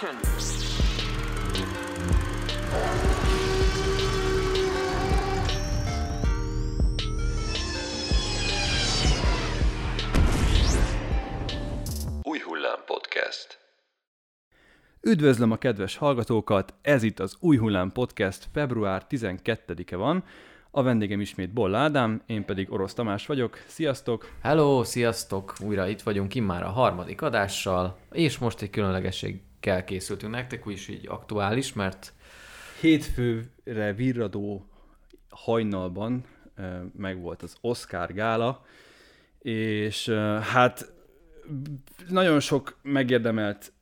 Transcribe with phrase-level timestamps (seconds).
[0.00, 0.16] Action!
[12.22, 13.58] Új Hullám Podcast.
[15.00, 20.24] Üdvözlöm a kedves hallgatókat, ez itt az Új Hullám Podcast, február 12-e van.
[20.70, 23.58] A vendégem ismét Boll Ádám, én pedig Orosz Tamás vagyok.
[23.66, 24.30] Sziasztok!
[24.42, 25.54] Hello, sziasztok!
[25.64, 28.70] Újra itt vagyunk immár a harmadik adással, és most egy
[29.60, 32.12] különlegességgel készültünk nektek, úgyis így aktuális, mert
[32.80, 34.66] Hétfőre virradó
[35.28, 36.24] hajnalban
[36.96, 38.64] megvolt az Oscar gála,
[39.38, 40.08] és
[40.52, 40.92] hát
[42.08, 43.72] nagyon sok megérdemelt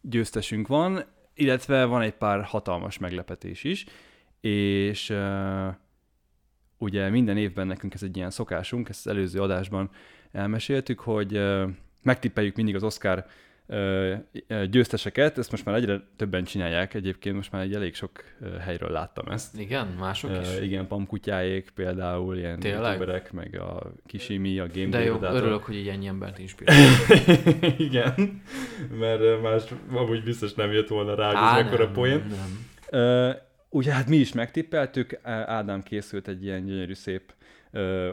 [0.00, 1.04] győztesünk van,
[1.34, 3.84] illetve van egy pár hatalmas meglepetés is,
[4.40, 5.16] és
[6.78, 9.90] ugye minden évben nekünk ez egy ilyen szokásunk, ezt az előző adásban
[10.32, 11.40] elmeséltük, hogy
[12.02, 13.26] megtippeljük mindig az Oscar
[14.70, 18.24] győzteseket, ezt most már egyre többen csinálják, egyébként most már egy elég sok
[18.60, 19.58] helyről láttam ezt.
[19.60, 20.60] igen, mások is.
[20.60, 22.92] Igen, pamkutyáék például, ilyen Tényleg?
[22.92, 25.42] youtuberek, meg a Kisimi, a Game De jó, Developer.
[25.42, 26.76] örülök, hogy így ennyi embert inspirál.
[27.78, 28.42] Igen,
[28.98, 32.18] mert más amúgy biztos nem jött volna rá, hogy Á, ez mekkora poén.
[32.28, 33.36] nem, nem.
[33.68, 37.34] Ugye hát mi is megtippeltük, Ádám készült egy ilyen gyönyörű szép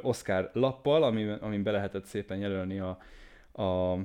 [0.01, 2.97] Oscar lappal, amin, amin be lehetett szépen jelölni a,
[3.63, 3.97] a,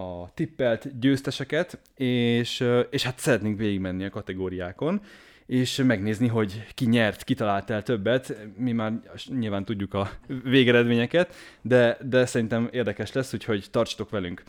[0.00, 5.00] a tippelt győzteseket, és, és hát szeretnénk végigmenni a kategóriákon,
[5.46, 8.36] és megnézni, hogy ki nyert, ki talált el többet.
[8.56, 8.92] Mi már
[9.26, 10.10] nyilván tudjuk a
[10.44, 14.42] végeredményeket, de, de szerintem érdekes lesz, úgyhogy tartsatok velünk.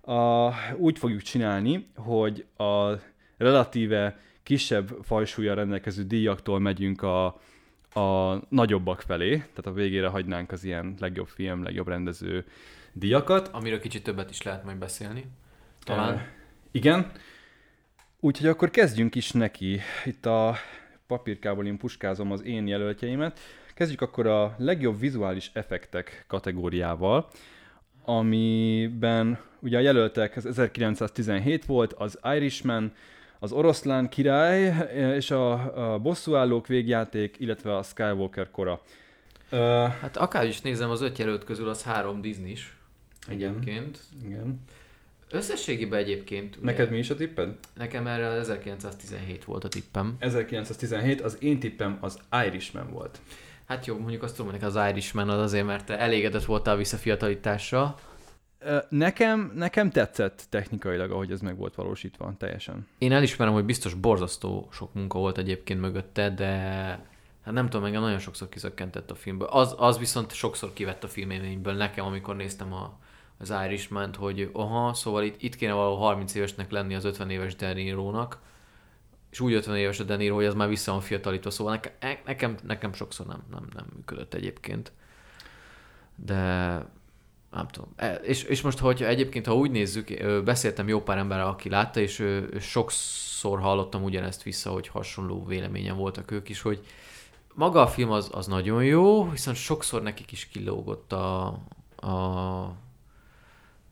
[0.00, 2.92] A, úgy fogjuk csinálni, hogy a
[3.36, 7.26] relatíve kisebb fajsúlya rendelkező díjaktól megyünk a,
[8.00, 12.44] a nagyobbak felé, tehát a végére hagynánk az ilyen legjobb film, legjobb rendező
[12.98, 13.48] díjakat.
[13.48, 15.24] Amiről kicsit többet is lehet majd beszélni.
[15.84, 16.14] Talán.
[16.14, 16.18] Ö,
[16.70, 17.12] igen.
[18.20, 19.80] Úgyhogy akkor kezdjünk is neki.
[20.04, 20.56] Itt a
[21.06, 23.40] papírkából én puskázom az én jelöltjeimet.
[23.74, 27.28] Kezdjük akkor a legjobb vizuális effektek kategóriával,
[28.04, 32.92] amiben ugye a jelöltek az 1917 volt, az Irishman,
[33.38, 35.52] az Oroszlán király és a,
[35.92, 38.82] a bosszúállók végjáték, illetve a Skywalker kora.
[39.50, 42.77] Ö, Hát akár is nézem, az öt jelölt közül az három disney is
[43.28, 43.50] Igen.
[43.50, 43.98] egyébként.
[44.24, 44.60] igen.
[45.30, 47.54] Összességében egyébként, ugye, Neked mi is a tipped?
[47.74, 50.16] nekem erre 1917 volt a tippem.
[50.18, 53.20] 1917, az én tippem az Irishman volt.
[53.66, 57.98] Hát jó, mondjuk azt tudom, hogy az Irishman az azért, mert te elégedett voltál visszafiatalítással.
[58.88, 62.86] Nekem, nekem tetszett technikailag, ahogy ez meg volt valósítva, teljesen.
[62.98, 66.48] Én elismerem, hogy biztos borzasztó sok munka volt egyébként mögötte, de
[67.44, 69.48] hát nem tudom, engem nagyon sokszor kizökkentett a filmből.
[69.48, 72.98] Az, az viszont sokszor kivett a filmélményből nekem, amikor néztem a,
[73.38, 77.56] az irishman hogy aha, szóval itt, itt kéne valahol 30 évesnek lenni az 50 éves
[77.56, 78.38] De Niro-nak,
[79.30, 82.18] és úgy 50 éves a De Niro, hogy az már vissza van fiatalítva, szóval nekem,
[82.24, 84.92] nekem, nekem sokszor nem, nem, nem működött egyébként.
[86.14, 86.36] De
[87.50, 87.92] nem tudom.
[87.96, 92.00] E, És, és most, hogyha egyébként, ha úgy nézzük, beszéltem jó pár emberrel, aki látta,
[92.00, 92.24] és
[92.60, 96.86] sokszor hallottam ugyanezt vissza, hogy hasonló véleményen voltak ők is, hogy
[97.54, 101.46] maga a film az, az nagyon jó, viszont sokszor nekik is kilógott a,
[101.96, 102.76] a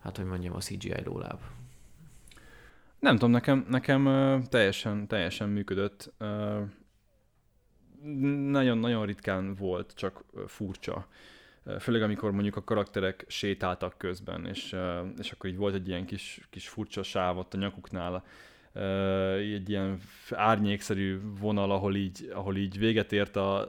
[0.06, 1.41] hát hogy mondjam, a CGI lóláb.
[2.99, 4.05] Nem tudom, nekem, nekem
[4.49, 6.12] teljesen, teljesen működött.
[8.50, 11.06] Nagyon-nagyon ritkán volt, csak furcsa.
[11.81, 14.77] Főleg amikor mondjuk a karakterek sétáltak közben, és,
[15.19, 18.25] és akkor így volt egy ilyen kis, kis furcsa sáv ott a nyakuknál,
[19.37, 20.00] egy ilyen
[20.31, 23.69] árnyékszerű vonal, ahol így, ahol így véget ért a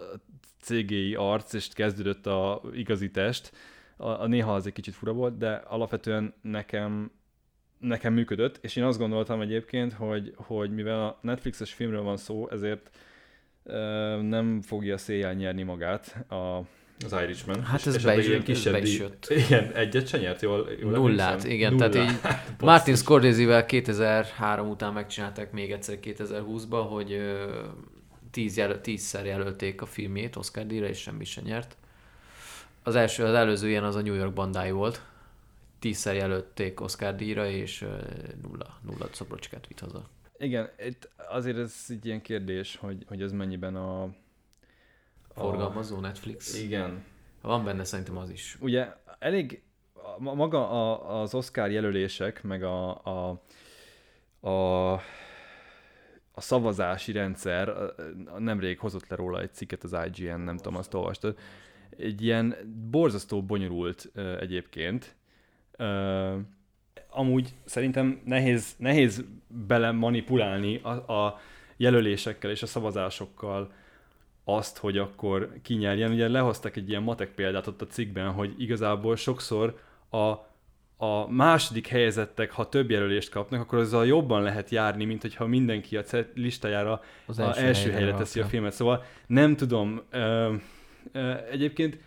[0.61, 3.51] CGI arc, és kezdődött a igazi test.
[3.97, 7.11] A, a néha az egy kicsit fura volt, de alapvetően nekem
[7.79, 12.49] nekem működött, és én azt gondoltam egyébként, hogy, hogy mivel a Netflixes filmről van szó,
[12.49, 12.89] ezért
[13.63, 13.77] ö,
[14.21, 16.35] nem fogja széjjel nyerni magát a,
[17.05, 17.63] az Irishman.
[17.63, 19.27] Hát És- ez be is- kisebb be is jött.
[19.29, 21.51] Igen, egyet se nyert, jól, jól Nullát, emlékszem?
[21.51, 21.91] igen, Nullát.
[21.91, 22.59] tehát így Basszus.
[22.59, 27.17] Martin Scorsese-vel 2003 után megcsinálták még egyszer 2020-ban, hogy
[28.31, 31.77] tíz jelöl, tízszer jelölték a filmjét Oscar díjra, és semmi se nyert.
[32.87, 35.01] Az első, az előző ilyen az a New York bandáj volt.
[35.79, 37.85] Tízszer jelölték Oscar díjra, és
[38.41, 40.09] nulla, nulla szobrocskát vitt haza.
[40.37, 44.03] Igen, itt azért ez egy ilyen kérdés, hogy, hogy ez mennyiben a...
[44.03, 44.09] a
[45.33, 46.61] Forgalmazó Netflix.
[46.61, 47.03] Igen.
[47.41, 48.57] Van benne szerintem az is.
[48.59, 49.61] Ugye elég
[50.17, 53.41] maga a, az Oscar jelölések, meg a, a,
[54.47, 54.93] a,
[56.31, 57.93] a szavazási rendszer,
[58.37, 61.37] nemrég hozott le róla egy cikket az IGN, nem tudom, azt olvastad,
[61.97, 62.55] egy ilyen
[62.91, 65.15] borzasztó bonyolult egyébként.
[67.09, 71.39] Amúgy szerintem nehéz, nehéz bele manipulálni a, a
[71.77, 73.71] jelölésekkel és a szavazásokkal
[74.43, 76.11] azt, hogy akkor kinyerjen.
[76.11, 79.79] Ugye lehoztak egy ilyen matek példát ott a cikkben, hogy igazából sokszor
[80.11, 80.45] a
[80.97, 85.97] a második helyezettek, ha több jelölést kapnak, akkor azzal jobban lehet járni, mint hogyha mindenki
[85.97, 86.03] a
[86.33, 88.73] listájára az első, első helyre teszi a filmet.
[88.73, 90.53] Szóval nem tudom, ö,
[91.51, 91.97] egyébként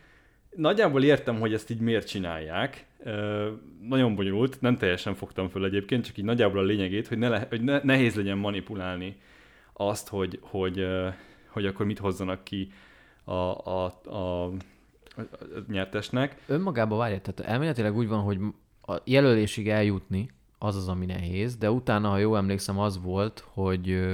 [0.56, 2.86] nagyjából értem, hogy ezt így miért csinálják.
[3.88, 7.46] Nagyon bonyolult, nem teljesen fogtam föl egyébként, csak így nagyjából a lényegét, hogy, ne le,
[7.48, 9.16] hogy ne, nehéz legyen manipulálni
[9.72, 10.86] azt, hogy, hogy,
[11.46, 12.72] hogy akkor mit hozzanak ki
[13.24, 14.52] a, a, a, a
[15.68, 16.36] nyertesnek.
[16.46, 18.38] Önmagában várj, tehát elméletileg úgy van, hogy
[18.86, 24.08] a jelölésig eljutni az az, ami nehéz, de utána, ha jól emlékszem, az volt, hogy,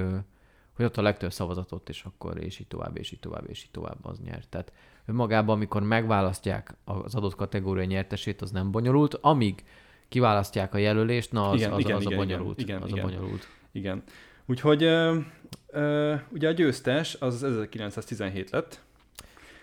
[0.77, 3.71] hogy ott a legtöbb szavazatot, és akkor és így tovább, és így tovább, és így
[3.71, 4.49] tovább az nyert.
[4.49, 4.73] Tehát
[5.07, 9.65] önmagában, amikor megválasztják az adott kategória nyertesét, az nem bonyolult, amíg
[10.09, 12.61] kiválasztják a jelölést, na az, igen, az, igen, az igen, a bonyolult.
[12.61, 13.49] Igen, az igen, a bonyolult.
[13.73, 14.03] Igen.
[14.47, 15.19] Úgyhogy ö,
[15.67, 18.81] ö, ugye a győztes az 1917 lett,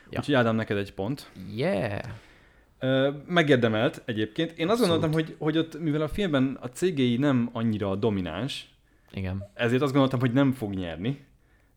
[0.09, 0.19] ja.
[0.19, 1.31] úgyhogy Ádám, neked egy pont.
[1.55, 2.01] Yeah!
[3.25, 4.51] Megérdemelt egyébként.
[4.51, 8.72] Én azt gondoltam, hogy, hogy ott, mivel a filmben a CGI nem annyira domináns,
[9.13, 9.49] Igen.
[9.53, 11.25] ezért azt gondoltam, hogy nem fog nyerni,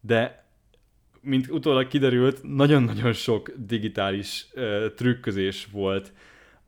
[0.00, 0.44] de
[1.20, 6.12] mint utólag kiderült, nagyon-nagyon sok digitális uh, trükközés volt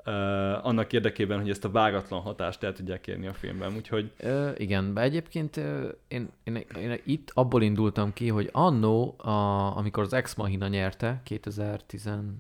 [0.05, 4.13] uh, annak érdekében, hogy ezt a vágatlan hatást el tudják érni a filmben, úgyhogy...
[4.19, 9.31] Ö, igen, de egyébként ö, én, én, én, itt abból indultam ki, hogy annó, a,
[9.77, 12.37] amikor az Ex Machina nyerte 2015-ben,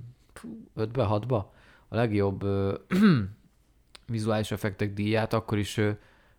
[0.96, 1.44] 6-ba,
[1.88, 2.74] a legjobb ö,
[4.06, 5.90] vizuális effektek díját, akkor is ö,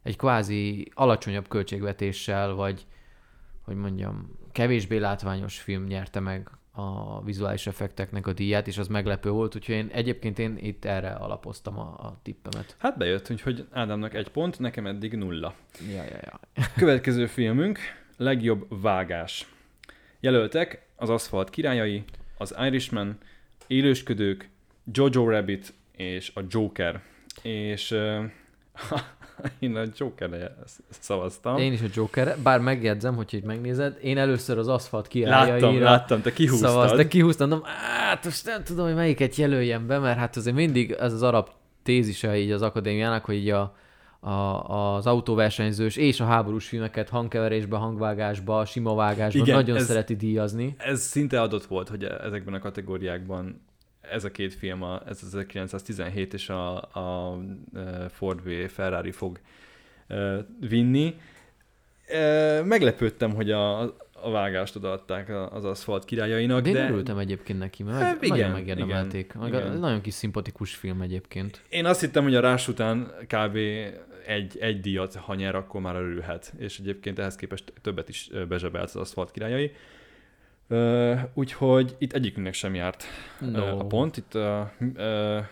[0.03, 2.85] egy kvázi alacsonyabb költségvetéssel, vagy
[3.61, 9.29] hogy mondjam, kevésbé látványos film nyerte meg a vizuális effekteknek a díját, és az meglepő
[9.29, 12.75] volt, úgyhogy én egyébként én itt erre alapoztam a, a tippemet.
[12.77, 15.53] Hát bejött, úgyhogy Ádámnak egy pont, nekem eddig nulla.
[15.93, 16.39] Ja, ja, ja.
[16.75, 17.79] Következő filmünk,
[18.17, 19.47] legjobb vágás.
[20.19, 22.03] Jelöltek az Aszfalt királyai,
[22.37, 23.17] az Irishman,
[23.67, 24.49] Élősködők,
[24.91, 27.01] Jojo Rabbit és a Joker.
[27.41, 28.23] És uh,
[29.59, 30.55] én a Jokerre
[30.89, 31.57] szavaztam.
[31.57, 35.81] Én is a Jokerre, bár megjegyzem, hogy így megnézed, én először az aszfalt királyaira Láttam,
[35.81, 36.69] láttam, te kihúztad.
[36.69, 40.55] Szavaz, de kihúztam, mondom, hát most nem tudom, hogy melyiket jelöljem be, mert hát azért
[40.55, 41.49] mindig ez az arab
[41.83, 43.75] tézise így az akadémiának, hogy így a,
[44.19, 50.15] a, az autóversenyzős és a háborús filmeket hangkeverésbe, hangvágásba, sima vágásba Igen, nagyon ez, szereti
[50.15, 50.75] díjazni.
[50.77, 53.61] Ez szinte adott volt, hogy ezekben a kategóriákban
[54.11, 57.39] ez a két film, a, ez az 1917 és a, a
[58.09, 59.39] Ford V Ferrari fog
[60.59, 61.15] vinni.
[62.63, 63.81] Meglepődtem, hogy a,
[64.21, 66.61] a vágást odaadták az aszfalt királyainak.
[66.61, 66.83] De én de...
[66.83, 69.33] örültem egyébként neki, mert hát, igen, nagyon megérdemelték.
[69.35, 69.77] Igen, igen.
[69.77, 71.61] Nagyon kis szimpatikus film egyébként.
[71.69, 73.55] Én azt hittem, hogy a Rás után kb.
[74.25, 76.53] egy, egy díjat, ha nyer, akkor már örülhet.
[76.57, 79.71] És egyébként ehhez képest többet is bezsebelt az aszfalt királyai.
[80.69, 83.03] Uh, úgyhogy itt egyikünknek sem járt
[83.39, 83.73] no.
[83.73, 84.17] uh, a pont.
[84.17, 85.43] Itt uh, uh,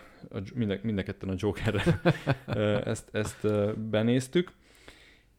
[0.54, 2.00] minden, mindenketten a Jokerre
[2.84, 3.46] ezt, ezt
[3.78, 4.52] benéztük.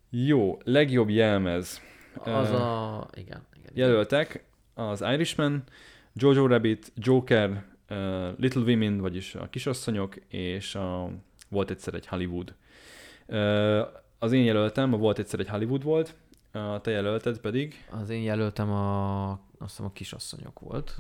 [0.10, 1.82] Jó, legjobb jelmez.
[2.14, 3.08] Az a...
[3.14, 3.72] Igen, igen.
[3.74, 4.44] Jelöltek
[4.74, 5.64] az Irishman,
[6.14, 7.64] Jojo Rabbit, Joker,
[8.38, 11.12] Little Women, vagyis a kisasszonyok, és a,
[11.50, 12.56] volt egyszer egy Hollywood.
[14.20, 16.16] Az én jelöltem, a volt egyszer egy Hollywood volt,
[16.52, 17.86] a te jelölted pedig?
[18.02, 20.98] Az én jelöltem a, azt hiszem a kisasszonyok volt.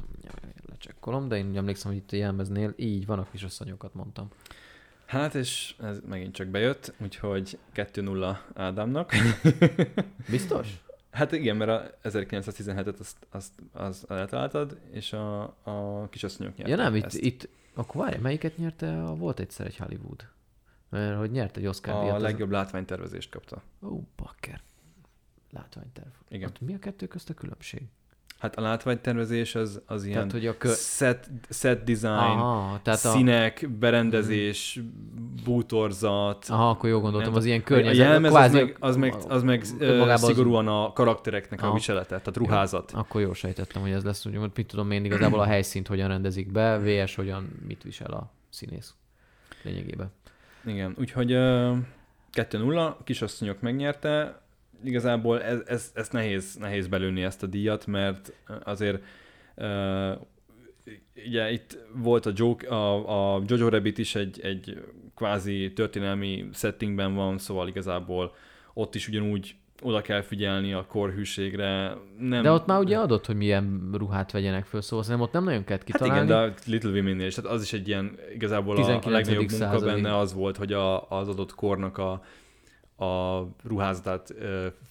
[0.69, 4.27] Lecsekkolom, de én úgy emlékszem, hogy itt a jelmeznél így van, a kisasszonyokat mondtam.
[5.05, 9.11] Hát, és ez megint csak bejött, úgyhogy 2-0 Ádámnak.
[10.29, 10.81] Biztos?
[11.11, 16.83] Hát igen, mert a 1917-et azt, azt, azt eltaláltad, és a, a kisasszonyok nyertek Ja
[16.83, 19.01] nem, itt, itt akkor várj, melyiket nyerte?
[19.01, 20.27] Volt egyszer egy Hollywood.
[20.89, 22.55] Mert hogy nyert egy Oscar A legjobb az...
[22.55, 23.61] látványtervezést kapta.
[23.81, 24.61] Ó, bakker
[25.51, 26.07] látványterv.
[26.29, 26.49] Igen.
[26.49, 27.87] Hát mi a kettő közt a különbség?
[28.39, 30.69] Hát a látványtervezés az, az ilyen tehát, hogy a kö...
[30.73, 33.67] set, set design, Aha, tehát színek, a...
[33.79, 34.79] berendezés,
[35.43, 36.45] bútorzat.
[36.49, 38.05] Aha, akkor jól gondoltam, az ilyen környezet.
[38.05, 38.57] A jelmez kvázi...
[38.57, 39.63] az meg, az meg, az meg
[39.99, 41.71] uh, szigorúan a karaktereknek Aha.
[41.71, 42.91] a viselete, tehát ruházat.
[42.91, 46.07] Ja, akkor jól sejtettem, hogy ez lesz, úgy, mit tudom én igazából a helyszínt hogyan
[46.07, 48.93] rendezik be, VS hogyan mit visel a színész
[49.63, 50.11] lényegében.
[50.65, 51.77] Igen, úgyhogy uh,
[52.33, 54.41] 2-0, kisasszonyok megnyerte,
[54.83, 58.33] igazából ez, ez, ez nehéz, nehéz belőni ezt a díjat, mert
[58.63, 59.03] azért
[59.55, 60.11] uh,
[61.25, 64.83] ugye itt volt a, Joke, a, a Jojo Rabbit is egy, egy
[65.15, 68.35] kvázi történelmi settingben van, szóval igazából
[68.73, 71.97] ott is ugyanúgy oda kell figyelni a korhűségre.
[72.17, 72.41] Nem...
[72.41, 75.63] De ott már ugye adott, hogy milyen ruhát vegyenek föl, szóval szerintem ott nem nagyon
[75.63, 76.23] kellett Hát kitalálni.
[76.23, 79.13] igen, de a Little Women-nél is, tehát az is egy ilyen, igazából a, a 19.
[79.13, 80.01] legnagyobb munka századi.
[80.01, 82.23] benne az volt, hogy a, az adott kornak a,
[82.99, 84.33] a ruházatát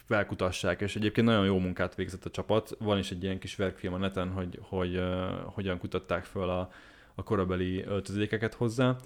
[0.07, 2.77] felkutassák, és egyébként nagyon jó munkát végzett a csapat.
[2.79, 6.71] Van is egy ilyen kis verkfilm a neten, hogy, hogy ö, hogyan kutatták föl a,
[7.15, 8.97] a korabeli öltözékeket hozzá.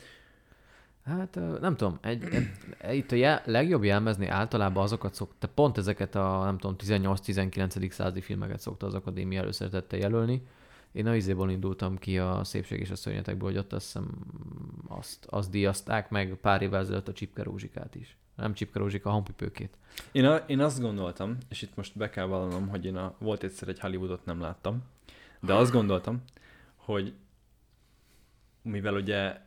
[1.04, 2.22] Hát nem tudom, egy,
[2.78, 7.90] egy, itt a jel, legjobb jelmezni általában azokat szokta, pont ezeket a nem tudom, 18-19.
[7.90, 10.42] századi filmeket szokta az akadémia előszeretettel jelölni.
[10.92, 14.10] Én a izéból indultam ki a Szépség és a Szörnyetekből, hogy ott azt hiszem
[14.88, 18.16] azt, azt díjazták meg pár évvel ezelőtt a Csipke Rózsikát is.
[18.42, 19.76] Nem Csipke Rózsika, a Honpipőkét.
[20.12, 23.42] Én, a, én azt gondoltam, és itt most be kell vallanom, hogy én a, volt
[23.42, 24.82] egyszer egy Hollywoodot nem láttam,
[25.40, 26.22] de azt gondoltam,
[26.76, 27.12] hogy
[28.62, 29.40] mivel ugye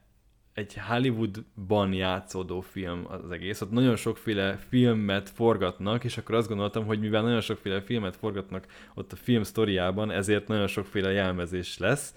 [0.53, 6.85] egy Hollywoodban játszódó film az egész, ott nagyon sokféle filmet forgatnak, és akkor azt gondoltam,
[6.85, 12.13] hogy mivel nagyon sokféle filmet forgatnak ott a film sztoriában, ezért nagyon sokféle jelmezés lesz.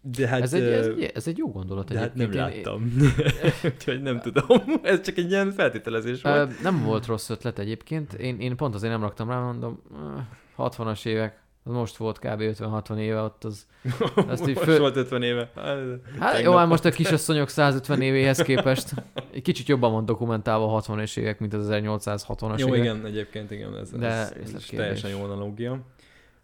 [0.00, 2.92] De hát, ez, egy, ez, ez egy jó gondolat de hát nem láttam.
[3.74, 4.62] Úgyhogy nem tudom.
[4.82, 6.62] Ez csak egy ilyen feltételezés volt.
[6.62, 8.12] nem volt rossz ötlet egyébként.
[8.12, 10.18] Én, én pont azért nem raktam rá, mondom, ö,
[10.58, 12.40] 60-as évek, most volt kb.
[12.40, 13.66] 50-60 éve ott az.
[14.48, 14.78] Így Most föl...
[14.78, 15.50] volt 50 éve.
[15.54, 16.40] Hát Tegnap.
[16.42, 18.94] jó, hát most a kisasszonyok 150 évéhez képest
[19.34, 22.78] egy kicsit jobban van dokumentálva a 60-es évek, mint az 1860-as Jó, évek.
[22.78, 25.80] igen, egyébként igen, ez, De ez, ez teljesen jó analógia.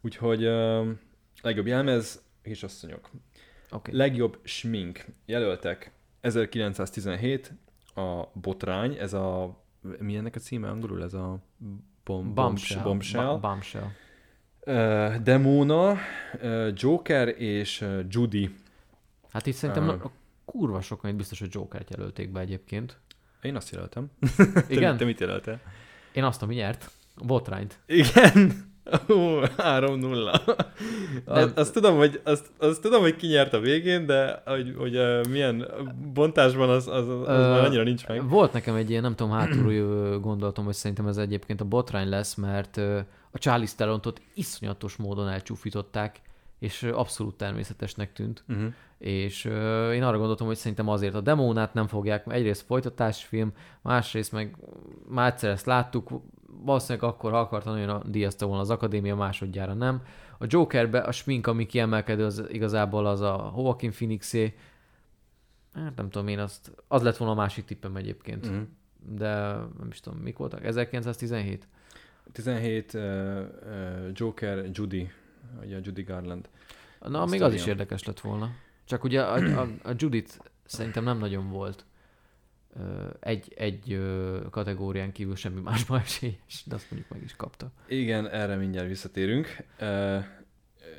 [0.00, 0.86] Úgyhogy uh,
[1.42, 3.10] legjobb jelmez, kisasszonyok.
[3.70, 3.96] Okay.
[3.96, 5.04] Legjobb smink.
[5.26, 7.52] Jelöltek 1917,
[7.94, 9.58] a Botrány, ez a...
[9.98, 11.02] Mi ennek a címe angolul?
[11.02, 11.38] Ez a
[12.04, 12.82] bom, Bombshell.
[12.82, 13.38] bombshell.
[13.38, 13.88] Bombshell.
[14.66, 15.92] Uh, Demona,
[16.42, 18.54] uh, Joker és uh, Judy.
[19.30, 19.92] Hát itt szerintem Ö.
[19.92, 20.10] a
[20.44, 23.00] kurva sokan itt biztos, hogy Jokert jelölték be egyébként.
[23.42, 24.10] Én azt jelöltem.
[24.68, 24.92] Igen?
[24.92, 25.60] Te, te mit jelöltél?
[26.12, 26.90] Én azt, ami nyert.
[27.14, 27.78] A botrányt.
[27.86, 28.72] Igen.
[29.08, 30.56] Ó, 3-0.
[31.26, 31.52] Nem.
[31.54, 35.26] Azt, tudom, hogy, azt, azt tudom, hogy ki nyert a végén, de hogy, hogy uh,
[35.26, 35.66] milyen
[36.12, 38.28] bontásban az, az, az, Ö, már annyira nincs meg.
[38.28, 42.34] Volt nekem egy ilyen, nem tudom, hátulról gondolatom, hogy szerintem ez egyébként a botrány lesz,
[42.34, 42.98] mert ö,
[43.30, 46.20] a Charlie Stellontot iszonyatos módon elcsúfították,
[46.58, 48.44] és abszolút természetesnek tűnt.
[48.48, 48.72] Uh-huh.
[48.98, 54.32] És ö, én arra gondoltam, hogy szerintem azért a demónát nem fogják, egyrészt folytatásfilm, másrészt
[54.32, 54.56] meg
[55.08, 56.10] már egyszer ezt láttuk,
[56.62, 60.02] valószínűleg akkor, akarta, nagyon díjazta volna az akadémia, másodjára nem.
[60.38, 64.54] A Jokerbe a smink, ami kiemelkedő, az igazából az a Joaquin Phoenixé.
[65.74, 68.46] Hát nem tudom én, azt, az lett volna a másik tippem egyébként.
[68.46, 68.62] Uh-huh.
[69.08, 69.34] De
[69.78, 70.64] nem is tudom, mik voltak?
[70.64, 71.68] 1917?
[72.32, 75.10] 17 uh, uh, Joker, Judy,
[75.62, 76.48] ugye a Judy Garland.
[77.00, 78.50] Na, Azt még az is érdekes lett volna.
[78.84, 81.84] Csak ugye a, a, a Judith szerintem nem nagyon volt
[83.20, 84.00] egy, egy
[84.50, 87.70] kategórián kívül semmi másban esélyes, de azt mondjuk meg is kapta.
[87.86, 89.56] Igen, erre mindjárt visszatérünk.
[89.80, 90.24] Uh,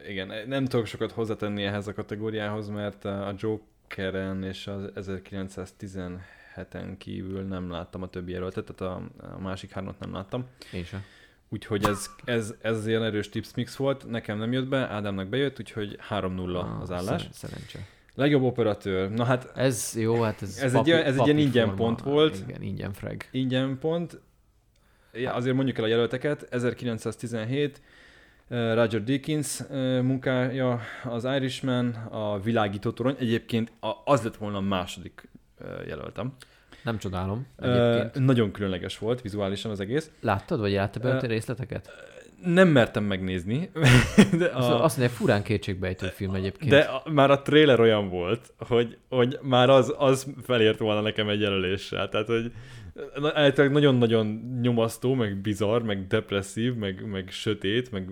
[0.08, 7.42] igen, nem tudok sokat hozzátenni ehhez a kategóriához, mert a Jokeren és az 1917-en kívül
[7.42, 10.46] nem láttam a többi jelöltet, tehát a, a másik hármat nem láttam.
[10.74, 11.04] Én sem.
[11.50, 15.60] Úgyhogy ez, ez, ez ilyen erős tips mix volt, nekem nem jött be, Ádámnak bejött,
[15.60, 17.22] úgyhogy 3-0 az állás.
[17.22, 17.80] Szer- szerencse.
[18.16, 21.42] Legjobb operatőr, na hát Ez jó, hát ez, Ez egy olyan- ez egy ilyen papi
[21.42, 22.44] ingyen pont volt.
[22.48, 23.22] Igen, ingyen frag.
[23.32, 24.20] ingyen pont,
[25.14, 27.82] ja, azért mondjuk el a jelölteket, 1917,
[28.48, 33.72] eh, Roger Deakins eh, munkája, az Irishman, a világító torony, egyébként
[34.06, 35.30] az lett volna a második
[35.62, 36.34] eh, jelöltem.
[36.84, 37.48] Nem csodálom.
[37.60, 38.26] Egyébként.
[38.26, 40.12] Nagyon különleges volt vizuálisan az egész.
[40.22, 41.92] Láttad, vagy láttad be a részleteket?
[42.44, 43.70] Nem mertem megnézni,
[44.40, 46.72] de, a, azt mondják, furán kétségbejtő film egyébként.
[46.72, 51.30] de a, már a trailer olyan volt, hogy, hogy már az, az felért volna nekem
[51.30, 52.10] egy jelöléssel.
[52.10, 52.52] Tehát, hogy
[53.34, 58.10] általában nagyon-nagyon nyomasztó, meg bizarr, meg depresszív, meg, meg sötét, meg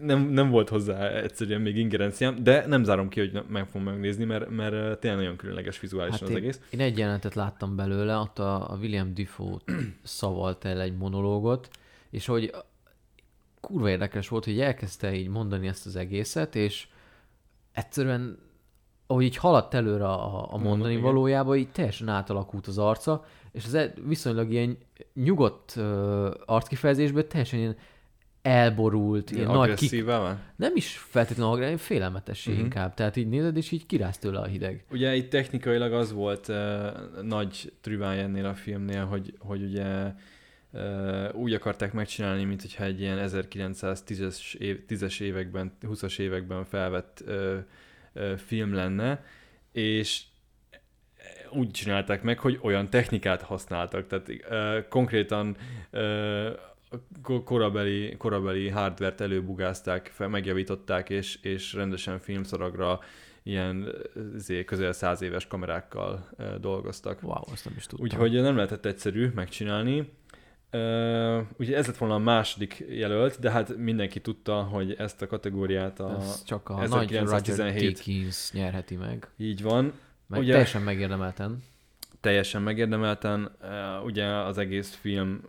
[0.00, 4.24] nem, nem volt hozzá egyszerűen még ingerenciám, de nem zárom ki, hogy meg fogom megnézni,
[4.24, 6.60] mert, mert tényleg nagyon különleges vizuálisan Hát az én, egész.
[6.70, 9.58] én egy jelenetet láttam belőle, ott a, a William Defoe
[10.02, 11.68] szavalt el egy monológot,
[12.10, 12.52] és hogy
[13.60, 16.88] kurva érdekes volt, hogy elkezdte így mondani ezt az egészet, és
[17.72, 18.38] egyszerűen
[19.10, 21.04] ahogy így haladt előre a, a mondani igen.
[21.04, 24.78] valójában, így teljesen átalakult az arca, és az e- viszonylag ilyen
[25.14, 27.76] nyugodt uh, arckifejezésből teljesen ilyen
[28.42, 30.04] elborult, ilyen, nagy kik,
[30.56, 32.64] nem is feltétlenül agresszív, félelmetessé uh-huh.
[32.64, 32.94] inkább.
[32.94, 34.84] Tehát így nézed, és így kiráz tőle a hideg.
[34.90, 36.56] Ugye itt technikailag az volt uh,
[37.22, 40.12] nagy trüvája ennél a filmnél, hogy, hogy ugye
[41.32, 47.24] úgy akarták megcsinálni, mint hogyha egy ilyen 1910-es év, 10-es években, 20-as években felvett
[48.36, 49.24] film lenne,
[49.72, 50.22] és
[51.50, 54.30] úgy csinálták meg, hogy olyan technikát használtak, tehát
[54.88, 55.56] konkrétan
[57.44, 63.00] korabeli, korabeli hardvert előbugázták, fel, megjavították, és, és rendesen filmszaragra
[63.42, 63.92] ilyen
[64.34, 66.28] zé, közel száz éves kamerákkal
[66.60, 67.22] dolgoztak.
[67.22, 68.06] Wow, azt nem is tudtam.
[68.06, 70.12] Úgyhogy nem lehetett egyszerű megcsinálni.
[70.72, 75.26] Uh, ugye ez lett volna a második jelölt, de hát mindenki tudta, hogy ezt a
[75.26, 79.28] kategóriát a Ez csak a nagy Roger 1917 Deakins nyerheti meg.
[79.36, 79.92] így van.
[80.26, 81.62] Meg Ugye- teljesen megérdemelten.
[82.20, 83.50] teljesen megérdemelten.
[83.62, 85.40] Uh, Ugye az egész film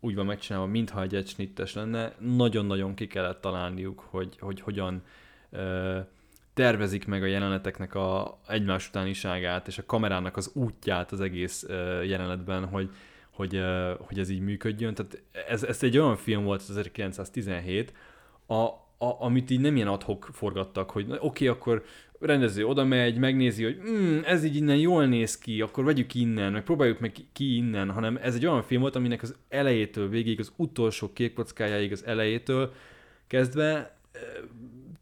[0.00, 2.12] úgy van megcsinálva, mintha egy egysnittes lenne.
[2.18, 5.02] Nagyon-nagyon ki kellett találniuk, hogy, hogy hogyan
[5.50, 5.96] uh,
[6.54, 12.06] tervezik meg a jeleneteknek a egymás utániságát, és a kamerának az útját az egész uh,
[12.06, 12.90] jelenetben, hogy,
[13.36, 13.60] hogy,
[13.98, 14.94] hogy ez így működjön.
[14.94, 17.92] Tehát ez, ez egy olyan film volt, az 1917,
[18.46, 21.84] a, a, amit így nem ilyen adhok forgattak, hogy oké, okay, akkor
[22.20, 26.52] rendező oda megy, megnézi, hogy mm, ez így innen jól néz ki, akkor vegyük innen,
[26.52, 30.38] meg próbáljuk meg ki- innen, hanem ez egy olyan film volt, aminek az elejétől végig,
[30.40, 32.72] az utolsó kék kockájáig az elejétől
[33.26, 33.98] kezdve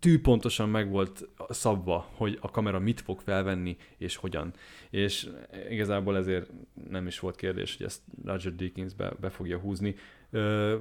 [0.04, 4.52] tűpontosan meg volt szabva, hogy a kamera mit fog felvenni, és hogyan.
[4.90, 5.30] És
[5.70, 6.50] igazából ezért
[6.90, 9.94] nem is volt kérdés, hogy ezt Roger Deakins be, be fogja húzni.
[10.30, 10.76] Ö,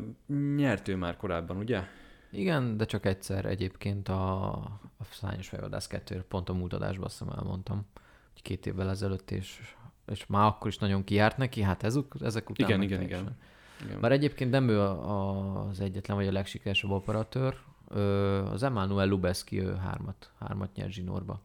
[0.56, 1.84] nyert ő már korábban, ugye?
[2.32, 4.52] Igen, de csak egyszer egyébként a,
[4.98, 7.86] a Szányos Fejvadász 2 pont a múlt adásban azt hiszem elmondtam,
[8.34, 9.60] hogy két évvel ezelőtt, és,
[10.12, 13.38] és már akkor is nagyon kijárt neki, hát ez, ezek után Igen, igen, igen.
[13.86, 14.00] igen.
[14.00, 17.58] Bár egyébként nem ő az egyetlen, vagy a legsikeresebb operatőr,
[18.52, 21.42] az Emmanuel Lubezki ő hármat, hármat nyert zsinórba.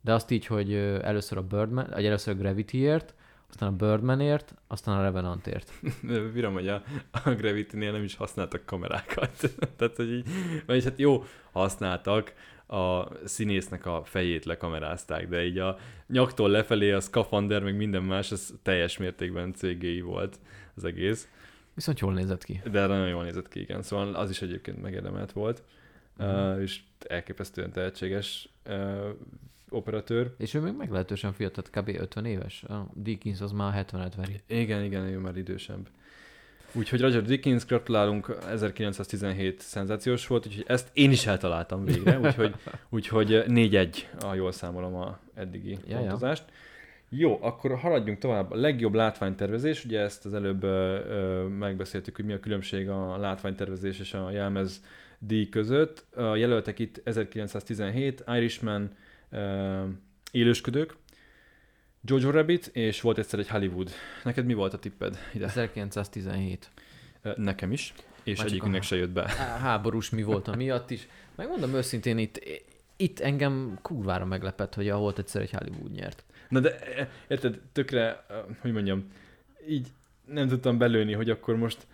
[0.00, 3.14] De azt így, hogy először a Birdman, vagy először a Gravityért,
[3.48, 5.72] aztán a Birdmanért, aztán a Revenantért.
[6.34, 6.82] Bírom, hogy a,
[7.24, 9.54] a Gravity-nél nem is használtak kamerákat.
[9.76, 10.26] Tehát, hogy így,
[10.66, 12.32] vagyis hát jó, használtak,
[12.66, 15.78] a színésznek a fejét lekamerázták, de így a
[16.08, 20.38] nyaktól lefelé a szkafander, meg minden más, az teljes mértékben CGI volt
[20.74, 21.28] az egész.
[21.76, 22.60] Viszont jól nézett ki.
[22.70, 23.82] De nagyon jól nézett ki, igen.
[23.82, 25.62] Szóval az is egyébként megérdemelt volt.
[26.16, 26.28] Mhm.
[26.28, 29.08] Uh, és elképesztően tehetséges uh,
[29.68, 30.34] operatőr.
[30.38, 31.88] És ő még meglehetősen fiatal, kb.
[31.88, 32.62] 50 éves.
[32.62, 34.40] A Deakins az már 70 veri.
[34.46, 35.88] Igen, igen, ő már idősebb.
[36.72, 42.54] Úgyhogy Roger Dickens, gratulálunk, 1917 szenzációs volt, úgyhogy ezt én is eltaláltam végre, úgyhogy,
[42.88, 46.34] úgyhogy 4-1, a jól számolom a eddigi Ja, ja, ja.
[47.08, 48.50] Jó, akkor haladjunk tovább.
[48.50, 53.16] A legjobb látványtervezés, ugye ezt az előbb ö, ö, megbeszéltük, hogy mi a különbség a
[53.16, 54.82] látványtervezés és a jelmez
[55.18, 56.04] díj között.
[56.16, 58.90] A jelöltek itt 1917, Irishman,
[59.30, 59.82] ö,
[60.30, 60.96] Élősködők,
[62.04, 63.90] Jojo Rabbit, és volt egyszer egy Hollywood.
[64.24, 65.44] Neked mi volt a tipped ide?
[65.46, 66.70] 1917.
[67.22, 69.28] Ö, Nekem is, és Már egyikünknek se jött be.
[69.28, 71.08] Há- Háborús mi volt a miatt is.
[71.34, 72.40] Megmondom őszintén, itt,
[72.96, 76.24] itt engem kurvára meglepett, hogy a volt egyszer egy Hollywood nyert.
[76.48, 79.04] Na de e, érted, tökre, ö, hogy mondjam,
[79.68, 79.88] így
[80.26, 81.86] nem tudtam belőni, hogy akkor most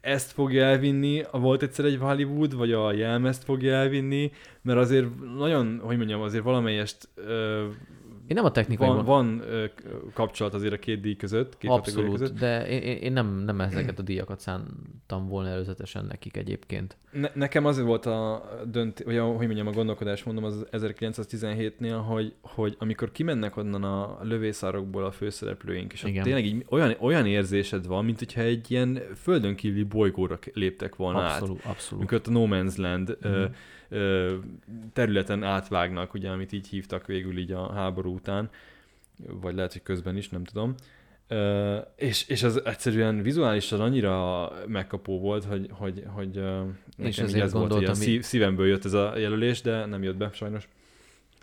[0.00, 5.06] ezt fogja elvinni, a volt egyszer egy Hollywood, vagy a jelmezt fogja elvinni, mert azért
[5.36, 7.66] nagyon, hogy mondjam, azért valamelyest ö,
[8.28, 9.64] Én nem a technikai van, van, ö,
[10.12, 12.38] kapcsolat azért a két díj között, két Abszolút, között.
[12.38, 16.96] de én, én nem, nem ezeket a díjakat szántam volna előzetesen nekik egyébként.
[17.12, 22.00] Ne, nekem az volt a dönt, vagy a, hogy mondjam, a gondolkodás mondom az 1917-nél,
[22.06, 26.22] hogy, hogy amikor kimennek onnan a lövészárokból a főszereplőink, és Igen.
[26.22, 31.20] tényleg így olyan, olyan érzésed van, mint hogyha egy ilyen földön kívüli bolygóra léptek volna
[31.20, 31.40] át.
[31.40, 31.98] Abszolút, abszolút.
[32.10, 33.38] Amikor a No Man's Land ö, Mhm.
[33.38, 33.46] ö,
[34.92, 38.50] területen átvágnak, ugye, amit így hívtak végül így a háború után,
[39.26, 40.74] vagy lehet, hogy közben is, nem tudom.
[41.96, 46.40] És, és az egyszerűen vizuálisan annyira megkapó volt, hogy, hogy, hogy
[46.98, 50.16] így ezért ez volt, hogy a szív, szívemből jött ez a jelölés, de nem jött
[50.16, 50.68] be sajnos.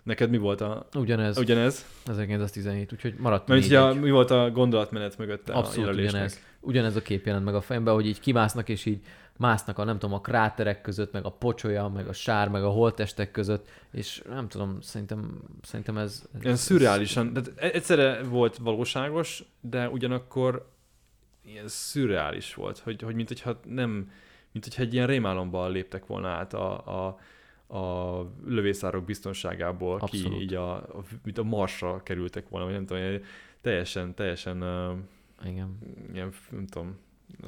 [0.02, 0.88] Neked mi volt a...
[0.94, 1.86] Ugyanez, Ugyanez?
[2.06, 6.12] 1917, úgyhogy maradt Mert ugye, mi volt a gondolatmenet mögötte a Abszolút jelölésnek?
[6.12, 6.42] ugyanez.
[6.60, 9.00] Ugyanez a kép jelent meg a fejembe, hogy így kimásznak, és így
[9.38, 12.68] másznak a nem tudom, a kráterek között, meg a pocsolya, meg a sár, meg a
[12.68, 16.28] holttestek között, és nem tudom, szerintem, szerintem ez...
[16.34, 20.68] ez Ilyen szürreálisan, de egyszerre volt valóságos, de ugyanakkor
[21.44, 24.10] ilyen szürreális volt, hogy, hogy mint hogyha nem,
[24.52, 27.18] mint hogyha egy ilyen rémálomban léptek volna át a, a,
[27.78, 30.36] a lövészárok biztonságából, Abszolút.
[30.36, 33.20] ki így a, a, mint a marsra kerültek volna, vagy nem tudom,
[33.60, 34.56] teljesen, teljesen
[35.44, 35.78] Igen.
[36.12, 36.98] ilyen, nem tudom,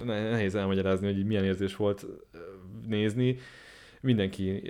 [0.04, 2.06] nehéz elmagyarázni, hogy milyen érzés volt
[2.86, 3.36] nézni.
[4.00, 4.62] Mindenki,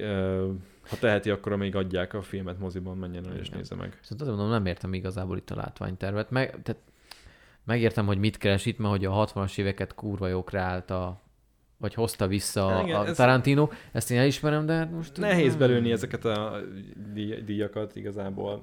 [0.89, 3.99] ha teheti, akkor amíg adják a filmet moziban, menjen el és nézze meg.
[4.03, 6.31] Szóval azért mondom, nem értem igazából itt a látványtervet.
[6.31, 6.83] Meg, tehát
[7.65, 11.21] megértem, hogy mit keres itt, mert hogy a 60-as éveket kurva jó kreálta
[11.79, 15.17] vagy hozta vissza Hát a, igen, a ez- Tarantino, ezt én elismerem, de hát most...
[15.17, 15.59] Nehéz Hmm.
[15.59, 16.61] belőni ezeket a
[17.13, 18.63] díj- díjakat igazából.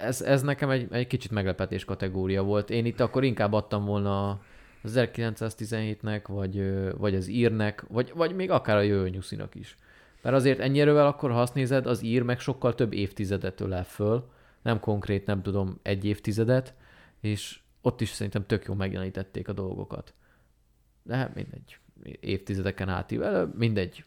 [0.00, 2.70] ez, ez nekem egy, egy kicsit meglepetés kategória volt.
[2.70, 4.40] Én itt akkor inkább adtam volna
[4.86, 9.76] az 1917-nek, vagy, vagy az írnek, vagy, vagy még akár a Jöjjön Nyuszinak is.
[10.22, 14.30] Mert azért ennyiről akkor, ha azt nézed, az ír meg sokkal több évtizedet ölel föl,
[14.62, 16.74] nem konkrét, nem tudom, egy évtizedet,
[17.20, 20.14] és ott is szerintem tök jól megjelenítették a dolgokat.
[21.02, 21.78] De hát mindegy,
[22.20, 24.04] évtizedeken átívelő, mindegy.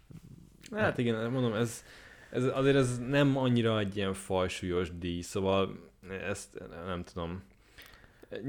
[0.71, 1.83] Hát igen, mondom, ez,
[2.31, 5.89] ez azért ez nem annyira egy ilyen fajsúlyos díj, szóval
[6.27, 7.43] ezt nem tudom.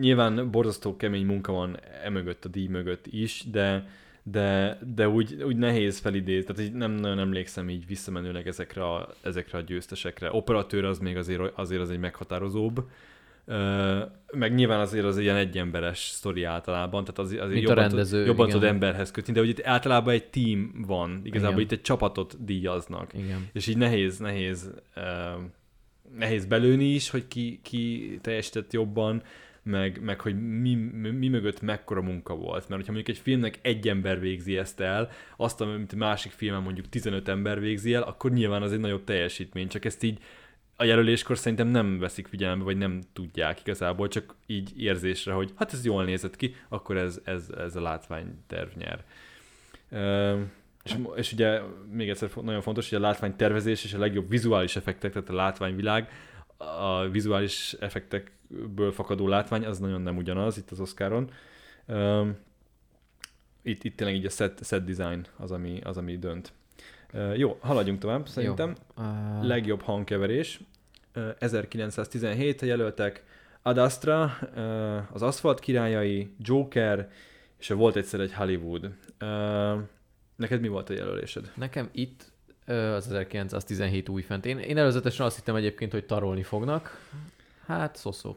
[0.01, 3.89] Nyilván borzasztó kemény munka van emögött a díj mögött is, de,
[4.23, 9.09] de, de úgy, úgy nehéz felidézni, tehát így nem nagyon emlékszem így visszamenőleg ezekre a,
[9.23, 10.33] ezekre a győztesekre.
[10.33, 12.85] Operatőr az még azért, azért az egy meghatározóbb,
[14.33, 18.19] meg nyilván azért az ilyen egyemberes sztori általában, tehát az, azért Mint a jobban, rendező,
[18.19, 18.61] tud, jobban igen.
[18.61, 21.65] tud emberhez kötni, de hogy itt általában egy team van, igazából Igen.
[21.65, 23.15] itt egy csapatot díjaznak.
[23.15, 23.49] Igen.
[23.53, 25.05] És így nehéz, nehéz, uh,
[26.19, 29.23] nehéz belőni is, hogy ki, ki teljesített jobban,
[29.63, 30.75] meg, meg hogy mi,
[31.11, 32.69] mi mögött mekkora munka volt.
[32.69, 36.89] Mert hogyha mondjuk egy filmnek egy ember végzi ezt el, azt, amit másik filmen mondjuk
[36.89, 39.69] 15 ember végzi el, akkor nyilván az egy nagyobb teljesítmény.
[39.69, 40.19] Csak ezt így
[40.77, 45.73] a jelöléskor szerintem nem veszik figyelembe, vagy nem tudják igazából, csak így érzésre, hogy hát
[45.73, 49.05] ez jól nézett ki, akkor ez, ez, ez a látványterv nyer.
[50.85, 51.61] És, és ugye
[51.93, 56.09] még egyszer nagyon fontos, hogy a látványtervezés és a legjobb vizuális effektek, tehát a látványvilág,
[56.57, 57.73] a vizuális
[58.51, 61.31] effektekből fakadó látvány, az nagyon nem ugyanaz itt az Oscaron.
[61.87, 62.29] Ö,
[63.63, 66.53] itt, itt tényleg így a set, set design az, ami, az, ami dönt.
[67.13, 68.75] Ö, jó, haladjunk tovább, szerintem.
[68.97, 70.61] Uh, Legjobb hangkeverés.
[71.13, 73.25] Ö, 1917 jelöltek
[73.63, 77.11] Ad Astra, ö, az Aszfalt királyai, Joker,
[77.59, 78.91] és volt egyszer egy Hollywood.
[79.19, 79.79] Ö,
[80.37, 81.53] Neked mi volt a jelölésed?
[81.55, 82.33] Nekem itt
[82.67, 84.47] az 1917 újfent.
[84.47, 86.99] Én, én előzetesen azt hittem egyébként, hogy tarolni fognak.
[87.71, 88.37] Hát, szoszó.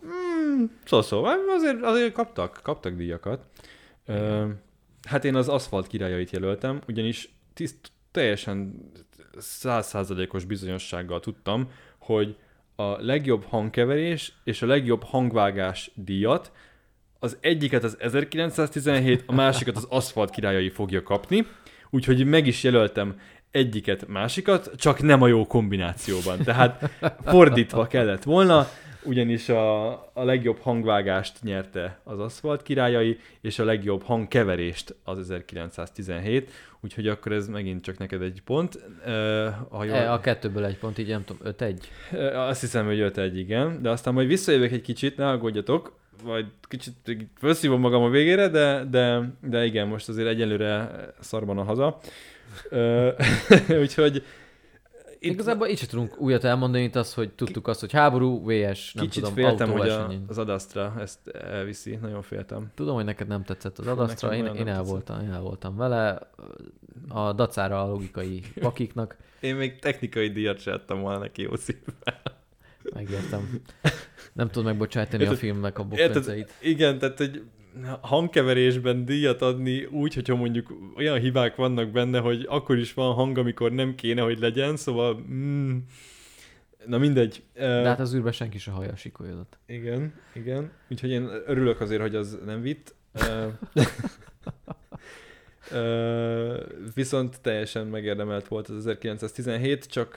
[0.85, 3.45] Szó, szó, azért, azért kaptak, kaptak díjakat.
[4.05, 4.47] Ö,
[5.07, 8.89] hát én az Aszfalt királyait jelöltem, ugyanis tiszt, teljesen
[9.37, 12.35] százszázalékos bizonyossággal tudtam, hogy
[12.75, 16.51] a legjobb hangkeverés és a legjobb hangvágás díjat
[17.19, 21.47] az egyiket az 1917, a másikat az Aszfalt királyai fogja kapni,
[21.89, 23.19] úgyhogy meg is jelöltem
[23.51, 26.43] egyiket, másikat, csak nem a jó kombinációban.
[26.43, 26.89] Tehát
[27.25, 28.67] fordítva kellett volna,
[29.05, 36.51] ugyanis a, a legjobb hangvágást nyerte az Aszfalt királyai, és a legjobb hangkeverést az 1917,
[36.81, 38.79] úgyhogy akkor ez megint csak neked egy pont.
[39.05, 41.75] Ö, ha jól, E, a kettőből egy pont, így nem tudom, 5-1.
[42.11, 43.81] Ö, Azt hiszem, hogy jött egy, igen.
[43.81, 46.93] De aztán majd visszajövök egy kicsit, ne aggódjatok, vagy kicsit
[47.35, 51.99] felszívom magam a végére, de, de, de igen, most azért egyelőre szarban a haza.
[53.81, 54.23] Úgyhogy
[55.23, 55.31] Itt...
[55.31, 59.05] Igazából így sem tudunk újat elmondani, mint az, hogy tudtuk azt, hogy háború, VS, nem
[59.05, 62.71] kicsit tudom, féltem, hogy a, az Adastra ezt elviszi, nagyon féltem.
[62.75, 64.85] Tudom, hogy neked nem tetszett az nekem én, én, el tetszett.
[64.85, 66.19] voltam, én el voltam vele.
[67.07, 72.21] A dacára a logikai pakiknak, Én még technikai díjat se adtam volna neki jó szívvel.
[72.93, 73.61] megértem.
[74.33, 76.51] Nem tud megbocsájtani a Érted- filmnek a bokrenceit.
[76.61, 77.43] Igen, tehát hogy
[78.01, 83.37] hangkeverésben díjat adni úgy, hogyha mondjuk olyan hibák vannak benne, hogy akkor is van hang,
[83.37, 85.77] amikor nem kéne, hogy legyen, szóval mm,
[86.85, 87.43] na mindegy.
[87.53, 89.57] De hát az űrben senki se hallja a sikolyodat.
[89.65, 90.71] Igen, igen.
[90.89, 92.95] Úgyhogy én örülök azért, hogy az nem vitt.
[96.95, 100.15] Viszont teljesen megérdemelt volt az 1917, csak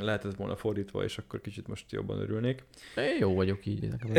[0.00, 2.64] lehetett volna fordítva, és akkor kicsit most jobban örülnék.
[2.96, 4.10] Én jó vagyok így, nekem.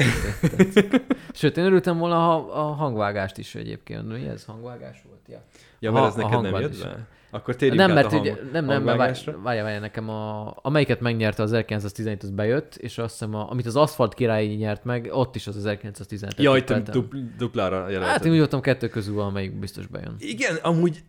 [1.34, 4.08] Sőt, én örültem volna ha a hangvágást is egyébként.
[4.08, 4.46] Mi ez?
[4.46, 5.22] Hangvágás volt?
[5.28, 5.44] Ja.
[5.80, 7.08] Ja, A mert ha- ez a neked nem jött be?
[7.30, 9.42] Akkor térjünk Nem, át mert a hang, ugye, nem, nem, mert várj, hangvágásra.
[9.42, 13.66] várj, várj, nekem a, amelyiket megnyerte az 1917, az bejött, és azt hiszem, a, amit
[13.66, 18.10] az Aszfalt király nyert meg, ott is az 1917 Jaj, te dupl- duplára jelölted.
[18.10, 20.16] Hát én úgy voltam kettő közül valamelyik biztos bejön.
[20.20, 21.04] Igen, amúgy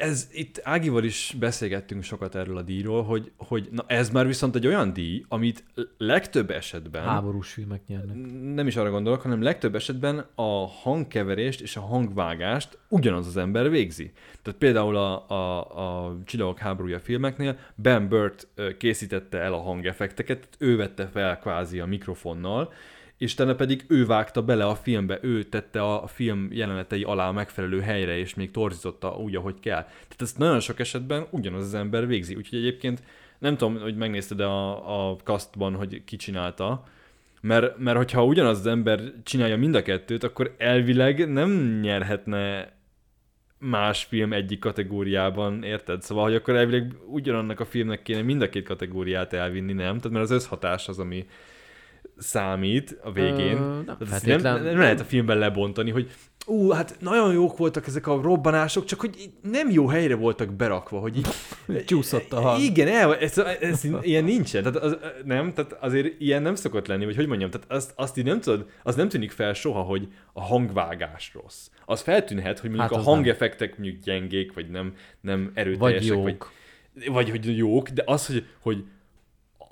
[0.00, 4.54] ez itt Ágival is beszélgettünk sokat erről a díjról, hogy, hogy na ez már viszont
[4.54, 5.64] egy olyan díj, amit
[5.98, 8.16] legtöbb esetben, Háborús filmek nyernek.
[8.54, 13.70] nem is arra gondolok, hanem legtöbb esetben a hangkeverést és a hangvágást ugyanaz az ember
[13.70, 14.12] végzi.
[14.42, 20.76] Tehát például a, a, a Csillagok háborúja filmeknél Ben Burt készítette el a hangeffekteket, ő
[20.76, 22.72] vette fel kvázi a mikrofonnal,
[23.18, 27.32] és utána pedig ő vágta bele a filmbe, ő tette a film jelenetei alá a
[27.32, 29.82] megfelelő helyre, és még torzította úgy, ahogy kell.
[29.82, 32.34] Tehát ezt nagyon sok esetben ugyanaz az ember végzi.
[32.34, 33.02] Úgyhogy egyébként
[33.38, 36.84] nem tudom, hogy megnézted a, a kasztban, hogy ki csinálta,
[37.40, 42.74] mert, mert hogyha ugyanaz az ember csinálja mind a kettőt, akkor elvileg nem nyerhetne
[43.58, 46.02] más film egyik kategóriában, érted?
[46.02, 49.96] Szóval, hogy akkor elvileg ugyanannak a filmnek kéne mind a két kategóriát elvinni, nem?
[49.96, 51.26] Tehát mert az összhatás az, ami
[52.18, 53.56] számít a végén.
[53.56, 53.80] Ö,
[54.24, 56.10] nem nem, nem lehet a filmben lebontani, hogy
[56.46, 60.98] ú, hát nagyon jók voltak ezek a robbanások, csak hogy nem jó helyre voltak berakva,
[60.98, 61.26] hogy így...
[61.86, 62.62] Csúszott a hang.
[62.62, 64.62] Igen, el, ez, ez, ilyen nincsen.
[64.62, 68.16] Tehát az, nem, tehát azért ilyen nem szokott lenni, vagy hogy mondjam, tehát azt, azt
[68.18, 71.68] így nem tudod, az nem tűnik fel soha, hogy a hangvágás rossz.
[71.84, 76.52] Az feltűnhet, hogy mondjuk Hát az hangeffektek mondjuk gyengék, vagy nem, nem Vagy erőteljesek, jók.
[76.94, 78.84] vagy, vagy hogy jók, de az, hogy, hogy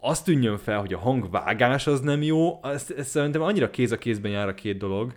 [0.04, 3.98] azt tűnjön fel, hogy a hangvágás az nem jó, ez, ez szerintem annyira kéz a
[3.98, 5.14] kézben jár a két dolog.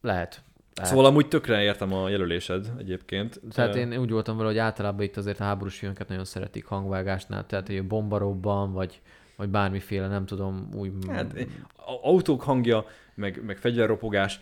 [0.00, 0.42] Lehet.
[0.74, 0.90] Lehet.
[0.90, 3.40] Szóval amúgy tökre értem a jelölésed egyébként.
[3.52, 7.46] Tehát én úgy voltam vele, hogy általában itt azért a háborús filmeket nagyon szeretik hangvágásnál,
[7.46, 9.00] tehát hogy bombarobban, vagy,
[9.38, 10.92] vagy bármiféle, nem tudom, új...
[11.08, 11.32] Hát,
[11.76, 14.40] a- autók hangja, meg, meg fegyverropogás,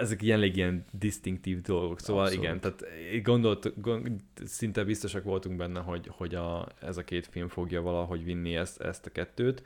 [0.00, 2.00] ezek ilyen ilyen distinktív dolgok.
[2.00, 2.44] Szóval Abszolút.
[2.44, 2.82] igen, tehát
[3.22, 4.10] gondolt, gond,
[4.44, 8.80] szinte biztosak voltunk benne, hogy, hogy a, ez a két film fogja valahogy vinni ezt,
[8.80, 9.62] ezt a kettőt.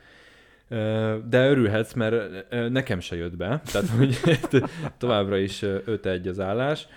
[0.67, 4.19] Ö, De örülhetsz, mert nekem se jött be, tehát hogy
[4.97, 6.87] továbbra is ö, 5-1 az állás.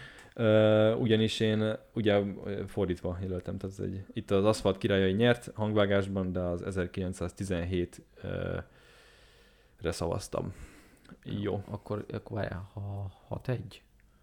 [0.98, 2.22] Ugyanis én ugye
[2.66, 8.56] fordítva jelöltem, tehát ez egy, itt az Aszfalt királyai nyert hangvágásban, de az 1917 ö,
[9.80, 10.54] re szavaztam.
[11.24, 11.62] Jó.
[11.68, 13.58] Akkor, akkor várjál, ha 6-1?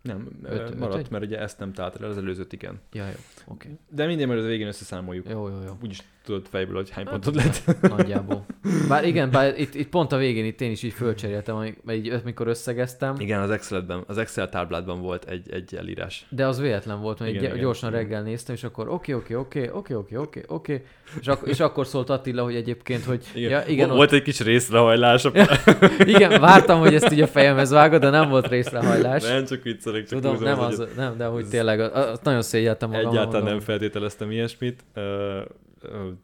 [0.02, 1.12] Nem, Öt- Öt, öt maradt, egy?
[1.12, 2.80] mert ugye ezt nem talált el, az előzőt igen.
[2.92, 3.68] Ja, jó, oké.
[3.68, 3.80] Okay.
[3.90, 5.30] De minden, mert az a végén összeszámoljuk.
[5.30, 5.78] Jó, jó, jó.
[5.82, 7.82] Úgyis tudod fejből, hogy hány Hát, pontot lett.
[7.82, 8.46] Nagyjából.
[8.88, 12.48] Bár igen, bár itt, itt pont a végén itt én is így fölcseréltem, amik- mikor
[12.48, 16.26] összegeztem, Igen, az Excelben, az Excel tábládban volt egy, egy elírás.
[16.30, 18.02] de az véletlen volt, mert Igen, igen, igen, gyorsan igen.
[18.02, 20.86] reggel néztem, és akkor oké, oké, oké, oké, oké, oké, oké,
[21.20, 24.22] és, ak- és akkor szólt Attila, hogy egyébként, hogy Igen, ja, igen, ott, volt egy
[24.22, 25.26] kis részrehajlás.
[25.26, 25.32] A...
[26.16, 29.24] igen, vártam, hogy ezt így a fejemhez vágod, de nem volt részlehajlás.
[29.24, 31.92] nem csak viccelek, csak Tudom, húzom nem az, az, nem, de hogy ez- tényleg, az,
[32.10, 33.06] az nagyon szégyeltem magam.
[33.12, 33.50] Egyáltalán mondom.
[33.50, 34.84] nem feltételeztem ilyesmit.
[34.94, 35.40] Ö,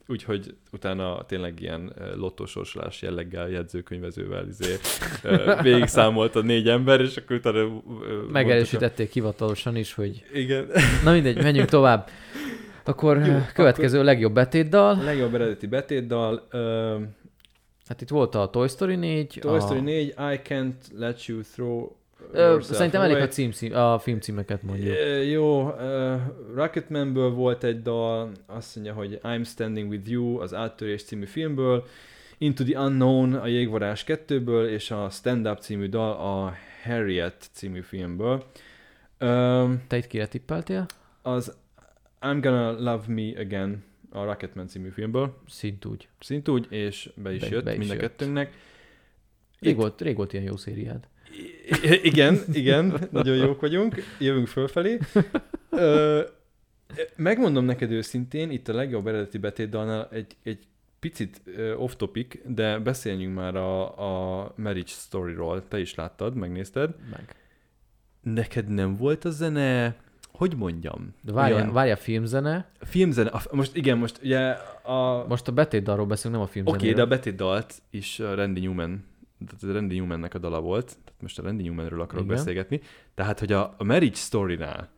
[0.07, 4.75] Úgyhogy utána tényleg ilyen lottósorsolás jelleggel, jegyzőkönyvezővel izé,
[5.61, 7.81] végig számolt a négy ember, és akkor utána...
[8.31, 10.67] Megerősítették hivatalosan is, hogy Igen.
[11.03, 12.09] na mindegy, menjünk tovább.
[12.83, 14.99] Akkor Jó, következő legjobb betétdal.
[14.99, 16.97] A legjobb eredeti betétdal, ö,
[17.89, 19.37] Hát itt volt a Toy Story 4.
[19.41, 19.59] Toy a...
[19.59, 21.91] Story 4, I Can't Let You Throw
[22.33, 24.95] Yourself szerintem elég a, címcím, a filmcímeket mondjuk.
[25.29, 26.21] Jó, uh,
[26.55, 31.85] Rocketmanből volt egy dal, azt mondja, hogy I'm Standing With You, az Áttörés című filmből,
[32.37, 37.81] Into the Unknown, a Jégvarás 2-ből, és a Stand Up című dal a Harriet című
[37.81, 38.43] filmből.
[39.19, 40.85] Um, Te itt kire tippeltél?
[41.21, 41.55] az
[42.21, 46.07] I'm Gonna Love Me Again a Rocketman című filmből, Szint úgy.
[46.19, 48.01] szintúgy, és be is Be- jött be is mind a jött.
[48.01, 48.53] kettőnknek.
[49.59, 51.07] Rég volt, rég volt ilyen jó szériád.
[51.31, 54.99] I- igen, igen, nagyon jók vagyunk, jövünk fölfelé.
[55.69, 56.21] Ö,
[57.15, 60.59] megmondom neked őszintén, itt a legjobb eredeti betétdalnál egy, egy
[60.99, 61.41] picit
[61.77, 63.83] off-topic, de beszéljünk már a,
[64.43, 65.67] a Marriage Story-ról.
[65.67, 66.95] Te is láttad, megnézted.
[67.11, 67.35] Meg.
[68.21, 69.95] Neked nem volt a zene,
[70.31, 71.15] hogy mondjam?
[71.21, 72.69] De várjál, Olyan várjál filmzene.
[72.79, 74.49] Filmzene, a, most igen, most ugye
[74.83, 75.25] a...
[75.27, 76.91] Most a betétdalról beszélünk, nem a Oké, filmzenéről.
[76.91, 79.03] okay, de a betétdalt is a Randy Newman,
[79.45, 82.35] tehát Randy Newmannek a dala volt, tehát most a Randy Newmanről akarok Igen.
[82.35, 82.81] beszélgetni,
[83.15, 84.89] tehát hogy a, a Marriage Story-nál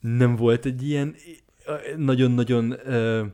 [0.00, 1.14] nem volt egy ilyen
[1.96, 3.24] nagyon-nagyon ö,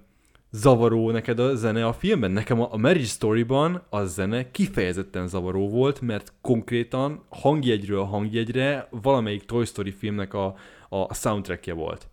[0.50, 2.30] zavaró neked a zene a filmben?
[2.30, 9.44] Nekem a, a Marriage Story-ban a zene kifejezetten zavaró volt, mert konkrétan hangjegyről hangjegyre valamelyik
[9.44, 10.54] Toy Story filmnek a,
[10.88, 12.08] a soundtrackje volt.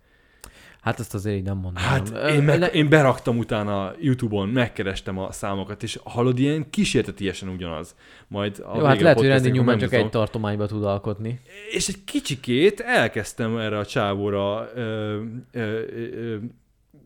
[0.85, 1.83] Hát ezt azért így nem mondom.
[1.83, 7.95] Hát én, meg, én beraktam utána YouTube-on, megkerestem a számokat, és hallod, ilyen kísértetiesen ugyanaz.
[8.27, 11.39] Majd a Jó, hát lehet, hogy Randy Newman csak egy tartományba tud alkotni.
[11.71, 15.21] És egy kicsikét elkezdtem erre a csávóra ö,
[15.51, 16.37] ö, ö,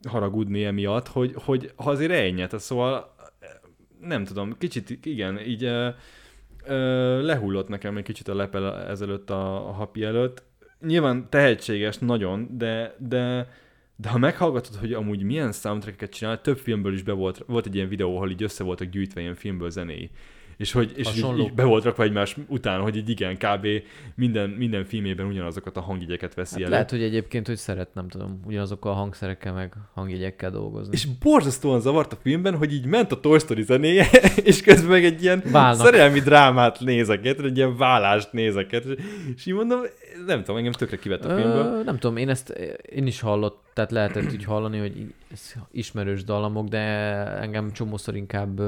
[0.08, 3.16] haragudni emiatt, hogy, hogy ha azért ennyi, tehát szóval
[4.02, 5.90] nem tudom, kicsit igen, így ö,
[6.66, 10.44] ö, lehullott nekem egy kicsit a lepel ezelőtt a, a happy előtt.
[10.82, 13.48] Nyilván tehetséges nagyon, de, de,
[14.02, 17.76] de ha meghallgatod, hogy amúgy milyen soundtracket csinál, több filmből is be volt, volt egy
[17.76, 20.10] ilyen videó, ahol így össze voltak gyűjtve ilyen filmből zenéi.
[20.60, 23.68] És hogy és így, így be volt rakva egymás után, hogy így igen, kb.
[24.16, 26.72] minden, minden filmében ugyanazokat a hangjegyeket veszi Hát elő.
[26.72, 30.94] lehet, hogy egyébként, hogy szeret, nem tudom, ugyanazokkal a hangszerekkel meg hangjegyekkel dolgozni.
[30.94, 34.06] És borzasztóan zavart a filmben, hogy így ment a Toy Story zenéje,
[34.44, 35.86] és közben meg egy ilyen Válnak.
[35.86, 38.86] szerelmi drámát nézeket, egy ilyen vállást nézeket,
[39.36, 39.80] és így mondom,
[40.26, 41.66] nem tudom, engem tökre kivett a filmből.
[41.80, 42.50] Ö, nem tudom, én ezt
[42.90, 46.80] én is hallott, tehát lehetett úgy hallani, hogy ez ismerős dallamok, de
[47.42, 48.62] engem csomószor inkább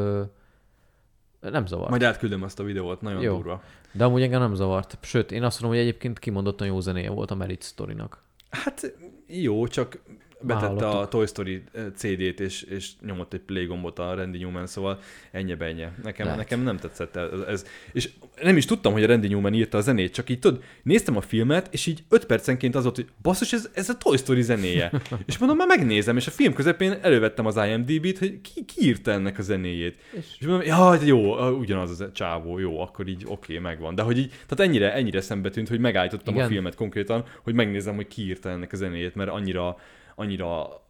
[1.42, 1.90] Nem zavart.
[1.90, 3.36] Majd átküldöm azt a videót, nagyon Jó.
[3.36, 3.64] durva.
[3.92, 4.98] De amúgy engem nem zavart.
[5.02, 8.24] Sőt, én azt mondom, hogy egyébként kimondottan jó zenéje volt a Merit Story-nak.
[8.50, 8.94] Hát
[9.28, 10.00] jó, csak
[10.42, 11.08] betette a.
[11.08, 15.00] Toy Story eh, CD-t, és, és nyomott egy play gombot a Randy Newman, szóval
[15.32, 15.86] ennyi ennyi.
[16.04, 16.40] Nekem, Lehet.
[16.40, 18.10] nekem nem tetszett ez, ez, és
[18.42, 21.22] nem is tudtam, hogy a Randy Newman írta a zenét, csak így tudod, néztem a
[21.22, 24.92] filmet, és így 5 percenként az volt, hogy basszus, ez, ez a Toy Story zenéje.
[25.26, 29.12] és mondom, már megnézem, és a film közepén elővettem az IMDb-t, hogy ki, ki írta
[29.12, 29.96] ennek a zenéjét.
[30.12, 33.96] És, és mondom, ja, jó, ugyanaz az a csávó, jó, akkor így oké, okay, megvan.
[33.96, 36.46] De hogy így, tehát ennyire, ennyire szembe tűnt, hogy megállítottam Igen.
[36.46, 39.78] a filmet konkrétan, hogy megnézem, hogy ki írta ennek a zenéjét, mert annyira,
[40.22, 40.82] annyira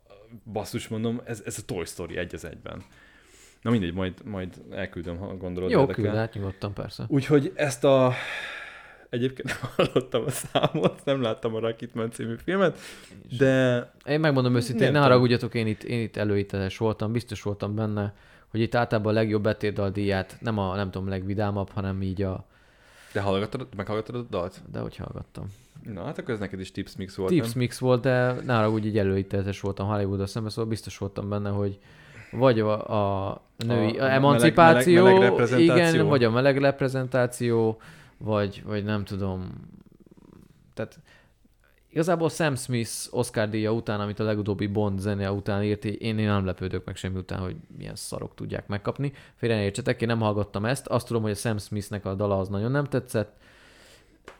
[0.51, 2.83] basszus mondom, ez, ez a Toy Story egy az egyben.
[3.61, 5.69] Na mindegy, majd, majd elküldöm, ha gondolod.
[5.69, 7.05] Jó, küld át nyugodtan, persze.
[7.07, 8.13] Úgyhogy ezt a...
[9.09, 12.77] Egyébként nem hallottam a számot, nem láttam a Rocketman című filmet,
[13.37, 17.75] de Én megmondom őszintén, Nem ne haragudjatok, én itt, én itt előíteles voltam, biztos voltam
[17.75, 18.13] benne,
[18.47, 22.45] hogy itt általában a legjobb betétdal díját, nem a, nem tudom, legvidámabb, hanem így a,
[23.13, 24.61] de hallgattad, meghallgattad a dalt?
[24.71, 25.45] de hogy hallgattam.
[25.93, 27.53] Na, hát akkor ez neked is tips mix volt, Tips nem?
[27.55, 31.79] mix volt, de ne haragudj, így előítéletes voltam hollywood szemben, szóval biztos voltam benne, hogy
[32.31, 35.75] vagy a, a női A a emancipáció, meleg- meleg reprezentáció.
[35.93, 37.81] igen, vagy a meleg reprezentáció,
[38.17, 39.49] vagy, vagy nem tudom.
[40.73, 40.99] Tehát
[41.89, 46.25] igazából Sam Smith Oscar díja után, amit a legutóbbi Bond zene után írt, én, én
[46.27, 49.11] nem lepődök meg semmi után, hogy milyen szarok tudják megkapni.
[49.35, 50.87] Félre ne értsetek, én nem hallgattam ezt.
[50.87, 53.35] Azt tudom, hogy a Sam Smithnek a dala az nagyon nem tetszett,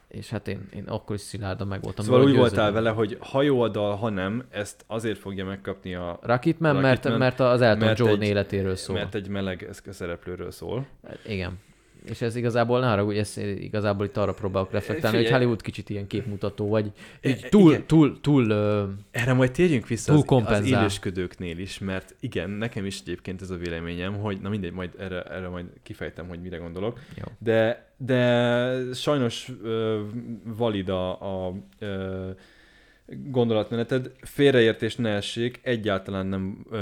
[0.08, 2.04] és hát én, én akkor is szilárdan meg voltam.
[2.04, 5.94] Szóval úgy voltál vele, hogy ha jó a dal, ha nem, ezt azért fogja megkapni
[5.94, 6.18] a...
[6.22, 8.96] Rocketman, mert, Rocketman, mert az Elton mert John egy- életéről szól.
[8.96, 10.86] Mert egy meleg szereplőről szól.
[11.26, 11.58] Igen.
[12.04, 15.42] És ez igazából, ne haragudj, ez igazából itt arra próbálok reflektálni, hogy Figyelj.
[15.42, 17.86] Hollywood kicsit ilyen képmutató, vagy így túl, igen.
[17.86, 22.86] túl, túl, ö, Erre majd térjünk vissza Túl az, az élősködőknél is, mert igen, nekem
[22.86, 26.56] is egyébként ez a véleményem, hogy na mindegy, majd erre, erre majd kifejtem, hogy mire
[26.56, 27.00] gondolok.
[27.16, 27.24] Jó.
[27.38, 30.00] De, de sajnos ö,
[30.44, 31.10] valid a,
[31.46, 32.30] a ö,
[33.24, 36.76] gondolatmeneted, félreértés ne essék, egyáltalán nem ö,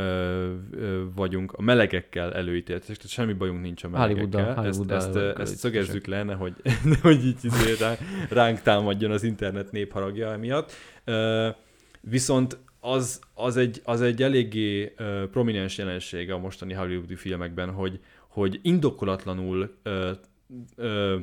[0.71, 4.41] ö, vagyunk a melegekkel előítéletesek, tehát semmi bajunk nincs a melegekkel.
[4.49, 6.55] Ezt, Hollywooddal ezt, ezt, ezt szögezzük le, nehogy,
[6.95, 7.97] nehogy így izé rá,
[8.31, 10.73] ránk támadjon az internet népharagja emiatt.
[11.05, 11.49] Ö,
[12.01, 18.01] viszont az, az, egy, az egy eléggé ö, prominens jelenség a mostani hollywoodi filmekben, hogy,
[18.29, 20.11] hogy indokolatlanul ö,
[20.77, 21.17] ö,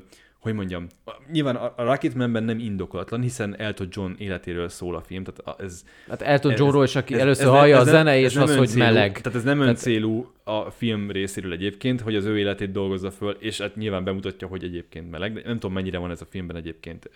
[0.48, 5.02] hogy mondjam, a- nyilván a a Rocketmanben nem indokolatlan, hiszen Elton John életéről szól a
[5.02, 5.84] film, tehát a- ez...
[6.10, 8.18] hát Elton ez- Johnról is, aki ez- először ez hallja a ez nem- zene, ez
[8.24, 9.22] és nem az, hogy meleg.
[9.22, 13.36] Tehát ez nem Tehát- öncélú a film részéről egyébként, hogy az ő életét dolgozza föl,
[13.40, 16.56] és hát nyilván bemutatja, hogy egyébként meleg, de nem tudom mennyire van ez a filmben
[16.56, 17.10] egyébként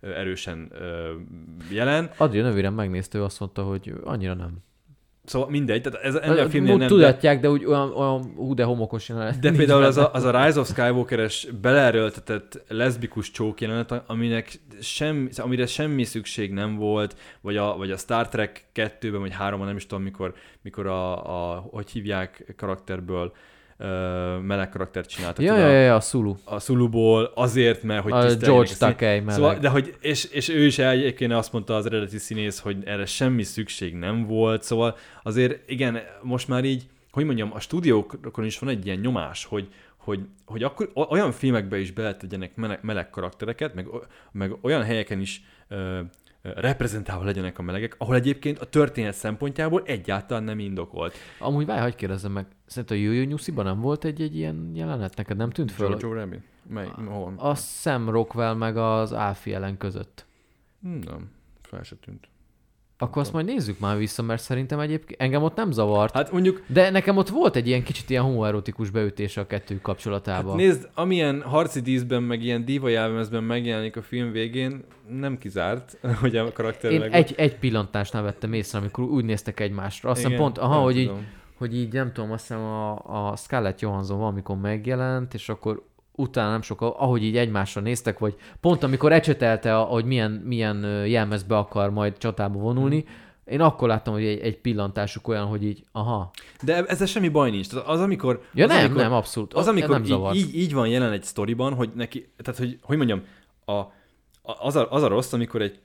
[0.00, 0.72] erősen
[1.70, 2.10] jelen.
[2.16, 4.52] Adri nővérem megnézte, ő azt mondta, hogy annyira nem.
[5.24, 8.54] Szóval mindegy, tehát ez ennél a filmnél nem, de, tudatják, de úgy olyan, olyan hú,
[8.54, 9.38] de homokos jelenet.
[9.38, 15.28] de például az a, az a Rise of Skywalker-es beleerőltetett leszbikus csók jelenet, aminek sem,
[15.36, 19.76] amire semmi szükség nem volt, vagy a, vagy a Star Trek 2-ben, vagy 3-ban, nem
[19.76, 23.32] is tudom, mikor, mikor a, a hogy hívják karakterből
[24.42, 25.44] meleg karaktert csináltak.
[25.44, 26.34] Ja, ja, a- ja, a Sulu.
[26.44, 29.34] a Szuluból azért, mert hogy A George Takei meleg.
[29.34, 33.06] Szóval, de hogy, és, és ő is egyébként azt mondta az eredeti színész, hogy erre
[33.06, 38.58] semmi szükség nem volt, szóval azért igen, most már így, hogy mondjam, a stúdiókon is
[38.58, 43.74] van egy ilyen nyomás, hogy, hogy, hogy akkor olyan filmekbe is beletegyenek meleg, meleg karaktereket,
[43.74, 43.86] meg,
[44.32, 46.00] meg olyan helyeken is ö,
[46.44, 51.14] reprezentálva legyenek a melegek, ahol egyébként a történet szempontjából egyáltalán nem indokolt.
[51.38, 55.16] Amúgy várj, hagyd kérdezzem meg, szerintem a Jöjjö Nyusziban nem volt egy, egy ilyen jelenet?
[55.16, 55.96] Neked nem tűnt föl?
[56.00, 56.40] Jojo Rabbit?
[56.68, 57.34] Mely, hol?
[57.36, 60.26] A Sam Rockwell meg az Alfie ellen között.
[60.80, 61.30] Nem,
[61.62, 62.28] fel se tűnt.
[62.98, 66.14] Akkor azt majd nézzük már vissza, mert szerintem egyébként engem ott nem zavart.
[66.14, 70.50] Hát mondjuk De nekem ott volt egy ilyen kicsit ilyen homoerotikus beütése a kettő kapcsolatában.
[70.50, 75.98] Hát nézd, amilyen harci díszben, meg ilyen diva jelmezben megjelenik a film végén, nem kizárt,
[76.20, 80.10] hogy a karakter Én meg- egy, egy pillantásnál vettem észre, amikor úgy néztek egymásra.
[80.10, 81.10] Azt hiszem pont, aha, hogy így,
[81.58, 82.92] hogy így nem tudom, azt hiszem a,
[83.30, 85.82] a Scarlett Johansson valamikor megjelent, és akkor
[86.16, 91.56] utána nem sokkal, ahogy így egymásra néztek, vagy pont amikor ecsetelte, hogy milyen, milyen jelmezbe
[91.56, 93.04] akar majd csatába vonulni,
[93.44, 96.30] én akkor láttam, hogy egy, egy pillantásuk olyan, hogy így, aha.
[96.62, 97.68] De ezzel semmi baj nincs.
[97.68, 98.42] Tehát az, amikor...
[98.54, 99.54] Ja az, nem, amikor, nem, abszolút.
[99.54, 100.36] Az, amikor nem így, zavart.
[100.36, 103.22] így, így, van jelen egy sztoriban, hogy neki, tehát hogy, hogy mondjam,
[103.64, 103.82] a,
[104.42, 105.78] az, a, az a rossz, amikor egy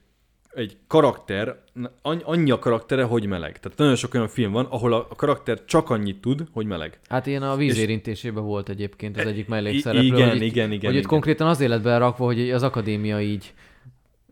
[0.53, 1.57] egy karakter,
[2.01, 3.59] annyi, a karaktere, hogy meleg.
[3.59, 6.99] Tehát nagyon sok olyan film van, ahol a, karakter csak annyit tud, hogy meleg.
[7.09, 10.06] Hát ilyen a vízérintésében volt egyébként az egyik mellékszereplő.
[10.06, 11.10] igen, hogy itt, igen, igen, Hogy itt igen.
[11.10, 13.54] konkrétan az életben rakva, hogy az akadémia így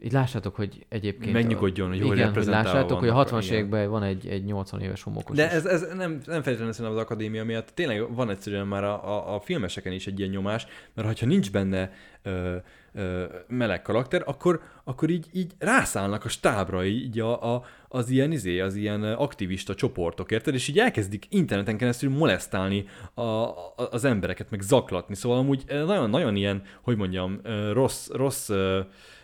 [0.04, 1.34] Így lássátok, hogy egyébként...
[1.34, 3.58] Megnyugodjon, hogy jól igen, hogy lássátok, hogy a vannak, 60-as igen.
[3.58, 5.36] években van egy, egy 80 éves homokos.
[5.36, 5.52] De is.
[5.52, 9.36] ez, ez nem, nem feltétlenül szerintem az akadémia miatt, tényleg van egyszerűen már a, a,
[9.36, 11.92] a filmeseken is egy ilyen nyomás, mert ha nincs benne
[12.24, 12.56] ö,
[13.48, 18.60] meleg karakter, akkor, akkor így, így rászállnak a stábra így a, a, az ilyen izé,
[18.60, 20.54] az ilyen aktivista csoportok, érted?
[20.54, 25.16] És így elkezdik interneten keresztül molesztálni a, a, az embereket, meg zaklatni.
[25.16, 27.42] Szóval amúgy nagyon-nagyon ilyen, hogy mondjam,
[27.74, 28.50] rossz, rossz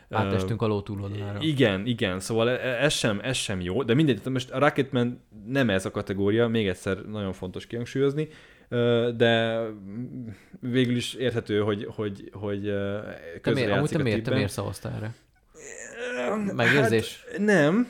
[0.09, 1.39] Átestünk a ló túloldalára.
[1.41, 5.69] igen, igen, szóval e- ez sem, ez sem jó, de mindegy, most a Rocketman nem
[5.69, 8.27] ez a kategória, még egyszer nagyon fontos kihangsúlyozni,
[9.15, 9.61] de
[10.59, 12.61] végül is érthető, hogy, hogy, hogy
[13.41, 15.13] Te miért, amúgy te a miért, te miért szavaztál erre?
[16.53, 17.23] Megérzés?
[17.29, 17.87] Hát nem,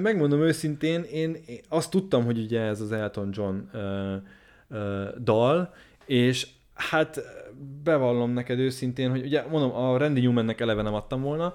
[0.00, 1.36] megmondom őszintén, én
[1.68, 3.58] azt tudtam, hogy ugye ez az Elton John
[5.22, 5.74] dal,
[6.06, 7.20] és hát
[7.84, 11.54] bevallom neked őszintén, hogy ugye mondom, a Randy Newmannek eleve nem adtam volna,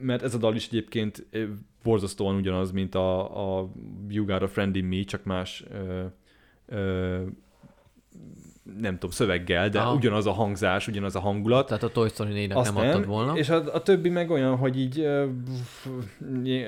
[0.00, 1.26] mert ez a dal is egyébként
[1.82, 3.70] borzasztóan ugyanaz, mint a, a
[4.08, 5.64] You Got a Friend in Me, csak más
[6.66, 7.22] ö,
[8.80, 9.94] nem tudom, szöveggel, de Aha.
[9.94, 11.66] ugyanaz a hangzás, ugyanaz a hangulat.
[11.66, 13.36] Tehát a Toy Story 4 Azt nem adtad volna.
[13.36, 15.00] És a, a többi meg olyan, hogy így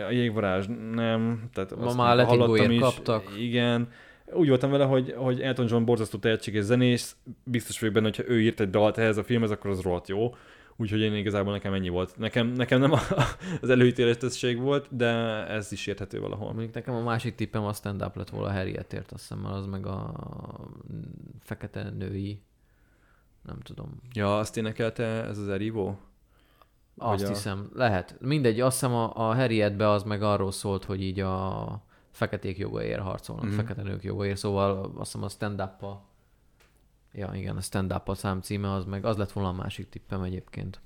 [0.08, 1.48] a jégvarázs nem.
[1.52, 2.80] Tehát Ma már Let It hallottam Go-ért is.
[2.80, 3.22] kaptak.
[3.38, 3.88] Igen.
[4.32, 8.40] Úgy voltam vele, hogy, hogy Elton John borzasztó tehetséges zenész, biztos vagyok benne, hogyha ő
[8.40, 10.34] írt egy dalt ehhez a filmhez, akkor az rohadt jó.
[10.80, 12.16] Úgyhogy én igazából nekem ennyi volt.
[12.18, 12.98] Nekem, nekem nem a,
[13.62, 15.06] az előítéletesség volt, de
[15.48, 16.52] ez is érthető valahol.
[16.52, 20.14] Mondjuk nekem a másik tippem a stand-up lett volna Harrietért, azt hiszem, az meg a
[21.40, 22.42] fekete női,
[23.42, 24.00] nem tudom.
[24.12, 25.94] Ja, azt énekelte ez az Erivo?
[26.96, 28.16] Azt a- hiszem, lehet.
[28.20, 33.00] Mindegy, azt hiszem a, a Harrietbe az meg arról szólt, hogy így a feketék jogaért
[33.00, 33.54] harcolnak, Mhm.
[33.54, 33.64] mm-hmm.
[33.66, 35.84] fekete nők jogaért, szóval azt hiszem a stand up.
[37.18, 39.88] Ja, igen, a stand up a szám címe, az meg az lett volna a másik
[39.88, 40.80] tippem egyébként.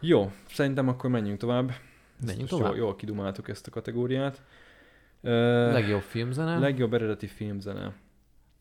[0.00, 1.72] Jó, szerintem akkor menjünk tovább.
[2.26, 2.66] Menjünk tovább.
[2.68, 4.42] Jól, jól kidumáltuk ezt a kategóriát.
[5.20, 6.58] Ö, Legjobb filmzene.
[6.58, 7.94] legjobb eredeti filmzene.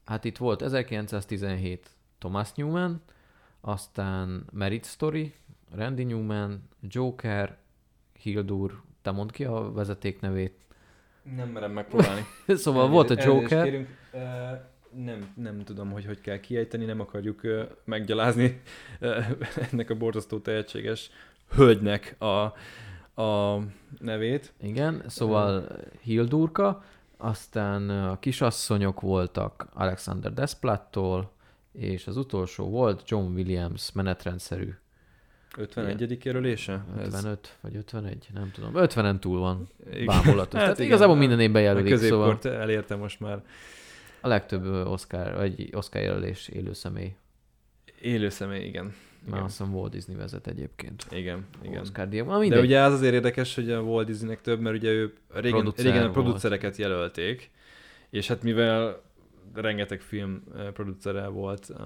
[0.06, 3.02] Hát itt volt 1917 Thomas Newman,
[3.62, 5.34] aztán Merit Story,
[5.72, 7.58] Randy Newman, Joker,
[8.22, 10.66] Hildur, te mondd ki a vezeték nevét.
[11.36, 12.26] Nem merem megpróbálni.
[12.48, 13.88] szóval volt a Elnézést Joker, kérünk.
[14.12, 14.18] Ö,
[14.96, 18.62] nem, nem tudom, hogy hogy kell kiejteni, nem akarjuk ö, meggyalázni
[19.72, 21.10] ennek a borzasztó tehetséges
[21.56, 22.54] hölgynek a,
[23.22, 23.60] a
[24.00, 24.54] nevét.
[24.62, 25.68] igen, szóval
[26.02, 26.84] Hildurka,
[27.18, 31.32] aztán a kisasszonyok voltak Alexander Desplattól,
[31.72, 34.70] és az utolsó volt John Williams menetrendszerű
[35.58, 36.26] 51.
[36.26, 36.86] jelölése?
[36.98, 38.72] 55 vagy 51, nem tudom.
[38.74, 39.68] 50-en túl van
[40.06, 40.36] bámulatos.
[40.36, 43.44] Hát Tehát igen, igazából a- minden évben A jelölik, szóval középkort elérte most már.
[44.22, 47.16] A legtöbb Oscar, vagy Oscar jelölés élő személy.
[48.02, 48.84] Élő személy, igen.
[48.84, 48.94] Már
[49.28, 51.06] Igen, azt hiszem Walt Disney vezet egyébként.
[51.12, 51.46] igen.
[51.62, 51.82] igen.
[51.82, 52.40] Oscar díjban.
[52.48, 55.60] Na, De ugye az azért érdekes, hogy a Walt Disneynek több, mert ugye ő régen,
[55.60, 56.14] Producer régen a volt.
[56.14, 57.52] producereket jelölték,
[58.10, 59.02] és hát mivel
[59.54, 60.44] rengeteg film
[60.74, 61.78] producere volt, uh,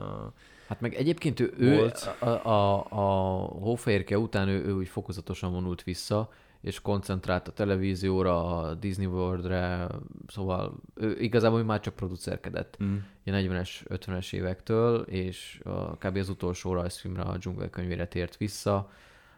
[0.67, 2.15] Hát meg egyébként ő, ő Volt.
[2.19, 6.31] a, a, a Hófehérke után ő, ő úgy fokozatosan vonult vissza,
[6.63, 9.87] és koncentrált a televízióra, a Disney World-re,
[10.27, 12.77] szóval ő igazából már csak producerkedett.
[12.83, 12.95] mm.
[13.23, 16.17] ilyen 40-es, 50-es évektől, és a, kb.
[16.17, 18.91] az utolsó rajzfilmre, a dzsungelkönyvére tért vissza.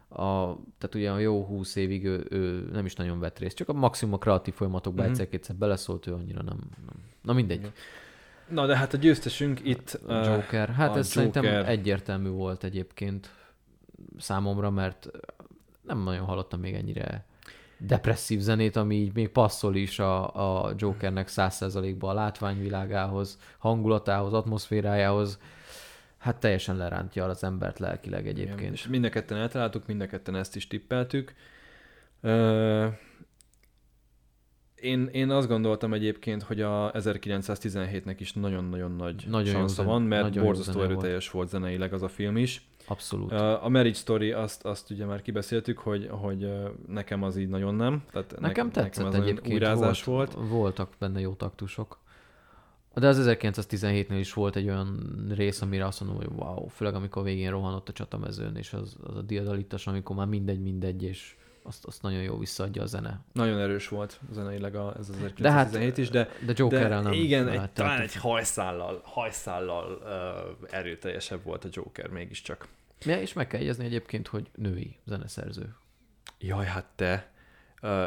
[0.08, 3.68] A, tehát ugye a jó 20 évig ő, ő nem is nagyon vett részt, csak
[3.68, 5.10] a maximum a kreatív folyamatokba mm-hmm.
[5.10, 6.58] egyszer-kétszer beleszólt, ő annyira nem.
[6.86, 6.96] nem.
[7.22, 7.72] Na mindegy.
[8.48, 10.00] Na de hát a győztesünk itt...
[10.06, 10.68] A eh, Joker.
[10.68, 11.68] Hát a ez szerintem Joker.
[11.68, 13.30] egyértelmű volt egyébként
[14.18, 15.10] számomra, mert
[15.86, 17.24] nem nagyon hallottam még ennyire
[17.78, 25.38] depresszív zenét, ami így még passzol is a, a Jokernek 100%-ba a látványvilágához, hangulatához, atmoszférájához.
[26.18, 28.72] Hát teljesen lerántja az embert lelkileg Igen, egyébként.
[28.72, 31.34] És mind a ketten eltaláltuk, mind a ketten ezt is tippeltük.
[32.20, 32.86] Ö,
[34.80, 40.22] én, én azt gondoltam egyébként, hogy a 1917-nek is nagyon-nagyon nagy Nagyon sansza van, mert
[40.22, 40.90] nagyon borzasztó zene volt.
[40.98, 42.68] erőteljes volt zeneileg az a film is.
[42.88, 43.32] Abszolút.
[43.32, 46.48] A Marriage Story, azt, azt ugye már kibeszéltük, hogy, hogy
[46.88, 48.02] nekem az így nagyon nem.
[48.12, 49.54] Tehát Nekem ne- tetszett nekem az egyébként.
[49.54, 50.34] Újrázás volt.
[50.34, 50.48] volt.
[50.48, 51.98] Voltak benne jó taktusok.
[52.94, 57.22] De az 1917-nél is volt egy olyan rész, amire azt mondom, hogy wow, főleg amikor
[57.22, 61.36] végén rohanott a csatamezőn, és az, az a diadalitas, amikor már mindegy, mindegy, és
[61.66, 63.20] azt, azt nagyon jó visszaadja a zene.
[63.32, 67.08] Nagyon erős volt zeneileg a, ez az De hát 1917 is, de, de Jokerrel de
[67.08, 67.12] nem.
[67.12, 72.68] igen, egy, talán egy hajszállal, hajszállal uh, erőteljesebb volt a Joker mégiscsak.
[73.04, 75.74] Ja, és meg kell jegyezni egyébként, hogy női zeneszerző.
[76.38, 77.30] Jaj, hát te.
[77.82, 78.04] Uh,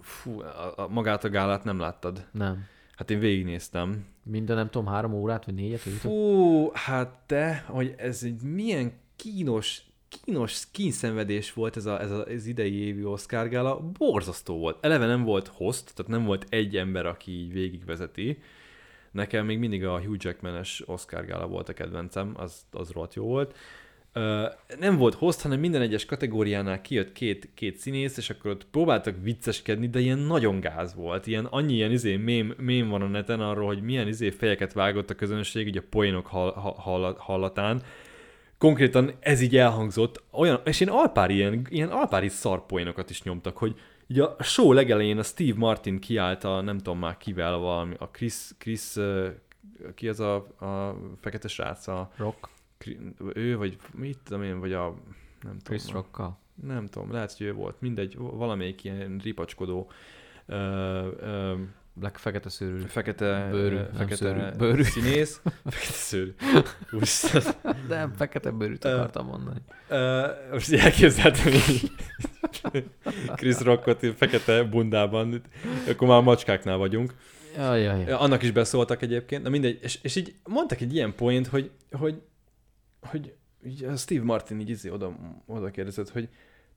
[0.00, 2.26] fú, a, a, magát a gálát nem láttad.
[2.32, 2.66] Nem.
[2.96, 4.06] Hát én végignéztem.
[4.22, 5.80] Minden nem tudom, három órát, vagy négyet.
[5.80, 12.24] Fú, hát te, hogy ez egy milyen kínos kínos kínszenvedés volt ez, a, ez a,
[12.24, 14.84] az idei évi Oscar gála, borzasztó volt.
[14.84, 18.38] Eleve nem volt host, tehát nem volt egy ember, aki így végigvezeti.
[19.10, 23.24] Nekem még mindig a Hugh Jackman-es Oscar gála volt a kedvencem, az, az rohadt jó
[23.24, 23.56] volt.
[24.78, 29.14] Nem volt host, hanem minden egyes kategóriánál kijött két, két színész, és akkor ott próbáltak
[29.22, 31.26] vicceskedni, de ilyen nagyon gáz volt.
[31.26, 35.10] Ilyen, annyi ilyen izé mém, mém van a neten arról, hogy milyen izé fejeket vágott
[35.10, 37.82] a közönség, így a poénok hall, hall, hallatán.
[38.58, 43.80] Konkrétan ez így elhangzott, olyan, és ilyen alpári, ilyen, ilyen alpári szarpoénokat is nyomtak, hogy
[44.08, 48.08] ugye a show legelején a Steve Martin kiállt a, nem tudom már kivel, valami, a
[48.08, 48.94] Chris, Chris
[49.94, 52.48] ki az a, a fekete srác, a Rock.
[53.34, 54.94] ő, vagy mit tudom én, vagy a
[55.42, 55.96] nem Chris tudom.
[55.96, 56.38] Rockkal.
[56.62, 57.80] Nem tudom, lehet, hogy ő volt.
[57.80, 59.90] Mindegy, valamelyik ilyen ripacskodó
[60.46, 60.56] ö,
[61.20, 61.54] ö,
[61.98, 62.80] Black fekete szőrű.
[62.80, 64.82] fekete, Bőrű, nem fekete szőrű, bőrű.
[64.82, 65.40] színész.
[65.64, 66.34] fekete szőrű.
[66.92, 67.42] Úristen.
[67.88, 69.58] De fekete bőrűt akartam mondani.
[69.88, 71.90] Ö, most elképzeltem így
[73.34, 75.42] Chris Rockot fekete bundában,
[75.88, 77.14] akkor már a macskáknál vagyunk.
[77.56, 78.12] Jaj, jaj, jaj.
[78.12, 82.22] Annak is beszóltak egyébként, na mindegy, és, és így mondtak egy ilyen point, hogy, hogy,
[83.00, 83.34] hogy
[83.92, 86.28] a Steve Martin így izé oda, oda kérdezett, hogy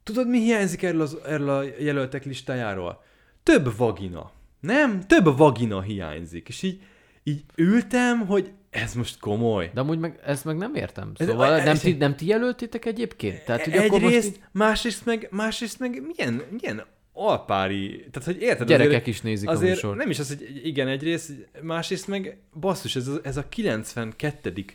[0.04, 3.04] tudod, mi hiányzik erről, az, erről a jelöltek listájáról?
[3.44, 4.32] Több vagina.
[4.62, 5.02] Nem?
[5.08, 6.48] Több vagina hiányzik.
[6.48, 6.82] És így,
[7.24, 9.72] így ültem, hogy ez most komoly.
[9.74, 11.12] De amúgy meg, ezt meg nem értem.
[11.16, 13.46] Szóval ez- nem, ti, nem ti jelöltétek egyébként?
[13.46, 18.42] Tehát, hogy akkor Egyrészt, most így másrészt meg, másrészt meg milyen, milyen alpári, tehát hogy
[18.42, 18.68] érted?
[18.68, 19.98] gyerekek azért, is nézik a azért műsort.
[19.98, 21.32] nem is az, hogy igen egyrészt,
[21.62, 24.66] másrészt meg basszus, ez a, ez a 92.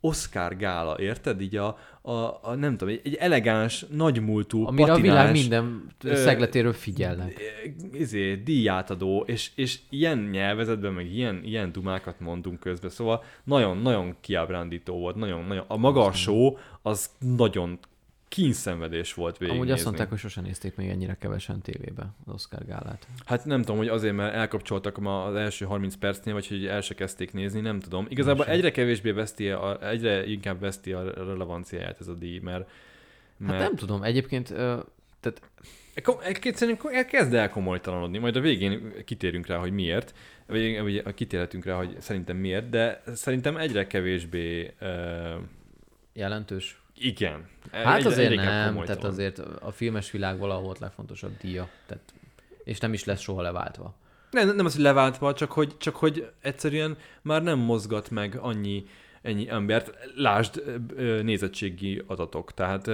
[0.00, 1.40] Oscar gála, érted?
[1.40, 5.86] Így a, a, a nem tudom, egy, elegáns, nagymúltú, Amire a világ patinás, minden
[6.16, 7.40] szegletéről figyelnek.
[7.92, 14.98] izé, díjátadó, és, és ilyen nyelvezetben, meg ilyen, ilyen dumákat mondunk közben, szóval nagyon-nagyon kiábrándító
[14.98, 17.78] volt, nagyon, nagyon, a maga a show, az nagyon
[18.28, 19.66] kínszenvedés volt végignézni.
[19.66, 23.06] Amúgy azt mondták, hogy sosem nézték még ennyire kevesen tévébe az Oscar gálát.
[23.24, 26.80] Hát nem tudom, hogy azért, mert elkapcsoltak ma az első 30 percnél, vagy hogy el
[26.80, 28.06] se kezdték nézni, nem tudom.
[28.08, 28.54] Igazából sem.
[28.54, 32.68] egyre kevésbé veszti, a, egyre inkább veszti a relevanciáját ez a díj, mert,
[33.38, 34.46] Hát mert nem tudom, egyébként
[35.20, 35.42] tehát
[36.22, 40.14] Egyszerűen kezd el komolytalanodni, majd a végén kitérünk rá, hogy miért,
[40.46, 44.88] vagy vagy kitérhetünk rá, hogy szerintem miért, de szerintem egyre kevésbé uh,
[46.12, 46.80] jelentős.
[47.00, 47.48] Igen.
[47.72, 48.84] Hát egyre, azért nem, komolytalan.
[48.84, 52.02] tehát azért a filmes világ valahol volt legfontosabb díja, tehát,
[52.64, 53.94] és nem is lesz soha leváltva.
[54.30, 58.84] Nem, nem az, hogy leváltva, csak hogy, csak hogy egyszerűen már nem mozgat meg annyi,
[59.22, 59.92] ennyi embert.
[60.14, 60.62] Lásd
[61.22, 62.54] nézettségi adatok.
[62.54, 62.90] Tehát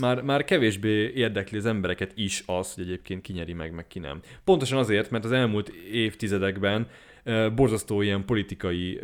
[0.00, 4.20] már, már kevésbé érdekli az embereket is az, hogy egyébként kinyeri meg, meg ki nem.
[4.44, 6.88] Pontosan azért, mert az elmúlt évtizedekben
[7.54, 9.00] borzasztó ilyen politikai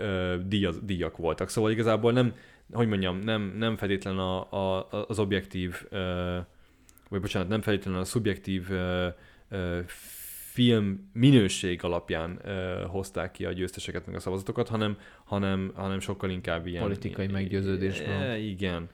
[0.47, 1.49] díjaz, díjak voltak.
[1.49, 2.35] Szóval igazából nem,
[2.73, 5.87] hogy mondjam, nem, nem feltétlen a, a, az objektív,
[7.09, 8.69] vagy bocsánat, nem feltétlenül a szubjektív
[10.53, 16.31] film minőség alapján ö, hozták ki a győzteseket meg a szavazatokat, hanem, hanem, hanem sokkal
[16.31, 16.83] inkább ilyen...
[16.83, 18.15] Politikai meggyőződésből.
[18.15, 18.89] E, igen.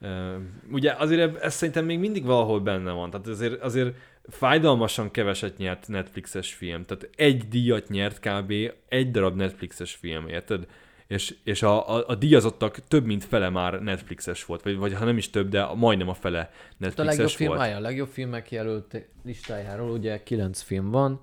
[0.00, 0.36] Ö,
[0.70, 3.94] ugye azért ez szerintem még mindig valahol benne van, tehát azért, azért
[4.28, 8.52] fájdalmasan keveset nyert Netflixes film, tehát egy díjat nyert kb.
[8.88, 10.66] egy darab Netflixes film, érted?
[11.10, 15.04] És, és a, a, a díjazottak több mint fele már Netflixes volt, vagy, vagy ha
[15.04, 17.74] nem is több, de majdnem a fele Hát a Netflixes legjobb film, volt.
[17.74, 21.20] a legjobb filmek jelölt listájáról ugye kilenc film van,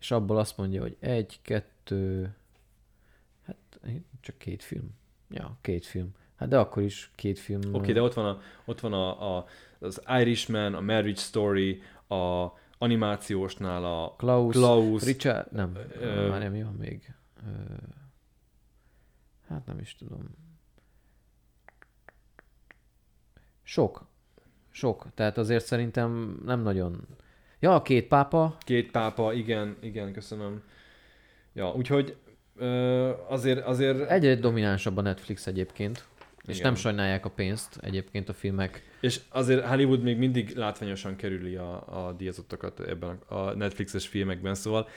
[0.00, 2.34] és abból azt mondja, hogy egy, kettő,
[3.46, 3.56] hát
[4.20, 4.90] csak két film.
[5.30, 6.10] Ja, két film.
[6.36, 7.60] Hát de akkor is két film.
[7.60, 9.46] Oké, okay, de ott van, a, ott van a, a,
[9.78, 12.46] az Irishman, a Marriage Story, a
[12.78, 17.14] animációsnál a Klaus, Klaus Richard, nem, Ö- már nem, van még?
[17.46, 17.72] Ö,
[19.54, 20.22] hát nem is tudom.
[23.62, 24.06] Sok.
[24.70, 25.06] Sok.
[25.14, 27.06] Tehát azért szerintem nem nagyon...
[27.58, 30.62] Ja, a két pápa, két pápa, igen, igen, köszönöm.
[31.52, 32.16] Ja, úgyhogy
[32.56, 36.04] ö, azért, azért egyre dominánsabb a Netflix egyébként,
[36.46, 36.66] és Igen.
[36.72, 38.82] nem sajnálják a pénzt egyébként a filmek.
[39.00, 44.88] és azért Hollywood még mindig látványosan kerüli a, a díjazottakat ebben a, Netflixes filmekben, szóval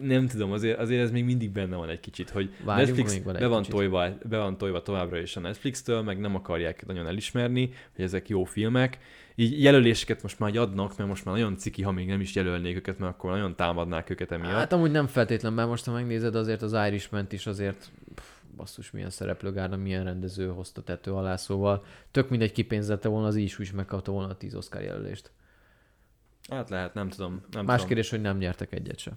[0.00, 3.34] nem tudom, azért, azért ez még mindig benne van egy kicsit, hogy Várjunk Netflix még
[3.34, 3.74] be van, kicsit.
[3.74, 8.28] tojva, be van tojva továbbra is a Netflix-től, meg nem akarják nagyon elismerni, hogy ezek
[8.28, 8.98] jó filmek.
[9.34, 12.76] Így jelöléseket most már adnak, mert most már nagyon ciki, ha még nem is jelölnék
[12.76, 14.52] őket, mert akkor nagyon támadnák őket emiatt.
[14.52, 18.24] Hát amúgy nem feltétlenül, mert most ha megnézed azért az irishman is azért pff,
[18.56, 23.58] basszus milyen szereplőgárda, milyen rendező hozta tető alá, szóval tök mindegy kipénzelte volna, az is
[23.58, 25.30] is megkapta volna a 10 Oscar jelölést.
[26.50, 27.42] Hát lehet, nem tudom.
[27.50, 27.86] Nem Más tudom.
[27.86, 29.12] kérdés, hogy nem nyertek egyet se.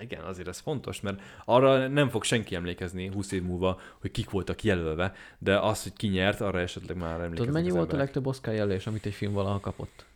[0.00, 4.30] Igen, azért ez fontos, mert arra nem fog senki emlékezni 20 év múlva, hogy kik
[4.30, 7.82] voltak jelölve, de az, hogy ki nyert, arra esetleg már emlékeznek Tudod, mennyi volt a
[7.82, 8.04] emberek.
[8.04, 10.06] legtöbb Oscar jelölés, amit egy film valaha kapott?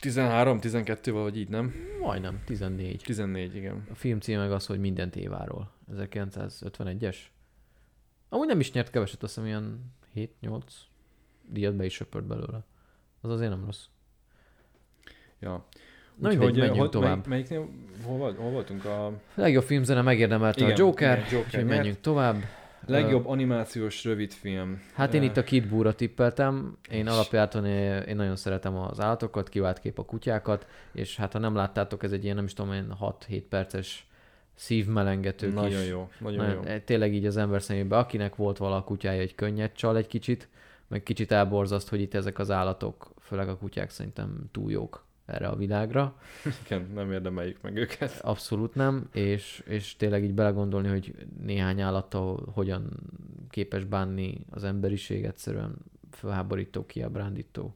[0.00, 1.74] 13, 12 vagy így, nem?
[2.00, 3.02] Majdnem, 14.
[3.04, 3.86] 14, igen.
[3.90, 5.70] A film címe meg az, hogy Mindent Éváról.
[5.92, 7.16] 1951-es.
[8.28, 9.92] Amúgy nem is nyert keveset, azt hiszem ilyen
[10.42, 10.60] 7-8
[11.48, 12.64] díjat be is söpört belőle.
[13.20, 13.84] Az azért nem rossz.
[15.40, 15.64] Ja.
[16.16, 17.26] Na mindegy, menjünk hogy- tovább.
[17.26, 17.74] Melyik, melyiknél,
[18.04, 18.84] hol, volt- hol voltunk?
[18.84, 21.76] A Legjobb filmzene megérdemelte a Igen, Joker, igen, Joker úgyhogy nyert.
[21.76, 22.36] menjünk tovább.
[22.86, 24.82] legjobb animációs rövidfilm.
[24.94, 26.78] Hát én itt a Kid Búra tippeltem.
[26.90, 31.38] Én alapjáton én, én nagyon szeretem az állatokat, kivált kép a kutyákat, és hát ha
[31.38, 34.06] nem láttátok, ez egy ilyen nem is tudom én 6-7 perces
[34.58, 36.70] szívmelengető Nagyon kis, jó, nagyon nagyon, jó.
[36.70, 40.06] eh, Tényleg így az ember szemébe, akinek volt vala a kutyája, egy könnyed csal egy
[40.06, 40.48] kicsit,
[40.88, 45.46] meg kicsit elborzaszt, hogy itt ezek az állatok, főleg a kutyák szerintem túl jók erre
[45.48, 46.16] a világra.
[46.64, 48.20] Igen, nem érdemeljük meg őket.
[48.22, 52.88] Abszolút nem, és, és tényleg így belegondolni, hogy néhány állattal hogyan
[53.50, 55.74] képes bánni az emberiség, egyszerűen
[56.10, 57.74] felháborító, kiábrándító.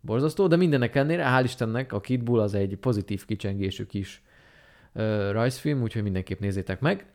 [0.00, 4.22] Borzasztó, de mindenek ellenére, hál' Istennek, a Kid Bull az egy pozitív kicsengésű kis
[4.92, 7.06] ö, rajzfilm, úgyhogy mindenképp nézzétek meg.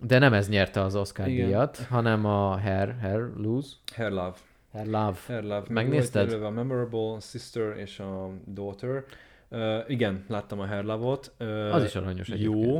[0.00, 1.46] De nem ez nyerte az Oscar Igen.
[1.46, 4.34] díjat, hanem a Hair, Hair Lose, Hair Love.
[4.72, 5.16] Hair Love.
[5.26, 5.58] Hair Love.
[5.58, 6.32] Meg Megnézted?
[6.42, 9.04] A Memorable Sister és a Daughter.
[9.50, 11.32] Uh, igen, láttam a Hair Love-ot.
[11.40, 12.64] Uh, Az is aranyos egyébként.
[12.64, 12.76] Jó.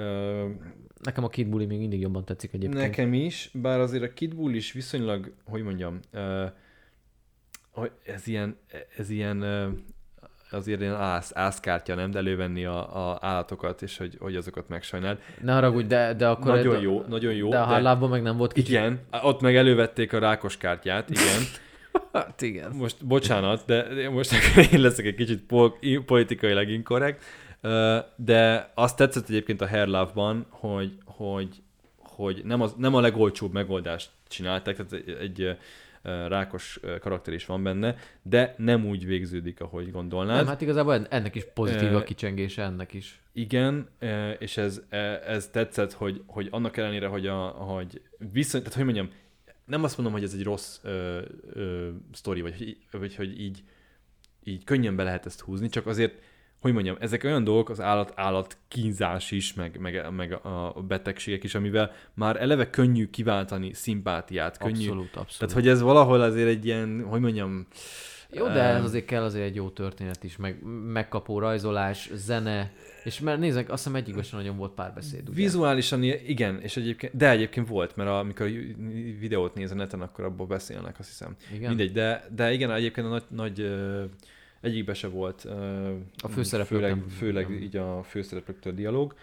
[0.00, 0.50] Uh,
[1.02, 2.82] Nekem a Kid Bully még mindig jobban tetszik egyébként.
[2.82, 6.50] Nekem is, bár azért a Kid Bull is viszonylag, hogy mondjam, uh,
[8.04, 8.56] ez ilyen,
[8.96, 9.72] ez ilyen uh,
[10.50, 12.10] azért ilyen ász, ászkártya, nem?
[12.10, 15.18] De elővenni a, a állatokat, és hogy, hogy azokat megsajnáld.
[15.40, 16.54] Ne haragudj, de, de akkor...
[16.54, 17.48] Nagyon de, jó, nagyon jó.
[17.48, 18.70] De a Love-ban meg nem volt kicsit.
[18.70, 21.42] Igen, ott meg elővették a rákos kártyát, igen.
[22.12, 22.70] Hát igen.
[22.72, 24.32] Most bocsánat, de most
[24.72, 27.24] én leszek egy kicsit pol- politikailag inkorrekt,
[28.16, 31.48] de azt tetszett egyébként a Hair Love-ban, hogy, hogy,
[31.98, 35.56] hogy nem, az, nem a legolcsóbb megoldást csinálták, tehát egy, egy
[36.28, 40.36] rákos karakter is van benne, de nem úgy végződik, ahogy gondolnád.
[40.36, 43.22] Nem, hát igazából en- ennek is pozitív a kicsengése, ennek is.
[43.32, 43.88] Igen,
[44.38, 44.82] és ez,
[45.26, 48.00] ez tetszett, hogy, hogy annak ellenére, hogy, a, hogy
[48.32, 49.10] viszony, tehát hogy mondjam,
[49.64, 51.20] nem azt mondom, hogy ez egy rossz ö,
[51.52, 53.62] ö, sztori, vagy, vagy hogy így,
[54.44, 56.14] így könnyen be lehet ezt húzni, csak azért,
[56.60, 61.44] hogy mondjam, ezek olyan dolgok, az állat, állat kínzás is, meg, meg, meg a betegségek
[61.44, 64.72] is, amivel már eleve könnyű kiváltani szimpátiát, könnyű.
[64.72, 65.38] Abszolút, abszolút.
[65.38, 67.66] Tehát, hogy ez valahol azért egy ilyen, hogy mondjam,
[68.30, 72.72] Jó, de ez azért kell azért egy jó történet is, meg megkapó rajzolás, zene,
[73.04, 75.34] és mert nézzek, azt hiszem egyikben sem nagyon volt párbeszéd, ugye?
[75.34, 78.50] Vizuálisan igen, és egyébként, de egyébként volt, mert amikor a
[79.18, 81.36] videót néz a neten, akkor abból beszélnek, azt hiszem.
[81.54, 81.68] Igen?
[81.68, 83.70] Mindegy, de, de igen, egyébként a nagy, nagy
[84.60, 85.44] egyikbe se volt.
[86.16, 87.62] A főszereplők főleg, nem- főleg nem.
[87.62, 89.14] így a főszereplőktől dialóg.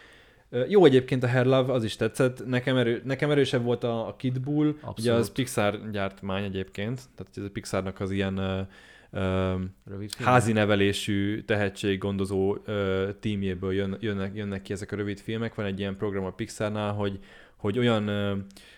[0.68, 2.46] Jó egyébként a Hair Love, az is tetszett.
[2.46, 4.68] Nekem, erő, nekem erősebb volt a, a Kid Bull.
[4.68, 5.20] Ugye Abszolút.
[5.20, 8.68] az Pixar gyártmány egyébként, tehát ez a Pixarnak az ilyen
[9.12, 10.28] film?
[10.28, 15.56] házi nevelésű tehetséggondozó ö, tímjéből jön, jönnek, jönnek ki ezek a rövid filmek.
[15.56, 17.20] Van egy ilyen program a Pixarnál, hogy,
[17.56, 18.36] hogy olyan ö,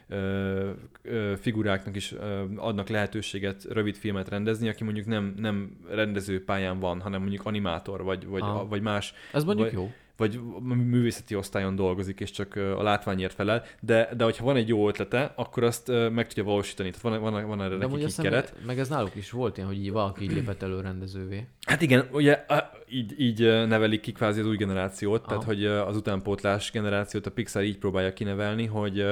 [0.09, 0.69] ö,
[1.01, 6.79] ö, figuráknak is ö, adnak lehetőséget rövid filmet rendezni, aki mondjuk nem, nem rendező pályán
[6.79, 8.67] van, hanem mondjuk animátor, vagy, vagy, Aha.
[8.67, 9.91] vagy más Ez mondjuk vagy- jó.
[10.17, 10.39] vagy
[10.75, 15.33] művészeti osztályon dolgozik, és csak a látványért felel, de, de hogyha van egy jó ötlete,
[15.35, 16.89] akkor azt meg tudja valósítani.
[16.91, 18.53] Tehát van, van, van erre De nekik így keret.
[18.65, 21.47] meg ez náluk is volt ilyen, hogy így valaki így lépett elő rendezővé.
[21.67, 22.45] Hát igen, ugye
[22.89, 25.27] így, így nevelik ki kvázi az új generációt, Aha.
[25.27, 29.05] tehát hogy az utánpótlás generációt a Pixar így próbálja kinevelni, hogy,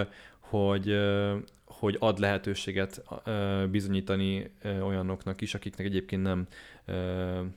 [0.56, 0.98] hogy,
[1.66, 3.04] hogy ad lehetőséget
[3.70, 6.48] bizonyítani olyanoknak is, akiknek egyébként nem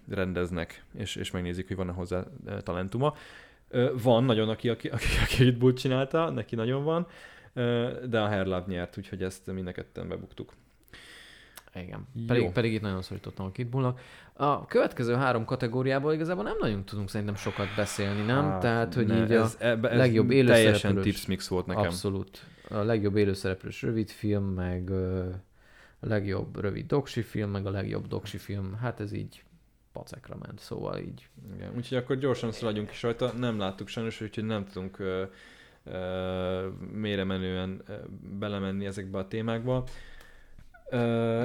[0.09, 2.25] rendeznek, és, és megnézik, hogy van-e hozzá
[2.63, 3.15] talentuma.
[4.03, 7.07] Van nagyon, aki, aki, aki, aki csinálta, neki nagyon van,
[8.09, 10.53] de a Love nyert, úgyhogy ezt mind a ketten bebuktuk.
[11.75, 12.07] Igen.
[12.15, 12.25] Jó.
[12.27, 14.01] Pedig, pedig itt nagyon szorítottam a Kid Bullnak.
[14.33, 18.45] A következő három kategóriából igazából nem nagyon tudunk szerintem sokat beszélni, nem?
[18.45, 21.67] Á, Tehát, hogy ne, így a ez, ebbe, ez legjobb teljesen élőszereplős- tips mix volt
[21.67, 21.83] nekem.
[21.83, 24.91] abszolút a legjobb élőszereplős rövidfilm, meg
[26.01, 28.75] a legjobb rövid doksi film, meg a legjobb doksi film.
[28.81, 29.43] Hát ez így
[29.93, 31.29] pacekra ment, szóval így.
[31.55, 33.33] Igen, úgyhogy akkor gyorsan szaladjunk is rajta.
[33.39, 35.23] Nem láttuk sajnos, úgyhogy nem tudunk ö,
[35.85, 37.93] ö, mélyre menően ö,
[38.39, 39.85] belemenni ezekbe a témákba.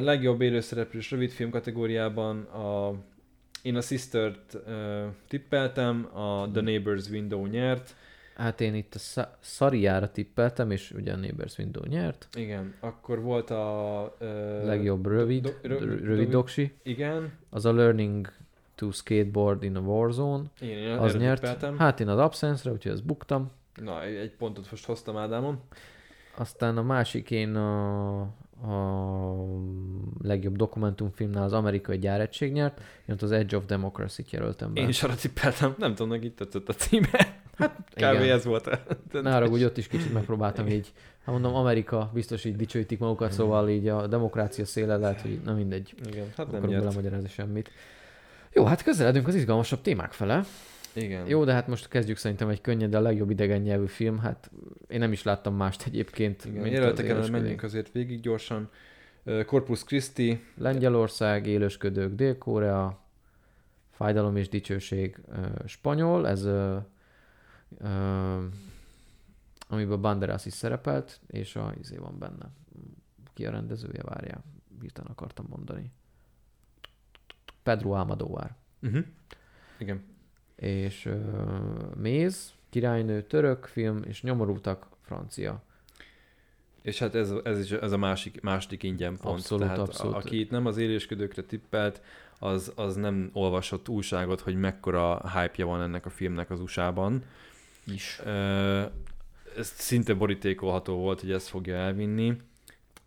[0.01, 2.93] Legjobb élőszereplős rövidfilm kategóriában a,
[3.61, 7.95] én a Sister-t ö, tippeltem, a The Neighbor's Window nyert.
[8.35, 12.27] Hát én itt a Sa- Szariára tippeltem, és ugye a Neighbors Window nyert.
[12.35, 14.15] Igen, akkor volt a...
[14.19, 16.73] Ö, Legjobb rövid, do- rö- rövid, rövid- doksi.
[16.83, 18.31] Igen, Az a Learning
[18.75, 21.39] to Skateboard in a Warzone, Én, én az nyert.
[21.41, 21.77] tippeltem.
[21.77, 23.51] Hát én az Absence-re, úgyhogy ezt buktam.
[23.81, 25.59] Na, egy egy pontot most hoztam Ádámon.
[26.37, 28.21] Aztán a másik én a,
[28.63, 29.35] a
[30.21, 34.81] legjobb dokumentumfilmnál az amerikai gyárettség nyert, én ott az Edge of Democracy-t jelöltem be.
[34.81, 37.41] Én is arra tippeltem, nem tudom, neki tetszett a címe.
[37.57, 37.97] Hát kb.
[37.97, 38.21] Igen.
[38.21, 38.79] ez volt.
[39.11, 40.91] Ne haragudj, ott is kicsit megpróbáltam így.
[41.25, 45.55] Hát mondom, Amerika biztos így dicsőítik magukat, szóval így a demokrácia széle lehet, hogy nem
[45.55, 45.93] mindegy.
[46.05, 47.71] Igen, hát Nem akarok belemagyarázni semmit.
[48.51, 50.43] Jó, hát közeledünk az izgalmasabb témák fele.
[50.93, 51.27] Igen.
[51.27, 54.19] Jó, de hát most kezdjük szerintem egy könnyed, de a legjobb idegen nyelvű film.
[54.19, 54.51] Hát
[54.87, 56.45] én nem is láttam mást egyébként.
[56.45, 58.69] Igen, jelölteken az menjünk azért végig gyorsan.
[59.45, 62.99] Corpus Christi, Lengyelország, élősködők, Dél-Korea,
[63.91, 65.21] fájdalom és dicsőség,
[65.65, 66.47] spanyol, ez
[69.67, 72.51] amiben Banderas is szerepelt, és a izé van benne.
[73.33, 74.43] Ki a rendezője, várjál,
[74.81, 75.91] hirtelen akartam mondani.
[77.63, 78.55] Pedro Almodovar.
[78.81, 79.05] uh-huh.
[79.77, 80.03] igen.
[80.55, 81.17] És ö,
[81.95, 85.63] Méz, királynő, török film, és nyomorultak, francia.
[86.81, 89.37] És hát ez, ez is ez a másik, második ingyen pont.
[89.37, 90.13] Abszolút, Tehát abszolút.
[90.13, 92.01] A, aki itt nem az élősködőkre tippelt,
[92.39, 97.23] az, az nem olvasott újságot, hogy mekkora hype van ennek a filmnek az USA-ban.
[97.85, 98.19] Is.
[99.57, 102.37] Ez szinte borítékolható volt, hogy ezt fogja elvinni.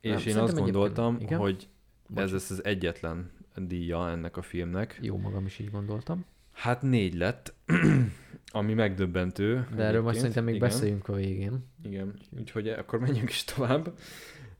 [0.01, 1.68] És Nem, én azt gondoltam, hogy
[2.14, 4.99] ez lesz az egyetlen díja ennek a filmnek.
[5.03, 6.24] Jó magam is így gondoltam.
[6.57, 7.54] Hát négy lett,
[8.52, 9.66] ami megdöbbentő.
[9.74, 10.16] De erről egyébként.
[10.16, 11.66] szerintem még Igen, beszéljünk a végén.
[11.82, 13.92] Igen, úgyhogy akkor menjünk is tovább.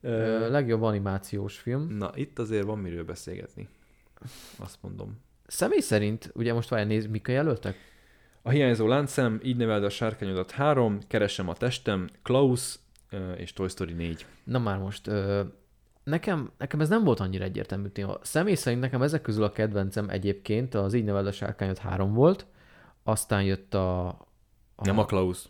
[0.01, 1.87] Ö, legjobb animációs film.
[1.97, 3.67] Na, itt azért van miről beszélgetni.
[4.57, 5.19] Azt mondom.
[5.47, 7.75] Személy szerint, ugye most várj, nézd, mik a jelöltek?
[8.41, 12.79] A hiányzó láncszem, így neveld a sárkányodat 3, keresem a testem, Klaus
[13.37, 14.25] és Toy Story 4.
[14.43, 15.43] Na már most, ö,
[16.07, 18.17] nekem, nekem ez nem volt annyira egyértelmű téma.
[18.21, 22.45] Személy szerint nekem ezek közül a kedvencem egyébként az így neveld a sárkányot három volt,
[23.03, 24.07] aztán jött a,
[24.75, 25.43] a, Nem a Klaus.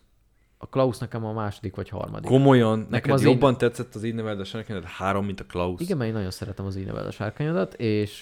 [0.57, 2.29] a Klaus nekem a második vagy harmadik.
[2.29, 5.81] Komolyan, neked az jobban tetszett az így neveld a sárkányodat 3, mint a Klaus?
[5.81, 8.21] Igen, mert én nagyon szeretem az így neveld a sárkányodat, és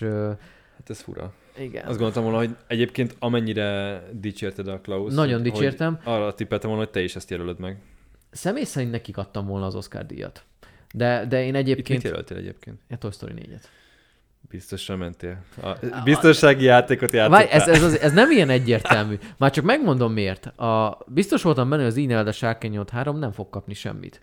[0.78, 1.34] Hát ez fura.
[1.58, 1.82] igen.
[1.86, 5.14] Azt gondoltam volna, hogy egyébként amennyire dicsérted a Klaus.
[5.14, 6.00] Nagyon dicsértem.
[6.04, 7.82] Arra tippeltem volna, hogy te is ezt jelölöd meg.
[8.32, 10.44] Személy szerint nekik adtam volna az Oscar díjat.
[10.96, 12.04] De, de én Itt mit egyébként...
[12.04, 12.80] jelöltél egyébként?
[12.90, 13.64] A Toy Story 4-et.
[14.50, 15.44] Biztosra mentél.
[15.62, 17.48] A biztonsági játékot játszottál.
[17.48, 19.16] Várj, ez, ez, az, ez nem ilyen egyértelmű.
[19.38, 20.46] Már csak megmondom miért.
[20.46, 24.22] A, biztos voltam benne, hogy az neveld a sárkányot 3 nem fog kapni semmit.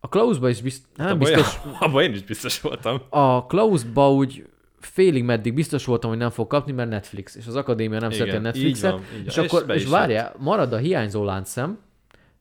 [0.00, 0.88] A Klausba is biztos...
[0.96, 1.58] Nem Abban biztos.
[1.80, 3.02] Abban én is biztos voltam.
[3.08, 4.46] A Klausba úgy
[4.80, 8.30] félig meddig biztos voltam, hogy nem fog kapni, mert Netflix, és az akadémia nem szereti
[8.30, 8.90] a így Netflixet.
[8.90, 9.44] van, így és, van.
[9.44, 11.78] akkor, és várjál, marad a hiányzó láncszem,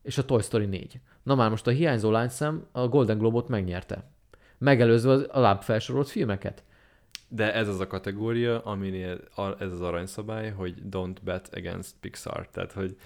[0.04, 1.00] és a Toy Story 4.
[1.26, 4.04] Na már most a hiányzó láncszem a Golden Globot megnyerte.
[4.58, 6.64] Megelőzve a láb felsorolt filmeket.
[7.28, 9.20] De ez az a kategória, aminél
[9.60, 12.48] ez az aranyszabály, hogy don't bet against Pixar.
[12.52, 12.98] Tehát, hogy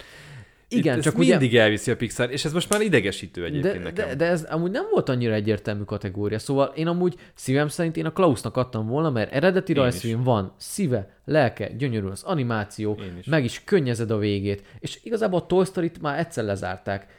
[0.68, 3.84] Igen, itt csak ugye- mindig elviszi a Pixar, és ez most már idegesítő egyébként De,
[3.84, 4.08] nekem.
[4.08, 8.06] de, de, ez amúgy nem volt annyira egyértelmű kategória, szóval én amúgy szívem szerint én
[8.06, 13.26] a Klausnak adtam volna, mert eredeti Én rajzfilm van, szíve, lelke, gyönyörű az animáció, is.
[13.26, 17.19] meg is könnyezed a végét, és igazából a Toy Story-t már egyszer lezárták.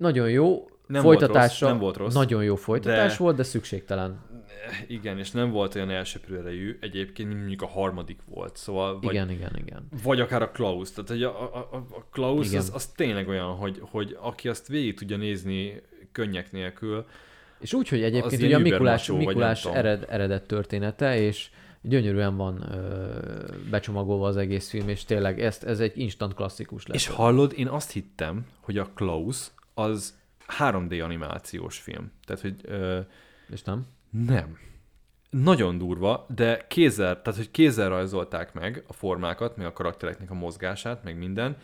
[0.00, 2.14] Nagyon jó Nem volt folytatása, rossz, nem volt rossz.
[2.14, 4.20] nagyon jó folytatás De- volt, de szükségtelen.
[4.86, 8.56] Igen, és nem volt olyan elsőprő erejű, egyébként mondjuk a harmadik volt.
[8.56, 9.88] Szóval vagy, Igen, igen, igen.
[10.02, 10.90] vagy akár a Klaus.
[10.90, 12.60] Tehát hogy a, a, a, Klaus Igen.
[12.60, 15.82] az, az, tényleg olyan, hogy, hogy aki azt végig tudja nézni
[16.12, 17.04] könnyek nélkül,
[17.58, 21.50] És úgy, hogy egyébként ugye a Mikulás, Mikulás ered, eredet története, és
[21.82, 23.18] gyönyörűen van ö,
[23.70, 26.96] becsomagolva az egész film, és tényleg ezt, ez egy instant klasszikus lesz.
[26.96, 30.18] És hallod, én azt hittem, hogy a Klaus az
[30.58, 32.12] 3D animációs film.
[32.24, 33.00] Tehát, hogy ö,
[33.48, 33.86] és nem?
[34.10, 34.58] nem.
[35.30, 40.34] Nagyon durva, de kézzel, tehát hogy kézzel rajzolták meg a formákat, meg a karaktereknek a
[40.34, 41.56] mozgását, meg minden,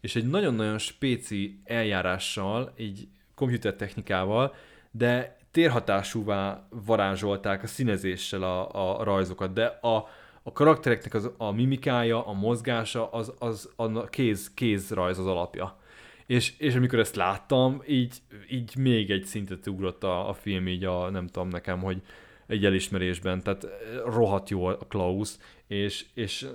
[0.00, 4.54] és egy nagyon-nagyon spéci eljárással, így komputertechnikával,
[4.90, 10.08] de térhatásúvá varázsolták a színezéssel a, a rajzokat, de a,
[10.42, 15.78] a karaktereknek az, a mimikája, a mozgása, az, az a kéz, kézrajz az alapja.
[16.26, 18.16] És, és amikor ezt láttam, így,
[18.50, 22.02] így még egy szintet ugrott a, a film, így a, nem tudom nekem, hogy
[22.46, 23.70] egy elismerésben, tehát eh,
[24.04, 25.34] rohadt jó a Klaus,
[25.66, 26.46] és, és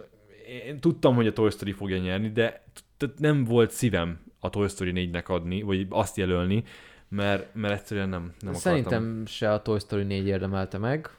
[0.65, 2.63] én tudtam, hogy a Toy Story fogja nyerni, de
[2.97, 6.63] tehát nem volt szívem a Toy Story 4-nek adni, vagy azt jelölni,
[7.07, 9.25] mert, mert egyszerűen nem, nem Szerintem akartam.
[9.25, 11.09] se a Toy Story 4 érdemelte meg.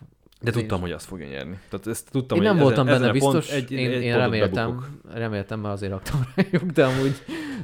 [0.40, 1.58] De én- tudtam, hogy azt fogja nyerni.
[1.68, 4.16] Tehát ezt tudtam, Én hogy nem voltam ezen, benne ezen biztos, egy, én, egy én
[4.16, 4.88] reméltem, bebukok.
[5.12, 7.14] reméltem, mert azért raktam rájuk, de amúgy,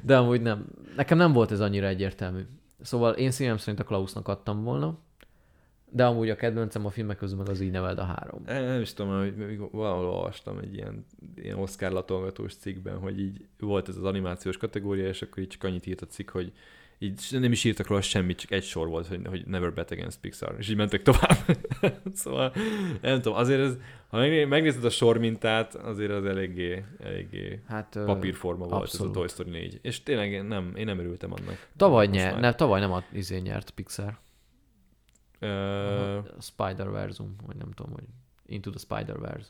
[0.03, 0.67] de amúgy nem.
[0.97, 2.41] Nekem nem volt ez annyira egyértelmű.
[2.81, 4.99] Szóval én szívem szerint a Klausnak adtam volna,
[5.91, 8.43] De amúgy a kedvencem a filmek közül meg az így neveld a három.
[8.47, 11.07] Nem, nem is tudom, hogy valahol olvastam egy ilyen,
[11.37, 15.65] ilyen Oscar latolgatós cikkben, hogy így volt ez az animációs kategória, és akkor így csak
[15.65, 16.53] annyit írt a cikk, hogy
[16.99, 20.21] így nem is írtak róla semmit, csak egy sor volt, hogy, hogy never bet against
[20.21, 21.37] Pixar, és így mentek tovább.
[22.15, 22.53] szóval
[23.01, 23.77] nem tudom, azért ez,
[24.09, 29.11] ha megné- megnézed a sor mintát, azért az eléggé, eléggé Hát, ö, papírforma volt abszolút.
[29.13, 29.79] ez a Toy Story 4.
[29.83, 31.69] És tényleg én nem, én nem örültem annak.
[31.77, 32.41] Tavaly, nyer, már.
[32.41, 34.19] ne, tavaly nem a izé nyert Pixar.
[35.39, 35.47] Ö,
[36.17, 38.05] A Spider-Versum, vagy nem tudom, hogy
[38.47, 39.49] Into the Spider-Verse.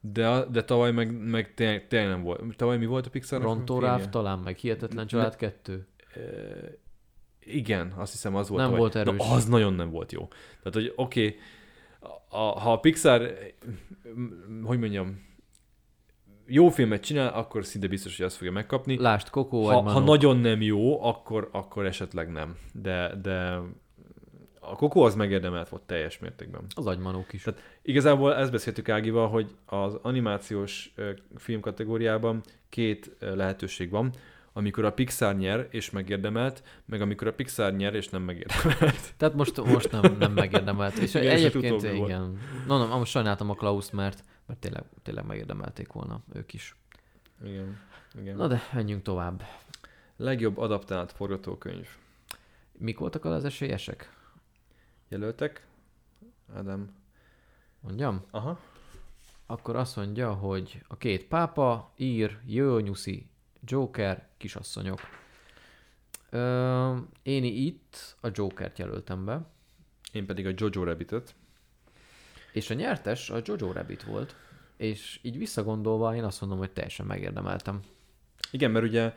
[0.00, 2.56] de, de tavaly meg, meg tényleg, tényleg nem volt.
[2.56, 3.42] Tavaly mi volt a Pixar?
[3.42, 5.86] Rontó Ráv talán, meg Hihetetlen Család 2.
[7.40, 8.60] igen, azt hiszem az volt.
[8.60, 8.80] Nem tavaly.
[8.80, 9.16] volt erős.
[9.16, 10.28] De az nagyon nem volt jó.
[10.62, 11.38] Tehát, hogy oké, okay,
[12.28, 13.36] a, ha a Pixar,
[14.62, 15.30] hogy mondjam,
[16.46, 18.98] jó filmet csinál, akkor szinte biztos, hogy azt fogja megkapni.
[18.98, 22.56] Lásd, Coco Ha, ha nagyon nem jó, akkor, akkor esetleg nem.
[22.72, 23.60] De, de
[24.60, 26.64] a Coco az megérdemelt volt teljes mértékben.
[26.74, 27.42] Az agymanók is.
[27.42, 30.94] Tehát igazából ezt beszéltük Ágival, hogy az animációs
[31.36, 34.12] film kategóriában két lehetőség van,
[34.52, 39.14] amikor a Pixar nyer és megérdemelt, meg amikor a Pixar nyer és nem megérdemelt.
[39.16, 40.96] Tehát most, most nem, nem megérdemelt.
[40.96, 42.08] És Igen, és egyébként volt.
[42.08, 42.38] igen.
[42.66, 46.76] No, no, most sajnáltam a Klaus-t, mert, mert tényleg, tényleg megérdemelték volna ők is.
[47.44, 47.78] Igen.
[48.20, 48.36] Igen.
[48.36, 49.42] Na de menjünk tovább.
[50.16, 51.88] Legjobb adaptált forgatókönyv.
[52.72, 54.16] Mik voltak az esélyesek?
[55.08, 55.66] Jelöltek?
[56.54, 56.94] Ádám.
[57.80, 58.24] Mondjam?
[58.30, 58.60] Aha.
[59.46, 63.30] Akkor azt mondja, hogy a két pápa, ír, Jó Nyuszi,
[63.64, 65.00] Joker, kisasszonyok.
[66.30, 69.46] Ö, én itt a Jokert jelöltem be,
[70.12, 71.34] Én pedig a Jojo Rabbitet.
[72.52, 74.36] és a nyertes a Jojo Rabbit volt,
[74.76, 77.80] és így visszagondolva én azt mondom, hogy teljesen megérdemeltem.
[78.50, 79.14] Igen, mert ugye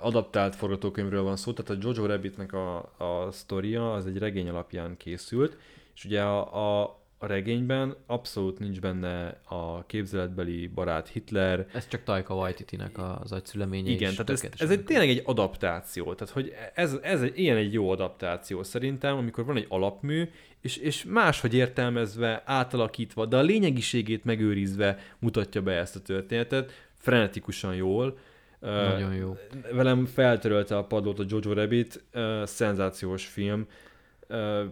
[0.00, 4.96] adaptált forgatókönyvről van szó, tehát a Jojo Rabbitnek a, a sztoria az egy regény alapján
[4.96, 5.56] készült,
[5.94, 12.02] és ugye a, a, a regényben abszolút nincs benne a képzeletbeli barát Hitler, Ez csak
[12.02, 13.90] Taika Waititi-nek az agyszüleménye.
[13.90, 16.14] Igen, tehát ez, ez egy tényleg egy adaptáció.
[16.14, 20.28] Tehát, hogy ez, ez egy, ilyen egy jó adaptáció szerintem, amikor van egy alapmű,
[20.60, 27.74] és, és máshogy értelmezve, átalakítva, de a lényegiségét megőrizve mutatja be ezt a történetet, frenetikusan
[27.74, 28.18] jól.
[28.60, 29.36] Nagyon jó.
[29.72, 32.04] Velem feltörölte a padlót a Jojo Rabbit,
[32.44, 33.66] szenzációs film,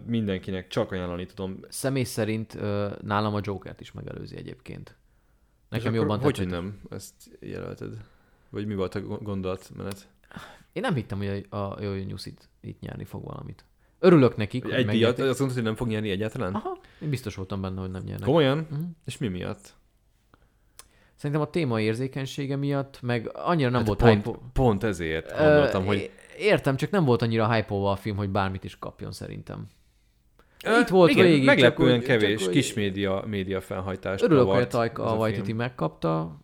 [0.05, 1.59] mindenkinek csak ajánlani tudom.
[1.69, 2.57] Személy szerint
[3.01, 4.97] nálam a Jokert is megelőzi egyébként.
[5.69, 6.53] Nekem És jobban hogy, tetszett.
[6.53, 7.93] hogy nem ezt jelölted?
[8.49, 10.07] Vagy mi volt a gondolatmenet?
[10.73, 13.65] Én nem hittem, hogy a, a Jó Nyuszit itt nyerni fog valamit.
[13.99, 15.25] Örülök nekik, hogy Egy díjat, megnyerték.
[15.25, 16.53] azt mondtad, hogy nem fog nyerni egyáltalán?
[16.53, 18.25] Aha, én biztos voltam benne, hogy nem nyernek.
[18.27, 18.57] Komolyan?
[18.69, 18.81] Mhm.
[19.05, 19.73] És mi miatt?
[21.15, 25.85] Szerintem a téma érzékenysége miatt, meg annyira nem Hát volt pont, hype pont ezért gondoltam,
[25.85, 26.11] hogy...
[26.39, 29.67] Értem, csak nem volt annyira hype a film, hogy bármit is kapjon szerintem.
[30.81, 34.67] Itt volt igen, végig, meglepően csak kevés csak kis média, média felhajtást Örülök, hogy a
[34.67, 36.37] Taika a Waititi megkapta,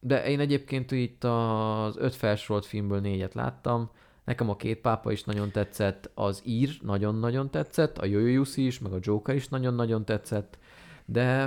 [0.00, 3.90] de én egyébként itt az öt felsorolt filmből négyet láttam.
[4.24, 8.78] Nekem a két pápa is nagyon tetszett, az ír nagyon-nagyon tetszett, a Jojo Jussi is,
[8.78, 10.58] meg a Joker is nagyon-nagyon tetszett,
[11.04, 11.46] de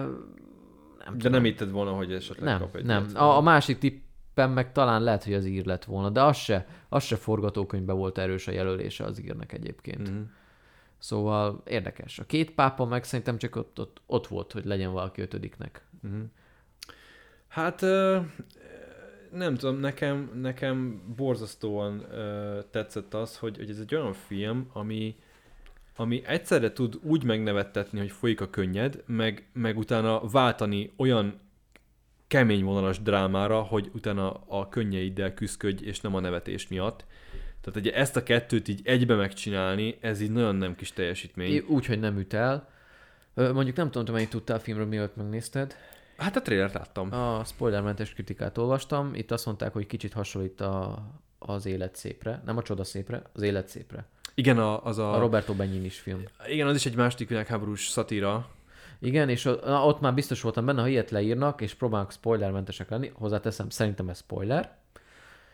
[1.06, 3.08] nem De nem hitted volna, hogy esetleg nem, kap egy nem.
[3.14, 6.68] A, a másik tippem meg talán lehet, hogy az ír lett volna, de az se,
[6.90, 10.10] az se forgatókönyvben volt erős a jelölése az írnek egyébként.
[10.10, 10.22] Mhm.
[10.98, 12.20] Szóval érdekes.
[12.20, 15.86] A két pápa meg szerintem csak ott, ott, ott volt, hogy legyen valaki ötödiknek.
[16.02, 16.22] Mhm.
[17.48, 17.82] Hát
[19.32, 22.06] nem tudom, nekem, nekem borzasztóan
[22.72, 25.16] tetszett az, hogy, hogy ez egy olyan film, ami,
[25.96, 31.40] ami egyszerre tud úgy megnevettetni, hogy folyik a könnyed, meg, meg utána váltani olyan
[32.32, 37.06] kemény vonalas drámára, hogy utána a könnyeiddel küzdködj, és nem a nevetés miatt.
[37.62, 41.64] Tehát ugye ezt a kettőt így egybe megcsinálni, ez így nagyon nem kis teljesítmény.
[41.68, 42.70] Úgy, hogy nem üt el.
[43.34, 45.76] Mondjuk nem tudom, te mennyit tudtál a filmről, mielőtt megnézted.
[46.18, 47.14] Hát a trailert láttam.
[47.14, 49.16] A spoilermentes kritikát olvastam.
[49.16, 51.06] Itt azt mondták, hogy kicsit hasonlít a,
[51.40, 52.42] az élet szépre.
[52.46, 54.06] Nem a csoda szépre, az élet szépre.
[54.34, 55.14] Igen, a, az a...
[55.14, 56.24] A Roberto Benigni film.
[56.48, 58.50] Igen, az is egy második világháborús szatíra.
[59.02, 63.12] Igen, és na, ott már biztos voltam benne, ha ilyet leírnak, és próbálnak spoilermentesek lenni,
[63.14, 64.78] hozzáteszem, szerintem ez spoiler,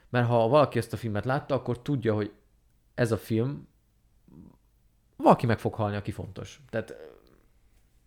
[0.09, 2.31] mert ha valaki ezt a filmet látta, akkor tudja, hogy
[2.95, 3.67] ez a film
[5.17, 6.59] valaki meg fog halni, aki fontos.
[6.69, 6.95] Tehát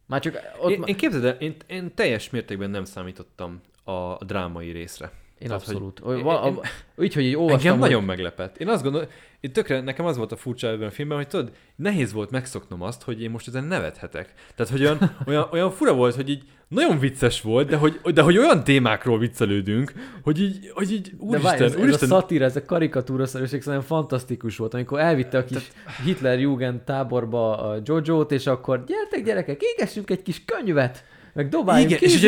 [0.06, 4.24] már csak ott Én, ma- én képzeld el, én, én teljes mértékben nem számítottam a
[4.24, 5.12] drámai részre.
[5.38, 5.98] Én Tehát, abszolút.
[5.98, 6.60] Hogy, én- én-
[6.96, 8.58] úgy, hogy így olvastam, Engem hogy- nagyon meglepett.
[8.58, 9.08] Én azt gondolom,
[9.40, 12.82] én tökre, nekem az volt a furcsa ebben a filmben, hogy tudod, nehéz volt megszoknom
[12.82, 14.32] azt, hogy én most ezen nevethetek.
[14.54, 18.22] Tehát, hogy olyan, olyan, olyan fura volt, hogy így nagyon vicces volt, de hogy, de
[18.22, 22.20] hogy olyan témákról viccelődünk, hogy így, hogy így De úristen, várj, ez, ez úristen, a
[22.20, 25.70] szatíra, ez a karikatúraszerűség szerintem fantasztikus volt, amikor elvitte a kis
[26.04, 32.02] Hitler-Jugend táborba a Jojo-t, és akkor gyertek gyerekek, égessünk egy kis könyvet, meg dobáljunk Igen,
[32.02, 32.24] és, így,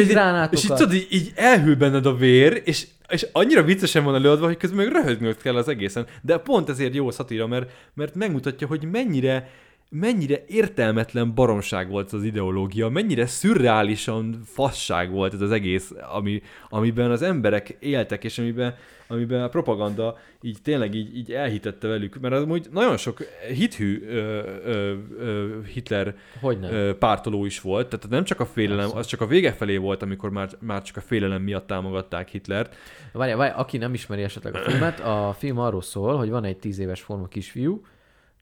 [0.51, 4.47] és így tudod, így, így elhűl benned a vér, és, és annyira viccesen van előadva,
[4.47, 6.07] hogy közben meg röhögnöd kell az egészen.
[6.23, 9.51] De pont ezért jó a szatíra, mert, mert megmutatja, hogy mennyire
[9.95, 17.11] mennyire értelmetlen baromság volt az ideológia, mennyire szürreálisan fasság volt ez az egész, ami, amiben
[17.11, 18.75] az emberek éltek, és amiben,
[19.13, 24.03] amiben a propaganda így tényleg így, így elhitette velük, mert az úgy nagyon sok hithű
[24.09, 24.17] ö,
[24.65, 29.27] ö, ö, Hitler ö, pártoló is volt, tehát nem csak a félelem, az csak a
[29.27, 32.77] vége felé volt, amikor már, már csak a félelem miatt támogatták Hitlert.
[33.13, 36.59] Várj, várj, aki nem ismeri esetleg a filmet, a film arról szól, hogy van egy
[36.59, 37.83] tíz éves forma kisfiú,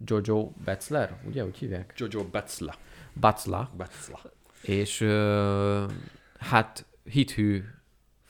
[0.05, 1.93] Jojo Betzler, ugye, úgy hívják?
[1.97, 2.75] Jojo Betzla.
[3.21, 3.71] Batzla.
[3.77, 4.21] Betzla.
[4.63, 5.85] És ö,
[6.39, 7.63] hát hithű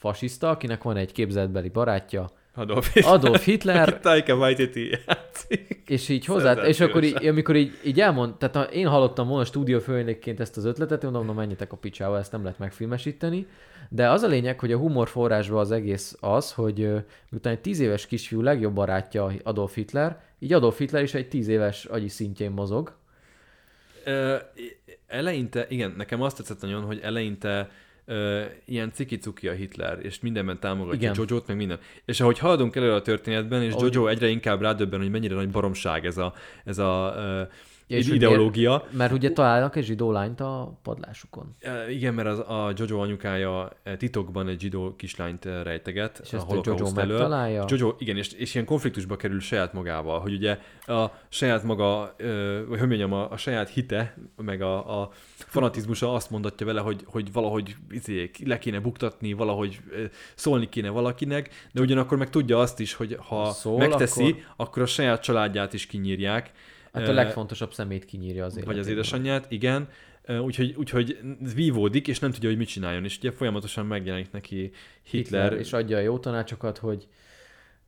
[0.01, 5.83] fasiszta, akinek van egy képzeletbeli barátja, Adolf Adolf Hitler, Taika Waititi játszik.
[5.87, 10.41] és így hozzá, és akkor így, amikor így, így elmond, tehát én hallottam volna stúdiófőnökként
[10.41, 13.47] ezt az ötletet, én mondom, na menjetek a picsába, ezt nem lehet megfilmesíteni,
[13.89, 16.77] de az a lényeg, hogy a humor forrásban az egész az, hogy
[17.31, 21.49] miután egy tíz éves kisfiú legjobb barátja Adolf Hitler, így Adolf Hitler is egy tíz
[21.49, 22.99] éves agyi szintjén mozog,
[24.05, 24.37] Ö,
[25.07, 27.71] eleinte, igen, nekem azt tetszett nagyon, hogy eleinte
[28.65, 31.15] ilyen cikicuki a Hitler, és mindenben támogatja Igen.
[31.29, 31.79] Jojo-t, meg minden.
[32.05, 36.07] És ahogy haladunk elő a történetben, és Jojo egyre inkább rádöbben, hogy mennyire nagy baromság
[36.07, 36.35] ez a,
[36.65, 37.43] ez a ö,
[37.91, 38.85] Ja, és ideológia.
[38.91, 41.57] mert ugye találnak egy zsidó lányt a padlásukon.
[41.61, 46.33] E, Igen, mert az, a Jojo anyukája e, titokban egy zsidó kislányt e, rejteget És
[46.33, 47.19] a ezt a Jojo elől.
[47.19, 47.65] megtalálja.
[47.69, 52.15] Jojo, igen, és, és ilyen konfliktusba kerül saját magával, hogy ugye a saját maga,
[52.69, 57.03] vagy hogy mondjam, a, a saját hite, meg a, a fanatizmusa azt mondatja vele, hogy,
[57.07, 59.81] hogy valahogy izé, le kéne buktatni, valahogy
[60.35, 64.45] szólni kéne valakinek, de ugyanakkor meg tudja azt is, hogy ha szól, megteszi, akkor...
[64.57, 66.51] akkor a saját családját is kinyírják.
[66.93, 69.89] Hát a legfontosabb szemét kinyírja az vagy az édesanyját, igen.
[70.43, 71.19] Úgyhogy, úgyhogy
[71.55, 73.05] vívódik, és nem tudja, hogy mit csináljon.
[73.05, 74.71] És ugye folyamatosan megjelenik neki
[75.03, 75.43] Hitler.
[75.43, 77.09] Hitler, és adja a jó tanácsokat, hogy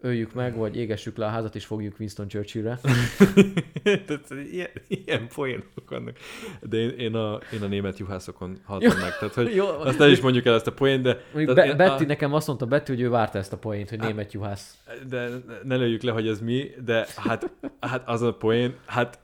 [0.02, 2.78] öljük meg, vagy égessük le a házat, és fogjuk Winston Churchillre.
[4.06, 6.16] Tehát ilyen, ilyen poénok vannak.
[6.60, 9.18] De én, én, a, én a német juhászokon haltam meg.
[9.18, 12.04] Tehát, hogy Jó, azt el is mondjuk el ezt a poént, de, Mondjuk Be- Betty,
[12.04, 14.78] nekem azt mondta Betty, hogy ő várta ezt a poént, hogy német juhász.
[15.08, 15.28] de
[15.62, 17.50] ne lőjük le, hogy ez mi, de hát,
[17.80, 19.18] hát az a poén, hát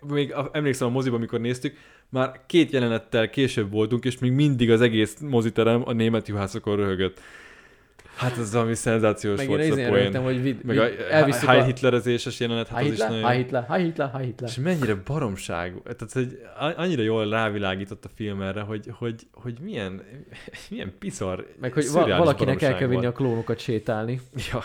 [0.00, 1.76] még, a- emlékszem a moziban, amikor néztük,
[2.08, 7.20] már két jelenettel később voltunk, és még mindig az egész moziterem a német juhászokon röhögött.
[8.14, 10.16] Hát ez valami szenzációs Meg volt én ez a poén.
[10.22, 11.64] hogy vid- Meg a elviszük a...
[11.64, 13.30] Hitlerezéses jelenet, hát az is nagyon...
[13.30, 14.50] Hi Hitler, Hi Hitler, Hi Hitler.
[14.50, 16.38] És mennyire baromság, tehát hogy
[16.76, 20.02] annyira jól rávilágított a film erre, hogy, hogy, hogy milyen,
[20.70, 24.20] milyen piszar, Meg hogy valakinek el kell vinni a klónokat sétálni.
[24.52, 24.62] Ja,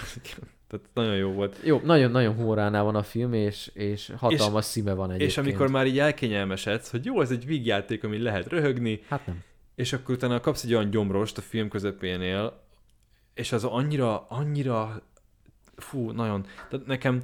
[0.68, 1.56] tehát nagyon jó volt.
[1.64, 5.30] Jó, nagyon-nagyon humoránál van a film, és, és hatalmas szíme van egyébként.
[5.32, 9.44] És amikor már így elkényelmesedsz, hogy jó, ez egy vígjáték, ami lehet röhögni, Hát nem.
[9.76, 12.66] és akkor utána kapsz egy olyan gyomrost a film közepénél,
[13.38, 15.02] és az annyira, annyira,
[15.76, 17.22] fú, nagyon, tehát nekem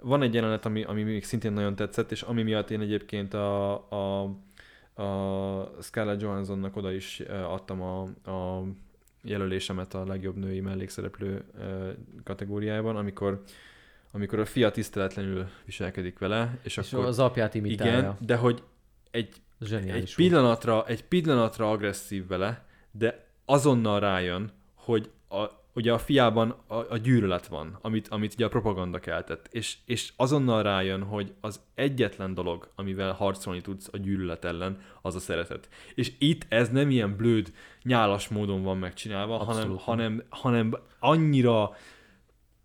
[0.00, 3.72] van egy jelenet, ami, ami még szintén nagyon tetszett, és ami miatt én egyébként a,
[3.90, 4.22] a,
[5.02, 8.62] a Scarlett Johanssonnak oda is adtam a, a
[9.22, 11.44] jelölésemet a legjobb női mellékszereplő
[12.24, 13.42] kategóriájában, amikor
[14.12, 17.98] amikor a fia tiszteletlenül viselkedik vele, és, És akkor az apját imitálja.
[17.98, 18.62] igen, de hogy
[19.10, 25.98] egy Zseniális egy pillanatra, egy pillanatra agresszív vele, de azonnal rájön, hogy a, ugye a
[25.98, 31.02] fiában a, a gyűlölet van, amit, amit ugye a propaganda keltett, és, és azonnal rájön,
[31.02, 35.68] hogy az egyetlen dolog, amivel harcolni tudsz a gyűlölet ellen, az a szeretet.
[35.94, 41.76] És itt ez nem ilyen blőd, nyálas módon van megcsinálva, hanem, Abszolút hanem, hanem annyira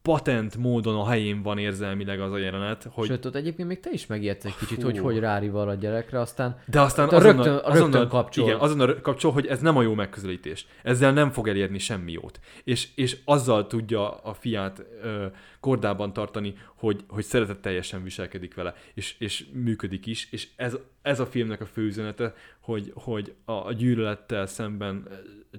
[0.02, 3.89] patent módon a helyén van érzelmileg az a jelenet, hogy Sőt, ott egyébként még te
[3.91, 4.84] is megijedsz egy kicsit, Fú.
[4.84, 8.45] hogy hogy rárival a gyerekre, aztán De aztán azonnal, rögtön- azonnal, rögtön kapcsol.
[8.47, 10.66] Igen, azonnal kapcsol, hogy ez nem a jó megközelítés.
[10.84, 12.39] Ezzel nem fog elérni semmi jót.
[12.64, 15.26] És, és azzal tudja a fiát ö,
[15.60, 20.28] kordában tartani, hogy, hogy szeretetteljesen viselkedik vele, és, és működik is.
[20.32, 25.08] És ez, ez a filmnek a fő üzenete, hogy, hogy a, a gyűlölettel szemben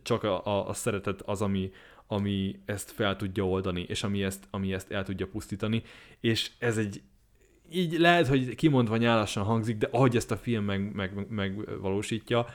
[0.03, 1.73] csak a, a, a szeretet az, ami,
[2.13, 5.83] ami ezt fel tudja oldani, és ami ezt, ami ezt el tudja pusztítani.
[6.21, 7.03] És ez egy
[7.71, 12.47] így lehet, hogy kimondva nyálasan hangzik, de ahogy ezt a film meg, meg, megvalósítja,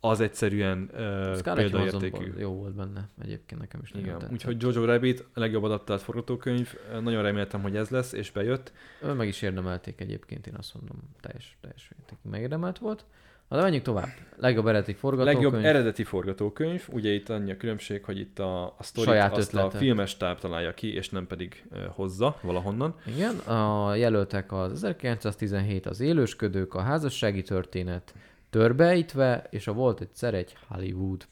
[0.00, 2.32] az egyszerűen uh, példaértékű.
[2.38, 4.32] jó volt benne, egyébként nekem is Igen, tetszett.
[4.32, 8.72] úgyhogy Jojo Rabbit, a legjobb adaptált forgatókönyv, nagyon reméltem, hogy ez lesz, és bejött.
[9.02, 11.90] Ő meg is érdemelték egyébként, én azt mondom, teljes, teljes
[12.22, 13.04] megérdemelt volt.
[13.48, 14.08] Na de menjünk tovább.
[14.36, 15.42] Legjobb eredeti forgatókönyv.
[15.42, 19.54] Legjobb eredeti forgatókönyv, ugye itt annyi a különbség, hogy itt a, a sztorit Saját azt
[19.54, 19.78] a ötlete.
[19.78, 22.94] filmes táb találja ki, és nem pedig hozza valahonnan.
[23.06, 28.14] Igen, a jelöltek az 1917, az élősködők, a házassági történet,
[28.50, 31.26] törbeítve, és a volt egyszer egy Hollywood.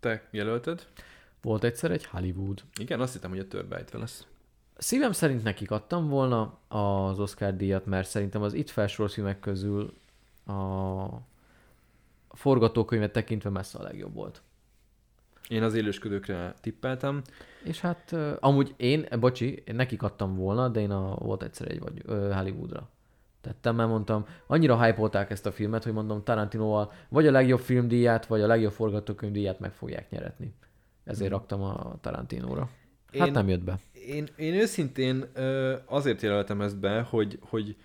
[0.00, 0.86] Te jelölted?
[1.42, 2.62] Volt egyszer egy Hollywood.
[2.80, 4.26] Igen, azt hittem, hogy a törbejtve lesz.
[4.76, 9.92] Szívem szerint nekik adtam volna az Oscar díjat, mert szerintem az itt felsorolt filmek közül
[10.46, 10.52] a
[12.30, 14.42] forgatókönyvet tekintve messze a legjobb volt.
[15.48, 17.22] Én az élősködőkre tippeltem.
[17.64, 21.42] És hát uh, amúgy én, eh, bocsi, én nekik adtam volna, de én a, volt
[21.42, 22.88] egyszer egy vagy uh, Hollywoodra
[23.40, 28.26] tettem, mert mondtam, annyira hype ezt a filmet, hogy mondom Tarantinoval vagy a legjobb filmdíját,
[28.26, 30.54] vagy a legjobb forgatókönyvdíját meg fogják nyeretni.
[31.04, 32.70] Ezért raktam a Tarantinóra.
[33.18, 33.78] Hát Én- nem jött be.
[34.06, 35.24] Én, én őszintén
[35.84, 37.76] azért jelöltem ezt be, hogy, hogy,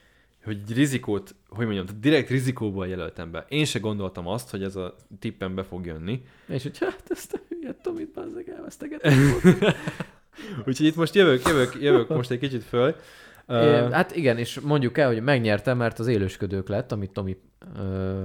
[0.44, 3.46] hogy rizikót, hogy mondjam, tehát direkt rizikóból jelöltem be.
[3.50, 6.26] Én se gondoltam azt, hogy ez a tippem be fog jönni.
[6.48, 9.14] És hogy hát ezt a hülyet Tomit bazzeg elvesztegettem.
[10.68, 12.90] Úgyhogy itt most jövök, jövök, jövök most egy kicsit föl.
[12.90, 17.38] É, Ö, hát igen, és mondjuk el, hogy megnyertem, mert az élősködők lett, amit Tomi
[17.78, 18.24] ö,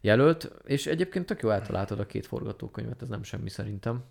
[0.00, 4.04] jelölt, és egyébként tök jó eltaláltad a két forgatókönyvet, ez nem semmi szerintem.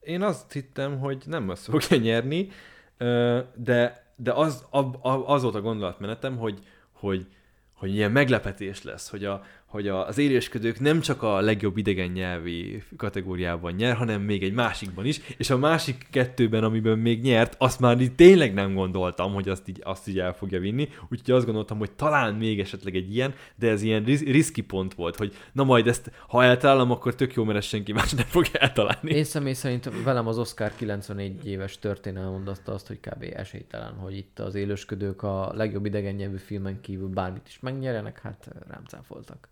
[0.00, 2.48] Én azt hittem, hogy nem azt fogja nyerni,
[2.96, 6.58] ö, de, de az, ab- az volt a gondolatmenetem, hogy,
[6.92, 7.26] hogy,
[7.72, 9.42] hogy ilyen meglepetés lesz, hogy, a,
[9.72, 15.04] hogy az élősködők nem csak a legjobb idegen nyelvi kategóriában nyer, hanem még egy másikban
[15.04, 19.48] is, és a másik kettőben, amiben még nyert, azt már így tényleg nem gondoltam, hogy
[19.48, 23.14] azt így, azt így el fogja vinni, úgyhogy azt gondoltam, hogy talán még esetleg egy
[23.14, 27.14] ilyen, de ez ilyen riz, riszki pont volt, hogy na majd ezt, ha eltalálom, akkor
[27.14, 29.10] tök jó, mert ezt senki más nem fogja eltalálni.
[29.10, 33.24] Én személy szerint velem az Oscar 94 éves történelme mondatta azt, hogy kb.
[33.34, 38.48] esélytelen, hogy itt az élősködők a legjobb idegen nyelvű filmen kívül bármit is megnyerenek, hát
[38.68, 39.50] rám cáfoltak.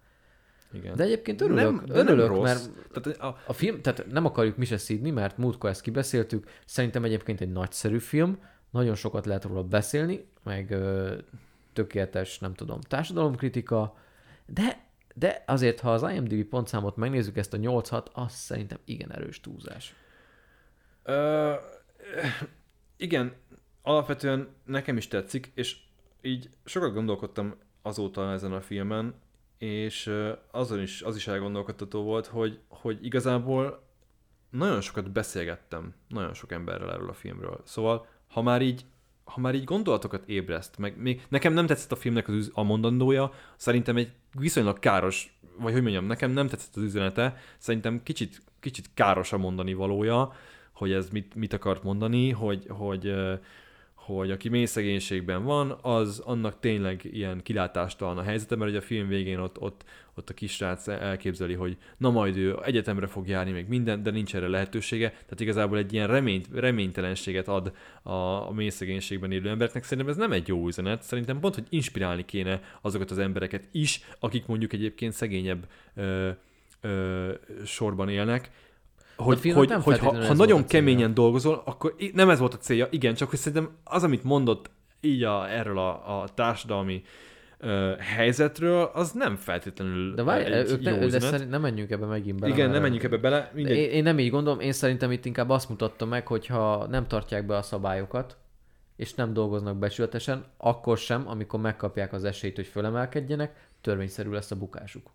[0.73, 0.97] Igen.
[0.97, 2.43] De egyébként örülök, Nem- de nem örülök rossz.
[2.43, 6.49] mert Tehát a, A film, tehát nem akarjuk mi se szídni, mert múltkor ezt kibeszéltük,
[6.67, 8.39] szerintem egyébként egy nagyszerű film,
[8.71, 11.15] nagyon sokat lehet róla beszélni, meg ö,
[11.73, 13.97] tökéletes, nem tudom, társadalomkritika,
[14.47, 19.41] de, de azért, ha az IMDb pontszámot megnézzük, ezt a 8-6, az szerintem igen erős
[19.41, 19.95] túlzás.
[21.03, 21.53] Ö,
[22.97, 23.33] igen,
[23.83, 25.77] alapvetően nekem is tetszik, és
[26.23, 29.15] így sokat gondolkodtam azóta ezen a filmen,
[29.61, 30.11] és
[30.51, 33.83] azon is, az is elgondolkodtató volt, hogy, hogy igazából
[34.51, 37.61] nagyon sokat beszélgettem nagyon sok emberrel erről a filmről.
[37.65, 38.85] Szóval, ha már így
[39.25, 43.33] ha már így gondolatokat ébreszt, meg még nekem nem tetszett a filmnek az a mondandója,
[43.57, 48.91] szerintem egy viszonylag káros, vagy hogy mondjam, nekem nem tetszett az üzenete, szerintem kicsit, kicsit
[48.95, 50.33] káros a mondani valója,
[50.73, 53.15] hogy ez mit, mit akart mondani, hogy, hogy,
[54.19, 58.83] hogy aki mély szegénységben van, az annak tényleg ilyen kilátástalan a helyzete, mert ugye a
[58.83, 59.85] film végén ott, ott,
[60.15, 64.35] ott a kisrác elképzeli, hogy na majd ő egyetemre fog járni, még minden, de nincs
[64.35, 65.09] erre lehetősége.
[65.09, 68.13] Tehát igazából egy ilyen reményt, reménytelenséget ad a,
[68.49, 69.83] a mély szegénységben élő embereknek.
[69.85, 71.03] Szerintem ez nem egy jó üzenet.
[71.03, 76.31] Szerintem pont, hogy inspirálni kéne azokat az embereket is, akik mondjuk egyébként szegényebb ö,
[76.81, 77.33] ö,
[77.65, 78.51] sorban élnek,
[79.23, 83.15] hogy, hogy, hogy ha, ha nagyon keményen dolgozol, akkor nem ez volt a célja, igen,
[83.15, 87.03] csak hogy szerintem az, amit mondott így a, erről a, a társadalmi
[87.59, 91.29] ö, helyzetről, az nem feltétlenül De várj, egy ne, de üzenet.
[91.29, 92.53] szerint nem menjünk ebbe megint bele.
[92.53, 93.77] Igen, nem menjünk ebbe bele, mindegy.
[93.77, 97.07] Én, én nem így gondolom, én szerintem itt inkább azt mutatta meg, hogy ha nem
[97.07, 98.37] tartják be a szabályokat,
[98.97, 104.57] és nem dolgoznak becsületesen, akkor sem, amikor megkapják az esélyt, hogy fölemelkedjenek, törvényszerű lesz a
[104.57, 105.11] bukásuk.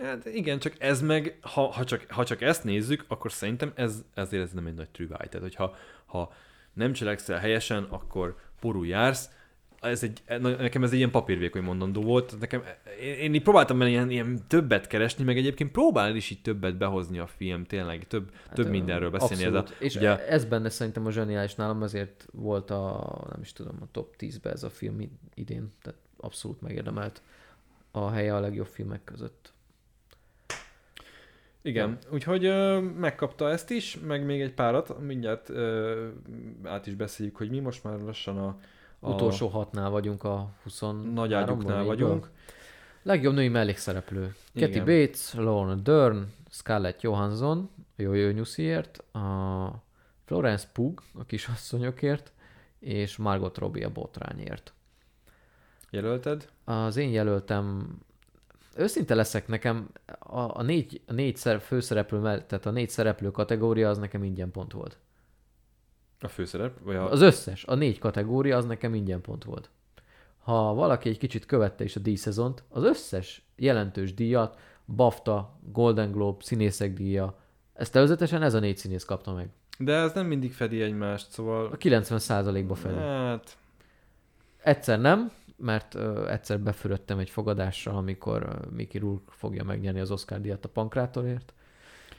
[0.00, 4.04] Hát igen, csak ez meg, ha, ha, csak, ha csak ezt nézzük, akkor szerintem ez,
[4.14, 5.26] ezért ez nem egy nagy trüváj.
[5.28, 5.76] Tehát, hogyha
[6.06, 6.32] ha
[6.72, 9.30] nem cselekszel helyesen, akkor porul jársz.
[9.80, 12.36] Ez egy, nekem ez egy ilyen papírvékony mondandó volt.
[12.40, 12.62] Nekem,
[13.00, 16.76] én, én így próbáltam benne ilyen, ilyen többet keresni, meg egyébként próbál is így többet
[16.76, 19.44] behozni a film, tényleg több, hát, több mindenről beszélni.
[19.44, 19.82] Ez a, Abszolút.
[19.82, 23.86] És ugye, ez benne szerintem a zseniális nálam, azért volt a, nem is tudom, a
[23.90, 27.22] top 10-be ez a film idén, tehát abszolút megérdemelt
[27.90, 29.51] a helye a legjobb filmek között.
[31.62, 36.08] Igen, úgyhogy ö, megkapta ezt is, meg még egy párat, mindjárt ö,
[36.64, 38.56] át is beszéljük, hogy mi most már lassan a,
[39.00, 40.82] a Utolsó hatnál vagyunk a 20
[41.12, 42.30] nagy ágyuknál vagyunk.
[43.02, 44.34] Legjobb női mellékszereplő.
[44.54, 44.84] Kathy Igen.
[44.84, 49.82] Bates, Lorna Dern, Scarlett Johansson, a Jojo Nyusziért, a
[50.24, 52.32] Florence Pugh a kisasszonyokért,
[52.78, 54.72] és Margot Robbie a botrányért.
[55.90, 56.48] Jelölted?
[56.64, 57.96] Az én jelöltem
[58.76, 63.30] őszinte leszek, nekem a, a négy, a négy szer, főszereplő mellett, tehát a négy szereplő
[63.30, 64.98] kategória az nekem ingyen pont volt.
[66.20, 66.78] A főszerep?
[66.82, 67.10] Vagy a...
[67.10, 69.70] Az összes, a négy kategória az nekem ingyen pont volt.
[70.38, 76.44] Ha valaki egy kicsit követte is a díjszezont, az összes jelentős díjat, BAFTA, Golden Globe,
[76.44, 77.38] színészek díja,
[77.72, 79.48] ezt előzetesen ez a négy színész kapta meg.
[79.78, 81.66] De ez nem mindig fedi egymást, szóval...
[81.66, 82.98] A 90%-ba felé.
[82.98, 83.56] Hát,
[84.62, 85.30] Egyszer nem,
[85.62, 90.64] mert ö, egyszer befürödtem egy fogadásra, amikor ö, Mickey Rourke fogja megnyerni az Oscar díjat
[90.64, 91.52] a Pankrátorért.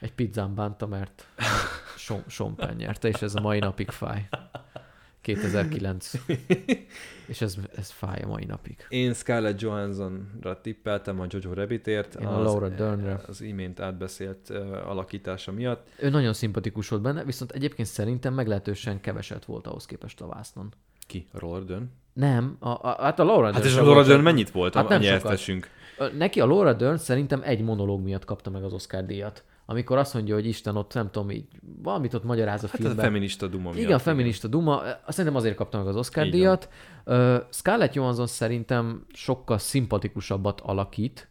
[0.00, 1.28] Egy pizzán bánta, mert
[2.26, 4.28] Sean Penn nyerte, és ez a mai napig fáj.
[5.20, 6.12] 2009.
[7.26, 8.86] és ez, ez fáj a mai napig.
[8.88, 12.14] én Scarlett Johanssonra tippeltem a Jojo Rabbitért.
[12.14, 13.20] Én a Laura Dernre.
[13.26, 15.88] Az imént átbeszélt uh, alakítása miatt.
[15.98, 20.72] Ő nagyon szimpatikus volt benne, viszont egyébként szerintem meglehetősen keveset volt ahhoz képest a vásznon.
[21.06, 21.26] Ki?
[21.32, 21.90] A Laura Dern?
[22.14, 24.86] Nem, a, a, hát a Laura Hát Dern és a Laura Dern mennyit volt Hát
[24.86, 25.68] a nem nyertesünk?
[25.98, 29.44] Ö, Neki a Laura Dern szerintem egy monológ miatt kapta meg az Oscar díjat.
[29.66, 31.44] Amikor azt mondja, hogy Isten ott, nem tudom, így
[31.82, 33.04] valamit ott magyaráz a Hát ez a filmben.
[33.04, 33.82] feminista duma miatt.
[33.82, 36.68] igen, a feminista duma, szerintem azért kapta meg az Oscar Így díjat.
[37.04, 41.28] Ö, Scarlett Johansson szerintem sokkal szimpatikusabbat alakít.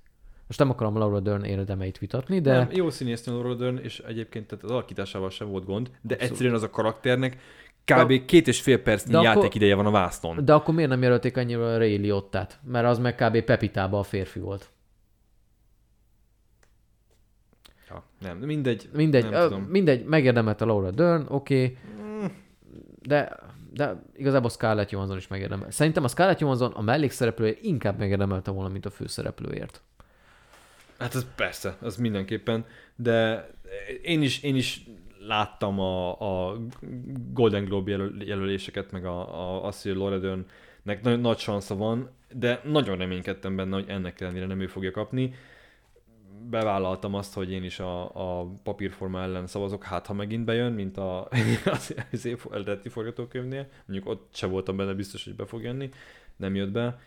[0.47, 2.57] Most nem akarom Laura Dern érdemeit vitatni, de.
[2.57, 6.55] Nem, jó színésznő Laura Dern, és egyébként tehát az alakításával sem volt gond, de egyszerűen
[6.55, 7.37] az a karakternek
[7.85, 8.07] kb.
[8.07, 10.45] De- két és fél percnyi de akkor- játékideje van a vásznon.
[10.45, 12.59] de akkor miért nem jelölték annyira Ray Liottát?
[12.65, 13.41] Mert az meg kb.
[13.41, 14.69] Pepitába a férfi volt.
[17.89, 18.89] Ja, nem, mindegy.
[18.93, 19.61] Mindegy, Nem ö, tudom.
[19.63, 21.77] mindegy, megérdemelt a Laura Dern, oké, okay,
[23.01, 23.37] de,
[23.73, 25.71] de igazából Scarlett Johansson is megérdemel.
[25.71, 29.81] Szerintem a Scarlett Johansson a mellékszereplője inkább megérdemelte volna, mint a főszereplőért.
[30.99, 32.65] Hát az persze, az mindenképpen,
[32.95, 33.47] de
[34.01, 34.83] én is, én is
[35.27, 36.57] láttam a, a
[37.33, 42.09] Golden Globe jelöl, jelöléseket, meg a, a, azt, hogy Laura Dernnek nagy, nagy sansza van,
[42.33, 45.33] de nagyon reménykedtem benne, hogy ennek ellenére nem ő fogja kapni.
[46.49, 48.03] Bevállaltam azt, hogy én is a,
[48.39, 51.27] a papírforma ellen szavazok, hát ha megint bejön, mint a,
[51.65, 53.67] az, az eredeti forgatókönyvnél.
[53.85, 55.89] Mondjuk ott se voltam benne biztos, hogy be fog jönni,
[56.35, 56.99] nem jött be.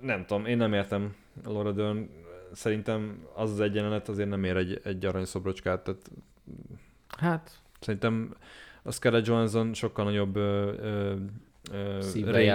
[0.00, 2.08] Nem tudom, én nem értem Laura Dern.
[2.52, 6.10] Szerintem az az egy jelenet azért nem ér egy, egy aranyszobrocskát, tehát
[7.16, 7.50] Hát,
[7.80, 8.34] Szerintem
[8.82, 11.16] a Scarlett Johansson sokkal nagyobb ö, ö,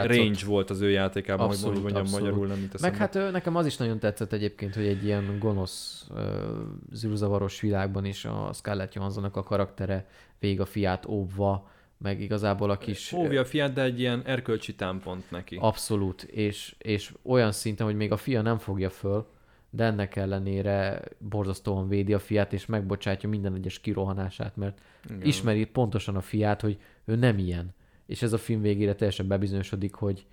[0.06, 2.26] range, volt az ő játékában, Abszolút, hogy mondjam, abszolút.
[2.26, 5.38] magyarul nem itt meg hát ö, nekem az is nagyon tetszett egyébként, hogy egy ilyen
[5.40, 6.52] gonosz, ö,
[6.92, 10.08] zűrzavaros világban is a Scarlett Johanssonnak a karaktere
[10.40, 13.12] vég a fiát óvva, meg igazából a kis...
[13.12, 15.58] Óvja a fiát, de egy ilyen erkölcsi támpont neki.
[15.62, 19.26] Abszolút, és, és olyan szinten, hogy még a fia nem fogja föl,
[19.70, 25.22] de ennek ellenére borzasztóan védi a fiát, és megbocsátja minden egyes kirohanását, mert Igen.
[25.22, 27.74] ismeri pontosan a fiát, hogy ő nem ilyen.
[28.06, 30.26] És ez a film végére teljesen bebizonyosodik, hogy,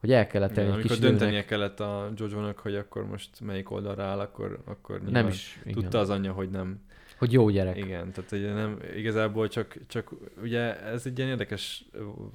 [0.00, 1.46] hogy el kellett Igen, tenni amikor kis döntenie nőnek.
[1.46, 5.82] kellett a Jojo-nak, hogy akkor most melyik oldalra áll, akkor, akkor Nem is, igen.
[5.82, 6.80] tudta az anyja, hogy nem.
[7.18, 7.76] Hogy jó gyerek.
[7.76, 10.10] Igen, tehát ugye nem, igazából csak, csak
[10.42, 11.84] ugye ez egy ilyen érdekes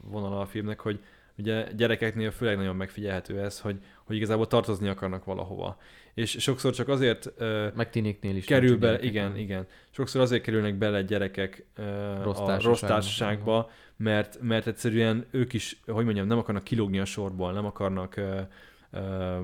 [0.02, 1.00] vonal a filmnek, hogy
[1.38, 5.78] ugye gyerekeknél főleg nagyon megfigyelhető ez, hogy, hogy igazából tartozni akarnak valahova.
[6.18, 7.89] És sokszor csak azért ö, Meg
[8.22, 8.45] is.
[8.45, 9.68] kerül bele, igen, igen.
[9.89, 11.65] Sokszor azért kerülnek bele gyerekek
[12.23, 17.06] Rossz a rossz társaságba, mert, mert egyszerűen ők is, hogy mondjam, nem akarnak kilógni a
[17.06, 18.39] sorból, nem akarnak ö,
[18.91, 19.39] ö,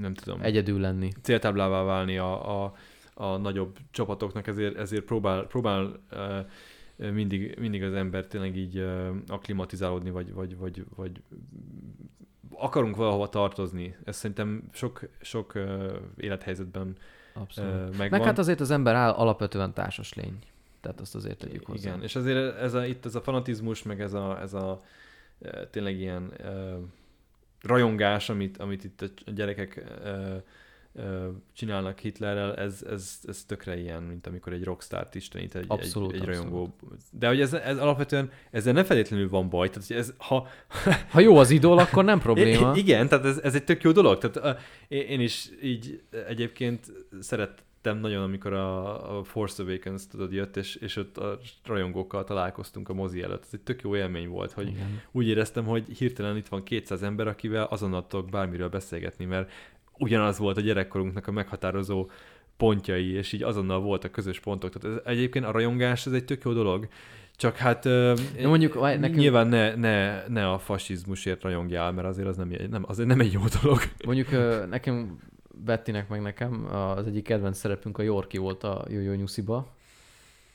[0.00, 1.10] nem tudom, Egyedül lenni.
[1.22, 2.74] céltáblává válni a, a,
[3.14, 9.10] a nagyobb csapatoknak, ezért, ezért próbál, próbál ö, mindig, mindig az ember tényleg így ö,
[9.26, 11.22] akklimatizálódni, vagy, vagy, vagy, vagy
[12.54, 13.96] akarunk valahova tartozni.
[14.04, 16.96] Ez szerintem sok, sok ö, élethelyzetben
[17.32, 17.72] Abszolút.
[17.72, 18.08] ö, megvan.
[18.08, 20.38] Meg hát azért az ember áll alapvetően társas lény.
[20.80, 21.88] Tehát azt azért tegyük hozzá.
[21.88, 24.80] Igen, és azért ez a, itt ez a fanatizmus, meg ez a, ez a
[25.70, 26.76] tényleg ilyen e,
[27.62, 30.42] rajongás, amit, amit itt a gyerekek e,
[31.52, 36.20] csinálnak Hitlerrel, ez, ez, ez tökre ilyen, mint amikor egy rockstart istenít egy, Abszolút, egy,
[36.22, 36.48] egy abszolút.
[36.50, 36.76] rajongó.
[37.10, 40.48] De hogy ez, ez alapvetően, ezzel nem feltétlenül van baj, tehát ez, ha,
[41.10, 42.72] Ha jó az idól, akkor nem probléma.
[42.74, 44.18] I- igen, tehát ez, ez egy tök jó dolog.
[44.18, 50.56] Tehát én, én is így egyébként szerettem nagyon, amikor a, a Force Awakens tudod jött,
[50.56, 53.42] és, és ott a rajongókkal találkoztunk a mozi előtt.
[53.42, 55.00] Ez egy tök jó élmény volt, hogy Igen.
[55.12, 59.50] úgy éreztem, hogy hirtelen itt van 200 ember, akivel azonnal tudok bármiről beszélgetni, mert
[59.98, 62.10] ugyanaz volt a gyerekkorunknak a meghatározó
[62.56, 64.72] pontjai, és így azonnal voltak közös pontok.
[64.72, 66.88] Tehát ez, egyébként a rajongás ez egy tök jó dolog,
[67.36, 72.28] csak hát Ja, mondjuk, vaj, nekünk- nyilván ne, ne, ne a fasizmusért rajongjál, mert azért
[72.28, 73.78] az nem, egy- nem, azért nem egy jó dolog.
[74.04, 74.28] Mondjuk
[74.70, 75.18] nekem,
[75.64, 79.75] Bettinek meg nekem az egyik kedvenc szerepünk a Yorki volt a Jojo Nyusziba.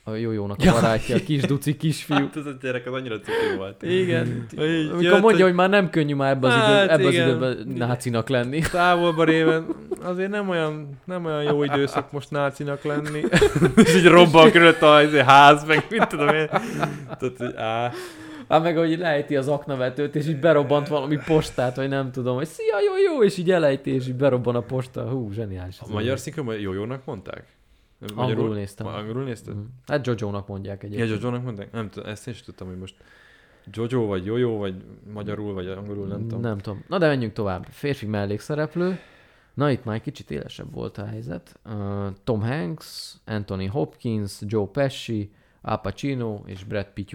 [0.03, 2.17] A jójónak a barátja, a kis duci kisfiú.
[2.17, 3.83] Hát ez a gyerek az annyira cuki volt.
[3.83, 4.27] Igen.
[4.51, 7.13] Így Amikor jött, mondja, hogy már nem könnyű már ebbe az, idő, Hát, ebbe az
[7.13, 8.59] időben nácinak lenni.
[8.71, 9.65] távolba réven
[10.01, 13.21] azért nem olyan, nem olyan jó időszak most nácinak lenni.
[13.83, 16.47] és így robban körülött a izé, ház, meg mit tudom én.
[16.47, 17.91] Tehát, hogy á,
[18.49, 22.47] Hát meg, hogy lejti az aknavetőt, és így berobbant valami postát, vagy nem tudom, hogy
[22.47, 25.01] szia, jó, jó, és így elejti, és így berobban a posta.
[25.01, 25.77] Hú, zseniális.
[25.79, 27.45] a magyar szinkronban jó-jónak mondták?
[28.15, 28.87] Angolul néztem.
[28.87, 29.55] Angolul nézted?
[29.55, 29.63] Mhm.
[29.87, 31.21] Hát Jojo-nak mondják Ja, egyébként.
[31.21, 31.71] Jojo-nak mondták?
[31.71, 32.95] Nem tudom, ezt én is tudtam, hogy most
[33.71, 34.75] Jojo, vagy Jojo, vagy
[35.13, 36.41] magyarul, vagy angolul, nem tudom.
[36.41, 36.83] Nem tudom.
[36.87, 37.65] Na de menjünk tovább.
[37.69, 38.99] Férfi mellékszereplő.
[39.53, 41.59] Na itt már egy kicsit élesebb volt a helyzet.
[41.65, 47.11] Uh, Tom Hanks, Anthony Hopkins, Joe Pesci, Al Pacino és Brad Pitt.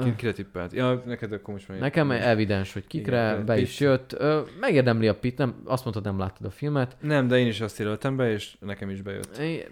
[0.00, 0.72] Ki, kire tippelt?
[0.72, 1.78] Ja, neked akkor most már...
[1.78, 3.64] Nekem evidens, hogy kikre, Igen, be Pitt.
[3.64, 4.12] is jött.
[4.12, 6.96] Ö, megérdemli a Pitt, nem, azt mondtad, nem láttad a filmet.
[7.00, 9.36] Nem, de én is azt jelöltem be, és nekem is bejött.
[9.36, 9.62] Én,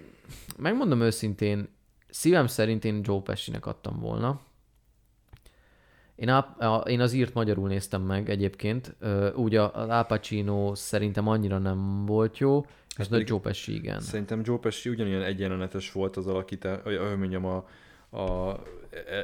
[0.58, 1.68] megmondom őszintén,
[2.08, 4.40] szívem szerint én Joe Pesci-nek adtam volna.
[6.14, 8.96] Én, a, a, én az írt magyarul néztem meg egyébként.
[8.98, 12.66] Ö, úgy a, az Al Pacino szerintem annyira nem volt jó,
[12.98, 14.00] és Hát Joe Pesci igen.
[14.00, 17.56] Szerintem Joe Pesci ugyanilyen egyenletes volt az alakítás, ahogy mondjam, a,
[18.18, 18.56] a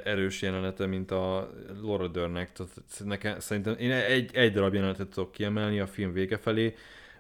[0.05, 1.51] erős jelenete, mint a
[1.83, 2.11] Laura.
[2.11, 2.61] Tehát
[3.05, 6.75] nekem, szerintem én egy, egy darab jelenetet tudok kiemelni a film vége felé,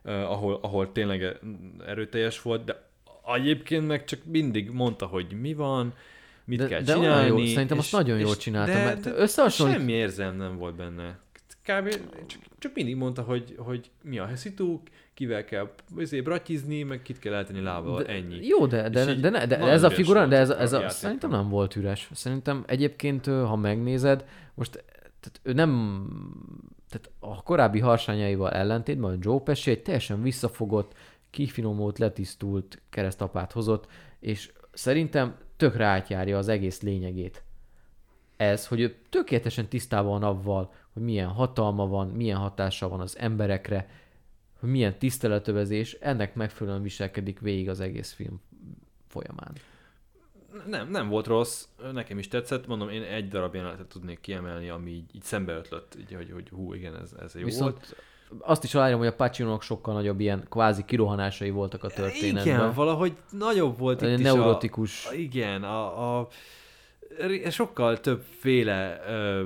[0.04, 1.38] uh, ahol, ahol tényleg
[1.86, 2.88] erőteljes volt, de
[3.34, 5.94] egyébként meg csak mindig mondta, hogy mi van,
[6.44, 7.28] mit De- kell de csinálni.
[7.28, 11.18] jó, szerintem azt nagyon jól csinálta, mert összehasonlít- Semmi érzem nem volt benne.
[11.62, 11.88] Kb.
[12.26, 14.82] Csak, csak mindig mondta, hogy, hogy mi a heszituk,
[15.16, 18.46] kivel kell azért bratizni, meg kit kell eltenni lábbal, De- ennyi.
[18.46, 20.96] Jó, de, de, de, ne, de ez a figura, de ez, a ez a, játékban.
[20.96, 22.10] szerintem nem volt üres.
[22.12, 24.24] Szerintem egyébként, ha megnézed,
[24.54, 24.72] most
[25.20, 26.02] tehát ő nem,
[26.88, 30.92] tehát a korábbi harsányaival ellentétben a Joe Pesci egy teljesen visszafogott,
[31.30, 33.86] kifinomult, letisztult keresztapát hozott,
[34.20, 37.42] és szerintem tökre átjárja az egész lényegét.
[38.36, 43.18] Ez, hogy ő tökéletesen tisztában van avval, hogy milyen hatalma van, milyen hatása van az
[43.18, 43.88] emberekre,
[44.66, 48.40] hogy milyen tiszteletövezés, ennek megfelelően viselkedik végig az egész film
[49.08, 49.52] folyamán.
[50.66, 54.90] Nem, nem volt rossz, nekem is tetszett, mondom, én egy darab jelenetet tudnék kiemelni, ami
[54.90, 57.96] így, így szembe ötlött, így, hogy, hogy hú, igen, ez, ez jó Viszont volt.
[58.38, 62.46] azt is aláírom, hogy a Pacino-nak sokkal nagyobb ilyen kvázi kirohanásai voltak a történetben.
[62.46, 65.00] Igen, valahogy nagyobb volt Egy itt neurotikus.
[65.00, 66.28] is a, a, igen, a, a
[67.50, 69.44] sokkal többféle ö,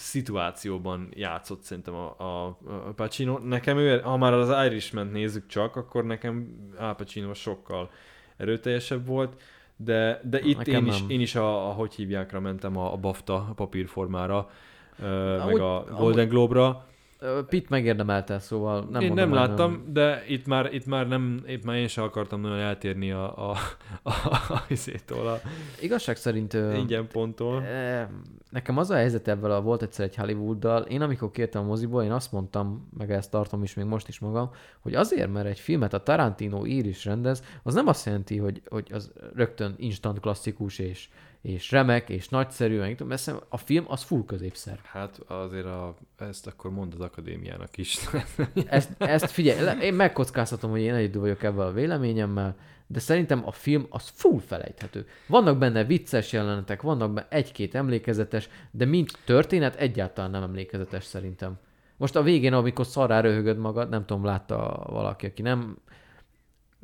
[0.00, 3.38] szituációban játszott szerintem a, a, a Pacino.
[3.38, 7.90] Nekem ő, ha már az irishman nézzük csak, akkor nekem Al Pacino sokkal
[8.36, 9.42] erőteljesebb volt,
[9.76, 11.10] de, de itt Nekem én is, nem.
[11.10, 14.50] én is a, a hogy hívjákra mentem, a, a BAFTA papírformára,
[15.02, 16.86] ö, meg a Golden Globe-ra.
[17.48, 21.76] Pitt megérdemelte, szóval nem én nem láttam, de itt már, itt már nem, itt már
[21.76, 23.56] én sem akartam nagyon eltérni a, a,
[24.02, 24.10] a,
[24.48, 25.40] a, izétől, a
[25.80, 27.62] Igazság szerint ingyen ponttól.
[28.50, 32.02] Nekem az a helyzet ebben, a, volt egyszer egy Hollywooddal, én amikor kértem a moziból,
[32.02, 35.60] én azt mondtam, meg ezt tartom is még most is magam, hogy azért, mert egy
[35.60, 40.20] filmet a Tarantino ír és rendez, az nem azt jelenti, hogy, hogy az rögtön instant
[40.20, 41.08] klasszikus és,
[41.42, 43.16] és remek és nagyszerű, meg tudom,
[43.48, 44.80] a film az full középszer.
[44.82, 47.98] Hát azért a, ezt akkor mondd az akadémiának is.
[48.66, 52.56] Ezt, ezt figyelj, én megkockáztatom, hogy én egyedül vagyok ebben a véleményemmel,
[52.86, 55.06] de szerintem a film az full felejthető.
[55.26, 61.58] Vannak benne vicces jelenetek, vannak benne egy-két emlékezetes, de mint történet egyáltalán nem emlékezetes szerintem.
[61.96, 65.76] Most a végén, amikor szarrá röhögöd magad, nem tudom, látta valaki, aki nem...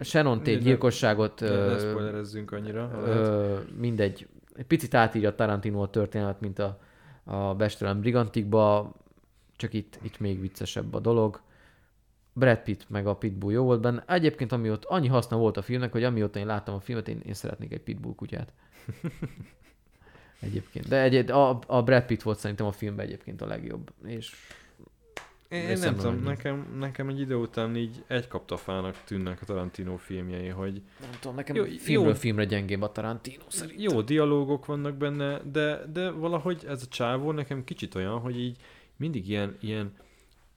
[0.00, 1.40] Sharon Tate gyilkosságot...
[1.40, 2.90] Ne, ne spoilerezzünk annyira.
[3.04, 4.26] ö, mindegy,
[4.56, 6.80] egy picit átírja Tarantino a történetet, mint a,
[7.24, 8.92] a Bestelen Brigantikba,
[9.56, 11.40] csak itt, itt még viccesebb a dolog.
[12.32, 14.04] Brad Pitt meg a Pitbull jó volt benne.
[14.06, 17.34] Egyébként amióta annyi haszna volt a filmnek, hogy amióta én láttam a filmet, én, én
[17.34, 18.52] szeretnék egy Pitbull kutyát.
[20.40, 20.88] Egyébként.
[20.88, 23.92] De egy, a, a Brad Pitt volt szerintem a filmben egyébként a legjobb.
[24.04, 24.34] És
[25.48, 29.96] Én, én nem tudom, nekem, nekem egy idő után így egy kaptafának tűnnek a Tarantino
[29.96, 32.18] filmjei, hogy nem tudom, nekem Jó, filmről jó.
[32.18, 33.82] filmre gyengébb a Tarantino szerint.
[33.82, 38.56] jó dialógok vannak benne, de, de valahogy ez a csávó nekem kicsit olyan, hogy így
[38.96, 39.92] mindig ilyen, ilyen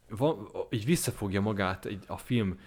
[0.09, 2.59] van, így visszafogja magát így a film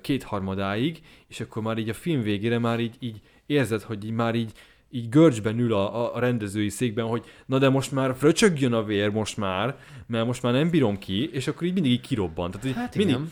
[0.00, 4.34] kétharmadáig, és akkor már így a film végére már így, így érzed, hogy így már
[4.34, 4.52] így
[4.90, 9.10] így görcsben ül a, a rendezői székben, hogy na de most már fröcsögjön a vér
[9.10, 12.50] most már, mert most már nem bírom ki, és akkor így mindig így kirobban.
[12.50, 13.30] Tehát így Hát mindig, igen.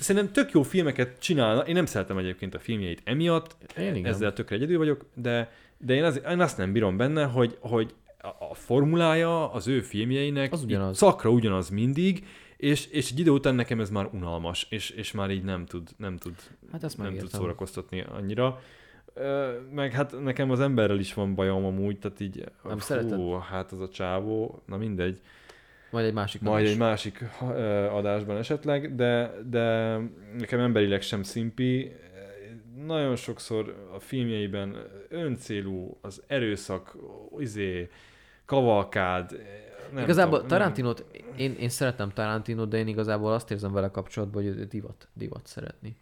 [0.00, 4.12] szerintem tök jó filmeket csinálna, én nem szeretem egyébként a filmjeit emiatt, Én igen.
[4.12, 7.94] ezzel tökre egyedül vagyok, de, de én, az, én azt nem bírom benne, hogy, hogy
[8.50, 10.96] a, formulája az ő filmjeinek Az ugyanaz.
[10.96, 12.26] szakra ugyanaz mindig,
[12.56, 15.88] és, és egy idő után nekem ez már unalmas, és, és már így nem tud,
[15.96, 16.34] nem tud,
[16.72, 18.60] Hát ezt nem tud szórakoztatni annyira.
[19.74, 23.42] Meg hát nekem az emberrel is van bajom amúgy, tehát így, Nem fú, szereted?
[23.42, 25.20] hát az a csávó, na mindegy,
[25.90, 26.72] Majd egy másik majd adás.
[26.72, 27.24] egy másik
[27.92, 29.96] adásban esetleg, de, de
[30.38, 31.92] nekem emberileg sem szimpi.
[32.86, 34.76] Nagyon sokszor a filmjeiben
[35.08, 36.96] öncélú, az erőszak,
[37.38, 37.88] izé,
[38.44, 39.30] kavalkád,
[39.92, 41.04] nem igazából tudom, nem- Tarantinot,
[41.36, 45.96] én, én szeretem Tarantinot, de én igazából azt érzem vele kapcsolatban, hogy divat, divat szeretni.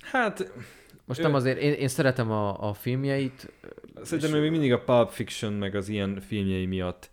[0.00, 0.52] Hát
[1.12, 3.52] Most Ő- nem azért, én, én szeretem a, a filmjeit,
[4.02, 7.10] Szerintem ő még mindig a Pulp Fiction meg az ilyen filmjei miatt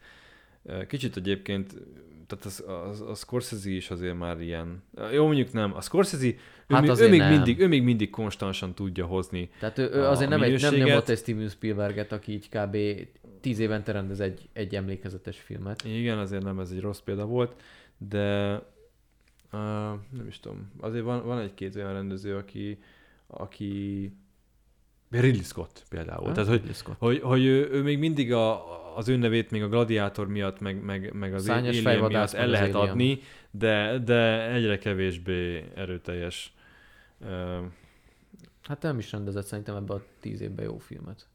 [0.88, 1.74] kicsit egyébként,
[2.28, 6.36] tehát az, az, a Scorsese is azért már ilyen, jó mondjuk nem, a Scorsese, ő,
[6.68, 7.32] Hát még, ő, még nem.
[7.32, 9.50] mindig, ő még mindig konstansan tudja hozni.
[9.60, 12.78] tehát ő, ő azért nem, egy, nem nyomott egy Steven Spielberget, aki így kb.
[13.42, 15.84] tíz évente rendez egy, egy emlékezetes filmet.
[15.86, 17.62] Igen, azért nem ez egy rossz példa volt,
[17.98, 18.54] de
[19.52, 19.60] uh,
[20.10, 22.80] nem is tudom, azért van, van egy-két olyan rendező, aki,
[23.30, 24.11] aki
[25.10, 26.26] Ridley Scott például.
[26.26, 26.95] Hát, Tehát, hogy, Scott.
[26.99, 30.84] hogy, hogy ő, ő még mindig a, az ő nevét még a Gladiátor miatt, meg,
[30.84, 32.89] meg, meg az Szárnyas Alien miatt el lehet Alien.
[32.89, 36.53] adni, de, de egyre kevésbé erőteljes.
[38.64, 41.27] Hát nem is rendezett szerintem ebbe a tíz évben jó filmet.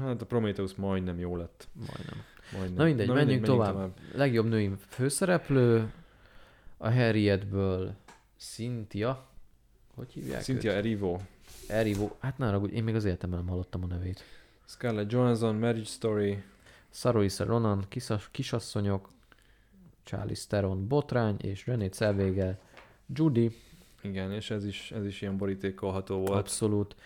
[0.00, 1.68] hát a Prometheus majdnem jó lett.
[1.72, 2.22] Majdnem.
[2.52, 2.76] Majdnem.
[2.76, 3.72] Na mindegy, menjünk tovább.
[3.72, 3.96] tovább.
[4.14, 5.92] Legjobb női főszereplő,
[6.76, 7.94] a Harrietből
[8.38, 9.28] Cynthia,
[9.96, 10.76] hogy hívják Cynthia őt?
[10.76, 11.18] Erivo,
[11.66, 14.24] Erivo, hát ne haragudj, én még az életemben nem hallottam a nevét.
[14.64, 16.42] Scarlett Johansson, Marriage Story,
[16.90, 19.08] Saoirse Ronan, kisas, kisasszonyok,
[20.02, 22.58] Charlize Theron, Botrány és René Zellweger,
[23.14, 23.56] Judy,
[24.06, 26.38] igen, és ez is, ez is ilyen borítékolható volt.
[26.38, 26.96] abszolút,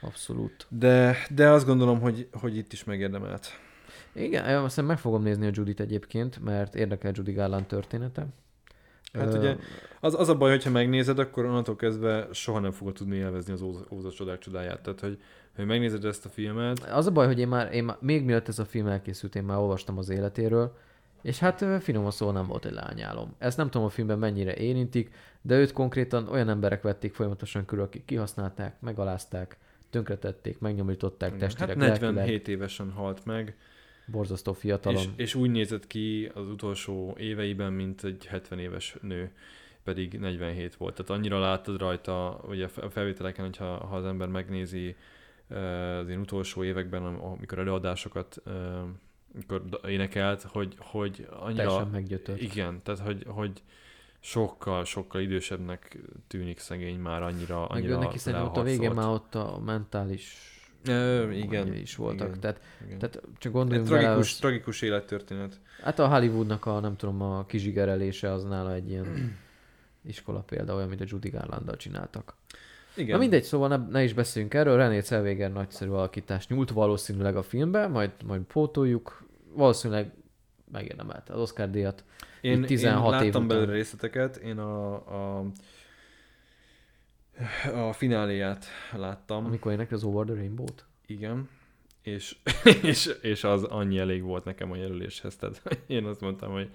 [0.00, 0.66] abszolút.
[0.68, 3.48] De, de azt gondolom, hogy, hogy itt is megérdemelt.
[4.12, 8.26] Igen, azt hiszem meg fogom nézni a Judit egyébként, mert érdekel Judy Garland története.
[9.18, 9.56] Hát ugye
[10.00, 13.62] az, az a baj, hogyha megnézed, akkor onnantól kezdve soha nem fogod tudni élvezni az
[13.62, 14.80] Óza, Óza csodák csodáját.
[14.80, 15.18] Tehát, hogy,
[15.56, 18.48] hogy megnézed ezt a filmet, Az a baj, hogy én már, én már, még mielőtt
[18.48, 20.76] ez a film elkészült, én már olvastam az életéről,
[21.22, 23.34] és hát ö, finoman szóval nem volt egy lányálom.
[23.38, 27.84] Ezt nem tudom a filmben mennyire érintik, de őt konkrétan olyan emberek vették folyamatosan körül,
[27.84, 29.56] akik kihasználták, megalázták,
[29.90, 33.56] tönkretették, megnyomították hát testileg, lelkileg, 47 évesen halt meg,
[34.06, 35.02] borzasztó fiatalon.
[35.02, 39.32] és, és úgy nézett ki az utolsó éveiben, mint egy 70 éves nő,
[39.82, 40.94] pedig 47 volt.
[40.94, 44.96] Tehát annyira láttad rajta, ugye a felvételeken, hogyha ha az ember megnézi
[46.00, 48.42] az én utolsó években, am- amikor előadásokat
[49.34, 51.62] amikor énekelt, hogy, hogy annyira...
[51.64, 52.40] Teljesen meggyötört.
[52.40, 53.62] Igen, tehát hogy, hogy
[54.20, 59.08] sokkal, sokkal idősebbnek tűnik szegény már annyira, Meg annyira neki szerintem ott a végén már
[59.08, 60.53] ott a mentális
[60.88, 62.28] Ö, igen, is voltak.
[62.28, 62.98] igen, Tehát, igen.
[62.98, 65.60] tehát csak Egy gondoljunk bele, tragikus, hogy- tragikus élettörténet.
[65.82, 69.36] Hát a Hollywoodnak a, nem tudom, a kizsigerelése az nála egy ilyen
[70.06, 72.34] iskola példa, olyan, mint a Judy Garlanddal csináltak.
[72.96, 73.10] Igen.
[73.14, 77.42] Na mindegy, szóval ne, ne is beszéljünk erről, René Zellweger nagyszerű alakítást nyújt valószínűleg a
[77.42, 80.12] filmbe, majd, majd pótoljuk, valószínűleg
[80.72, 82.04] megérdemelte az Oscar díjat.
[82.40, 85.44] Én, így 16 én év láttam belőle részleteket, én a, a,
[87.74, 88.66] a fináléját
[88.96, 90.84] láttam, Amikor énekli az Over the Rainbow-t.
[91.06, 91.48] igen,
[92.02, 92.36] és,
[92.82, 96.68] és, és az annyi elég volt nekem a jelöléshez, tehát én azt mondtam, hogy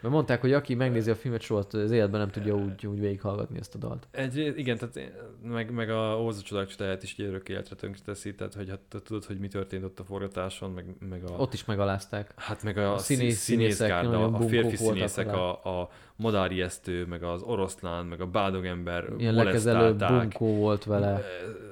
[0.00, 3.58] Mert mondták, hogy aki megnézi a filmet, soha az életben nem tudja úgy, úgy végighallgatni
[3.58, 4.06] ezt a dalt.
[4.10, 5.12] Egy, igen, tehát én-
[5.42, 9.02] meg, meg a Óza csodák csodáját is egy örök életre tönkre teszi, tehát hogy hát
[9.04, 11.30] tudod, hogy mi történt ott a forgatáson, meg, meg a...
[11.36, 12.32] Ott is megalázták.
[12.36, 17.06] Hát meg a, A a színész- színész, színészek színészgárda, a férfi színészek, a, a madáriesztő,
[17.06, 21.08] meg az oroszlán, meg a bádogember Ilyen lekezelő bunkó volt vele.
[21.08, 21.22] eh,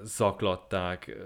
[0.04, 1.16] zaklatták,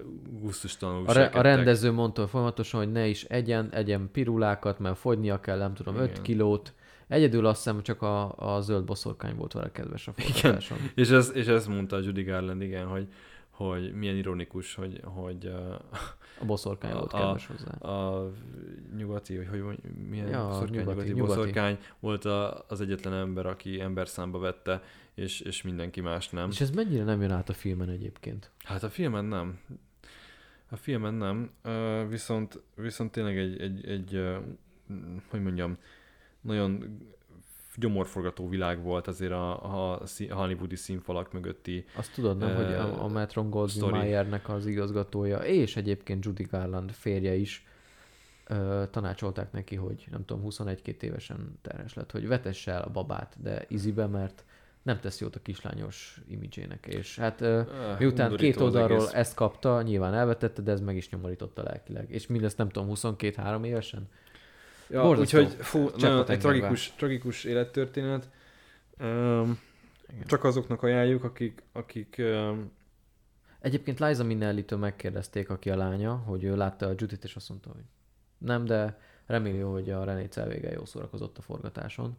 [0.41, 5.41] gusztustalanul A, re- a rendező mondta folyamatosan, hogy ne is egyen, egyen pirulákat, mert fogynia
[5.41, 6.23] kell, nem tudom, 5 Igen.
[6.23, 6.73] kilót.
[7.09, 10.79] Egyedül azt hiszem csak a, a zöld boszorkány volt vele kedves a forgatáson.
[10.95, 13.07] És, ez, és ezt mondta a Judy Garland, igen, hogy,
[13.67, 15.47] hogy milyen ironikus, hogy, hogy
[16.41, 17.71] A boszorkány volt kedves hozzá.
[17.71, 18.31] a
[18.97, 19.79] nyugati, hogy, hogy
[20.09, 21.29] milyen Ja, boszorkány, nyugati, nyugati, nyugati.
[21.35, 24.83] boszorkány volt a, az egyetlen ember, aki ember számba vette,
[25.15, 26.49] és, és mindenki más nem.
[26.51, 28.51] És ez mennyire nem jön át a filmen egyébként?
[28.65, 29.59] Hát a filmen nem.
[30.71, 31.51] A filmen nem,
[32.09, 34.23] viszont, viszont tényleg egy, egy, egy
[35.31, 35.77] hogy mondjam,
[36.41, 36.99] nagyon
[37.79, 41.85] gyomorforgató világ volt azért a, a hollywoodi színfalak mögötti.
[41.97, 43.99] Azt tudod, nem, hogy a, a Metron Goldwyn story.
[43.99, 47.67] Mayernek az igazgatója, és egyébként Judy Garland férje is
[48.47, 53.37] ö, tanácsolták neki, hogy nem tudom, 21-2 évesen terhes lett, hogy vetesse el a babát,
[53.43, 54.45] de izibe, mert
[54.83, 56.87] nem tesz jót a kislányos imidzsének.
[56.87, 61.63] És hát Uh, miután két oldalról ezt kapta, nyilván elvetette, de ez meg is nyomorította
[61.63, 62.11] lelkileg.
[62.11, 64.09] És mindezt nem tudom, 22-3 évesen?
[64.89, 65.39] Ja, Borzasztó.
[65.39, 68.29] úgyhogy fú, nagyon, egy tragikus, tragikus élettörténet.
[69.01, 69.59] Um,
[70.09, 70.27] Igen.
[70.27, 72.71] csak azoknak ajánljuk, akik, akik um,
[73.61, 77.71] Egyébként Liza Minnelli-től megkérdezték, aki a lánya, hogy ő látta a Judit, és azt mondta,
[77.73, 77.83] hogy
[78.39, 82.17] nem, de reméli, hogy a René Zellweger jó szórakozott a forgatáson.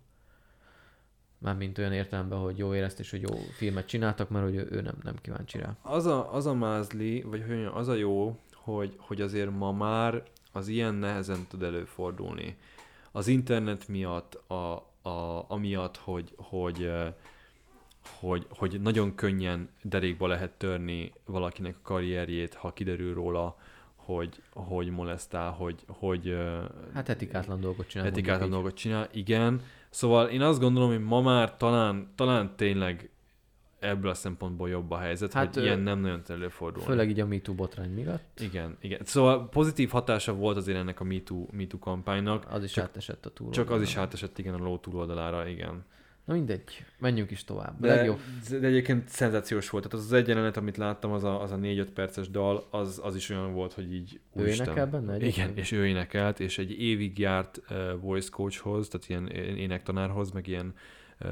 [1.38, 4.82] Mármint olyan értelemben, hogy jó érezt és hogy jó filmet csináltak, mert hogy ő, ő
[4.82, 5.76] nem, nem kíváncsi rá.
[5.82, 10.24] Az a, az a mázli, vagy hogy az a jó, hogy, hogy azért ma már
[10.52, 12.58] az ilyen nehezen tud előfordulni.
[13.12, 16.92] Az internet miatt, a, a, amiatt, hogy, hogy,
[18.20, 23.58] hogy, hogy nagyon könnyen derékba lehet törni valakinek a karrierjét, ha kiderül róla,
[23.96, 26.38] hogy, hogy molesztál, hogy, hogy
[26.94, 28.08] Hát etikátlan dolgot csinál.
[28.08, 29.62] etikátlan dolgot csinál, igen.
[29.90, 33.10] Szóval én azt gondolom, hogy ma már talán, talán tényleg
[33.80, 36.88] ebből a szempontból jobb a helyzet, hát, hogy ilyen nem nagyon tud előfordulni.
[36.90, 38.40] Főleg így a MeToo botrány miatt.
[38.40, 39.00] Igen, igen.
[39.04, 43.30] Szóval pozitív hatása volt azért ennek a MeToo, MeToo kampánynak, Az is Csak- átesett a
[43.30, 43.52] túl.
[43.52, 45.84] csak az is átesett igen a ló túloldalára, igen.
[46.26, 47.80] Na mindegy, menjünk is tovább.
[47.80, 48.20] De, Legjobb.
[48.50, 49.84] de egyébként szenzációs volt.
[49.84, 53.00] Tehát az, az egy jelenet, amit láttam, az a, az a 4-5 perces dal, az,
[53.04, 55.58] az is olyan volt, hogy így Ő énekel benne Igen, egyébként?
[55.58, 59.28] és ő énekelt, és egy évig járt uh, voice coachhoz, tehát ilyen
[59.58, 60.74] énektanárhoz, meg ilyen
[61.22, 61.30] uh,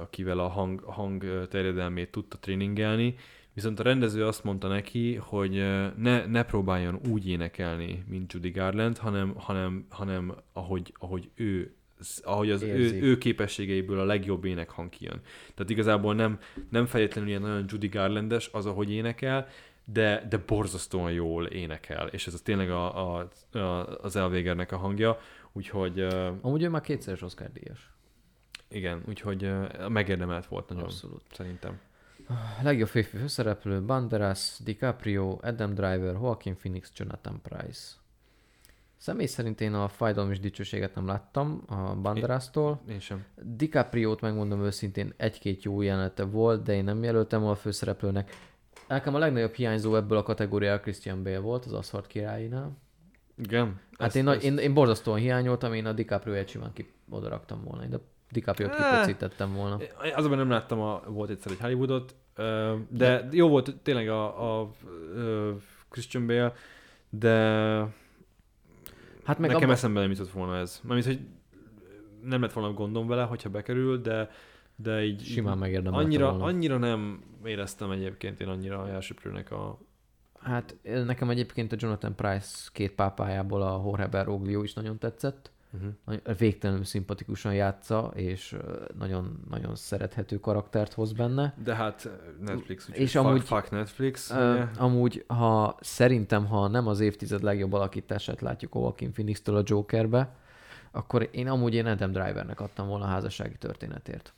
[0.00, 3.14] akivel a hang, a hang terjedelmét tudta tréningelni,
[3.52, 5.52] viszont a rendező azt mondta neki, hogy
[5.96, 11.72] ne, ne próbáljon úgy énekelni, mint Judy Garland, hanem, hanem, hanem ahogy, ahogy ő
[12.22, 15.20] ahogy az ő, ő képességeiből a legjobb énekhang kijön.
[15.54, 16.38] Tehát igazából nem,
[16.70, 19.46] nem feltétlenül ilyen nagyon Judy Garlandes az, ahogy énekel,
[19.84, 23.58] de, de borzasztóan jól énekel, és ez az tényleg a, a, a,
[24.02, 25.20] az Elvégernek a hangja,
[25.52, 27.90] úgyhogy ö, Amúgy ő már kétszeres Oscar díjas.
[28.70, 29.50] Igen, úgyhogy
[29.88, 31.22] megérdemelt volt nagyon, Abszolút.
[31.32, 31.80] szerintem.
[32.62, 37.94] Legjobb férfi főszereplő Banderas, DiCaprio, Adam Driver, Joaquin Phoenix, Jonathan Price.
[38.96, 42.80] Személy szerint én a fájdalom és dicsőséget nem láttam a Banderastól.
[42.88, 43.24] Én sem.
[43.42, 48.30] DiCaprio-t megmondom őszintén, egy-két jó jelenete volt, de én nem jelöltem a főszereplőnek.
[48.88, 52.76] Nekem a legnagyobb hiányzó ebből a kategóriából Christian Bale volt, az Aszfalt királyinál.
[53.36, 53.80] Igen.
[53.98, 57.86] Hát én, nagy, én, én borzasztóan hiányoltam, én a DiCaprio-et simán ki oda raktam volna,
[57.86, 57.98] de
[58.30, 58.90] DiCaprio-t Eh.
[58.90, 59.78] kipocítettem volna.
[60.14, 62.14] Azonban nem láttam, a, volt egyszer egy Hollywoodot,
[62.88, 64.70] de jó volt tényleg a, a, a
[65.88, 66.52] Christian Bale,
[67.10, 67.34] de
[69.24, 70.80] Hát meg nekem abba- eszembe nem jutott volna ez.
[70.82, 71.20] Mármint, hogy
[72.22, 74.30] nem lett volna gondom vele, hogyha bekerül, de,
[74.76, 76.44] de így Simán megérdemelte annyira, volna.
[76.44, 79.78] annyira nem éreztem egyébként én annyira elsőprőnek a...
[80.38, 85.50] Hát nekem egyébként a Jonathan Price két pápájából a Jorge Bergoglio is nagyon tetszett.
[85.72, 86.36] Uh-huh.
[86.38, 88.56] Végtelenül szimpatikusan játsza, és
[88.98, 91.54] nagyon, nagyon szerethető karaktert hoz benne.
[91.64, 94.30] De hát Netflix, úgyhogy És fuck, amúgy- fuck Netflix.
[94.30, 94.66] Ugye?
[94.78, 100.34] amúgy, ha szerintem, ha nem az évtized legjobb alakítását látjuk Joaquin Phoenix-től a Jokerbe,
[100.90, 104.32] akkor én amúgy én Adam Drivernek adtam volna a házassági történetért.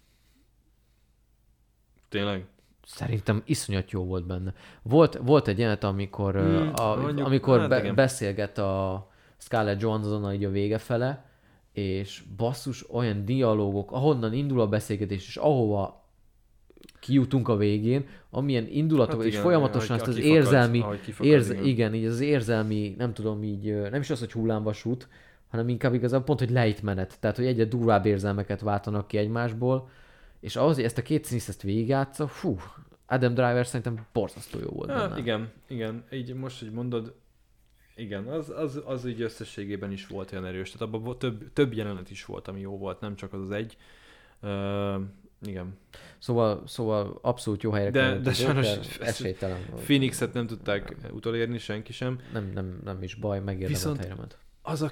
[2.09, 2.47] Tényleg?
[2.85, 4.53] Szerintem iszonyat jó volt benne.
[4.83, 7.95] Volt, volt egy jelenet, amikor, Hmm, hmm, a, mondjuk, amikor hát be, igen.
[7.95, 9.09] beszélget a
[9.41, 11.25] Scarlett Johansson így a vége fele,
[11.73, 16.09] és basszus olyan dialógok, ahonnan indul a beszélgetés, és ahova
[17.01, 21.65] kijutunk a végén, amilyen indulatok, Hát és folyamatosan ezt az kifakad, érzelmi, kifakad, érz, igen.
[21.65, 25.09] igen, így az érzelmi, nem tudom így, nem is az, hogy hullámvasút,
[25.51, 27.17] hanem inkább igazából pont, hogy lejtmenet.
[27.21, 29.89] Tehát, hogy egyre durvább érzelmeket váltanak ki egymásból,
[30.41, 32.57] és ahhoz, hogy ezt a két színész ezt végigjátsza, fú,
[33.07, 35.21] Adam Driver szerintem borzasztó jó volt Hát, benne.
[35.21, 36.05] igen, igen.
[36.13, 37.15] Így most, hogy mondod,
[38.01, 40.71] igen, az, az, az így összességében is volt olyan erős.
[40.71, 43.77] Tehát abban több, több jelenet is volt, ami jó volt, nem csak az az egy.
[44.43, 45.01] Uh,
[45.43, 45.79] igen.
[46.19, 49.61] Szóval, szóval abszolút jó helyre De- de sajnos esélytelen.
[49.75, 52.19] Phoenixet nem tudták utolérni, senki sem.
[52.33, 54.39] Nem, nem, nem is baj, megérdemelt Viszont- helyre ment.
[54.63, 54.91] Az a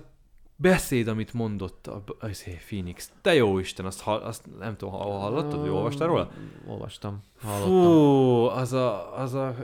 [0.60, 5.20] beszéd, amit mondott a, az Phoenix, te jó Isten, azt, hall, azt nem tudom, hall-
[5.20, 6.30] hallottad, vagy olvastál róla?
[6.66, 7.70] Olvastam, hallottam.
[7.70, 9.54] Fú, az a, az, a,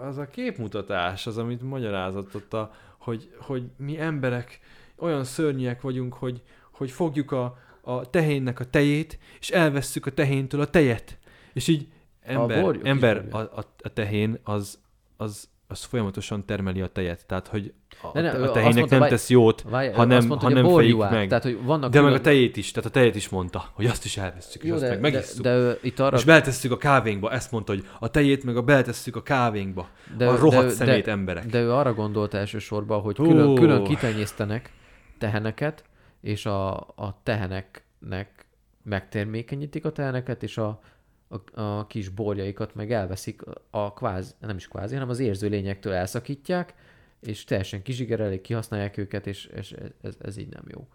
[0.00, 4.60] az a képmutatás, az, amit magyarázott ott, a, hogy, hogy mi emberek
[4.96, 10.60] olyan szörnyűek vagyunk, hogy, hogy fogjuk a, a tehénnek a tejét, és elvesszük a tehéntől
[10.60, 11.18] a tejet.
[11.52, 11.88] És így
[12.20, 14.78] ember, kis ember a, a, a tehén az,
[15.16, 17.26] az, az folyamatosan termeli a tejet.
[17.26, 17.72] Tehát, hogy
[18.02, 20.46] a, De ne, ő a azt tehénnek mondta, nem tesz jót, Várj, hanem, azt mondta,
[20.46, 21.28] hanem fejik meg.
[21.28, 23.86] Tehát, hogy vannak de meg külön- a tejét is, tehát a tejet is mondta, hogy
[23.86, 25.42] azt is elveszük, és Jó, azt de, meg de, megisszuk.
[25.42, 26.16] de, ő itt arra...
[26.16, 29.88] És beletesszük a kávénkba, ezt mondta, hogy a tejét meg a beletesszük a kávénkba.
[30.16, 31.46] de, a rohadt de, szemét de, emberek.
[31.46, 34.72] De ő arra gondolt elsősorban, hogy külön, külön kitenyésztenek
[35.18, 35.84] teheneket,
[36.20, 38.46] és a, a teheneknek
[38.82, 40.80] megtermékenyítik a teheneket, és a,
[41.28, 45.92] a, a kis borjaikat meg elveszik, a kvázi, nem is kvázi, hanem az érző lényektől
[45.92, 46.74] elszakítják,
[47.20, 50.86] és teljesen kizsigerelik, kihasználják őket, és, és ez, ez így nem jó.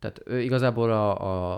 [0.00, 1.10] Tehát ő igazából a,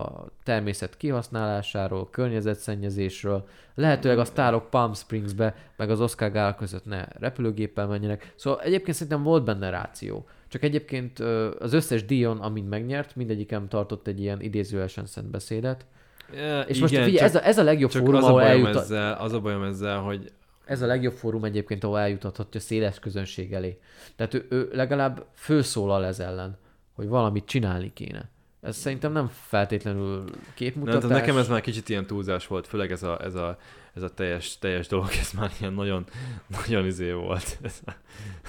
[0.03, 7.05] a természet kihasználásáról, környezetszennyezésről, lehetőleg a sztárok Palm Springsbe, meg az Oscar Gala között ne
[7.05, 8.33] repülőgéppel menjenek.
[8.37, 10.27] Szóval egyébként szerintem volt benne ráció.
[10.49, 11.19] Csak egyébként
[11.59, 15.87] az összes díjon, amint megnyert, mindegyikem tartott egy ilyen idézőesen szent beszédet.
[16.35, 18.77] Ja, És most figyelj, ez, a, ez a legjobb fórum, ahol eljut.
[18.77, 20.32] ezzel, az a bajom ezzel, hogy
[20.65, 23.78] Ez a legjobb fórum egyébként, ahol eljutathatja széles közönség elé.
[24.16, 26.59] Tehát ő, ő legalább főszólal ez ellen,
[26.93, 28.31] hogy valamit csinálni kéne.
[28.61, 31.01] Ez szerintem nem feltétlenül nem, képmutatás.
[31.01, 33.59] tudom, nekem ez már kicsit ilyen túlzás volt, főleg ez a, ez a,
[33.94, 36.05] ez a teljes, teljes dolog, ez már ilyen nagyon,
[36.66, 37.59] nagyon izé volt.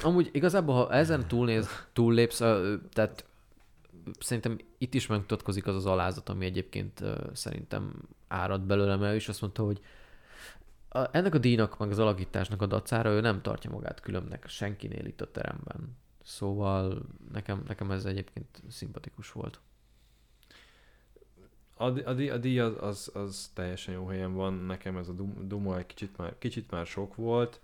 [0.03, 2.37] Amúgy igazából, ha ezen túlnéz, túllépsz,
[2.93, 3.25] tehát
[4.19, 7.03] szerintem itt is megmutatkozik az az alázat, ami egyébként
[7.33, 7.93] szerintem
[8.27, 9.81] árad belőlem el, és azt mondta, hogy
[11.11, 15.21] ennek a díjnak, meg az alakításnak a dacára ő nem tartja magát különbnek senkinél itt
[15.21, 15.97] a teremben.
[16.23, 17.01] Szóval
[17.31, 19.59] nekem, nekem ez egyébként szimpatikus volt.
[21.75, 25.47] A, a, a díj az, az, az, teljesen jó helyen van, nekem ez a Dum-
[25.47, 27.61] Duma egy kicsit már, kicsit már sok volt.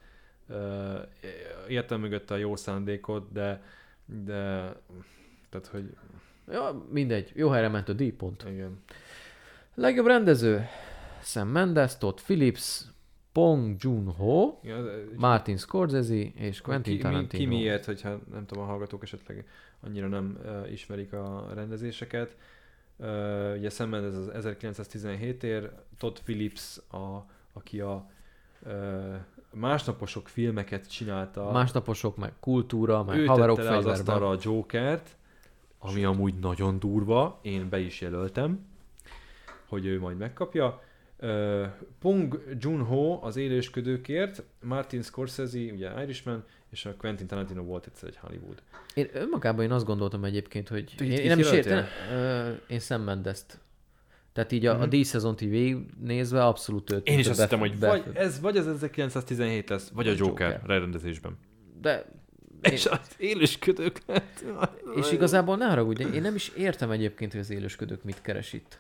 [1.67, 3.63] Értem mögötte a jó szándékot, de,
[4.05, 4.73] de
[5.49, 5.95] tehát, hogy
[6.51, 8.43] Ja, mindegy, jó helyre ment a díj, pont.
[8.47, 8.79] igen.
[9.75, 10.65] Legjobb rendező,
[11.21, 12.85] Sam Mendes, Todd Phillips,
[13.31, 17.43] Pong Joon-ho, Ja, de- Martin Scorsese és Quentin ki, Tarantino.
[17.43, 19.45] ki miért, hogyha nem tudom, a hallgatók esetleg
[19.79, 22.35] annyira nem uh, ismerik a rendezéseket.
[22.97, 28.09] Uh, ugye szemben ez az 1917-ér, Todd Phillips, a, aki a
[28.65, 29.15] uh,
[29.53, 31.51] másnaposok filmeket csinálta.
[31.51, 35.17] Másnaposok, meg kultúra, meg ő haverok tette le az asztalra a Jokert,
[35.79, 38.65] ami amúgy nagyon durva, én be is jelöltem,
[39.67, 40.81] hogy ő majd megkapja.
[41.21, 41.65] Uh,
[41.99, 48.17] Pong Joon-ho az élősködőkért, Martin Scorsese, ugye Irishman, és a Quentin Tarantino volt egyszer egy
[48.17, 48.61] Hollywood.
[48.93, 51.85] Én önmagában én azt gondoltam egyébként, hogy Te én, én nem is értem,
[52.67, 53.59] én Sam Mendes-t.
[54.33, 54.81] Tehát így a, Mhm.
[54.81, 58.57] a díjszezont így végignézve abszolút őt Én is azt hittem, hogy bef- vagy ez vagy
[58.57, 60.61] az 1917 lesz, vagy a Joker, Joker.
[60.79, 61.37] rendezésben.
[61.81, 62.05] De
[62.61, 64.01] És az élősködők
[64.95, 68.79] és igazából ne haragudj, én nem is értem egyébként, hogy az élősködők mit keres itt.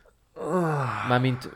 [1.07, 1.49] Mármint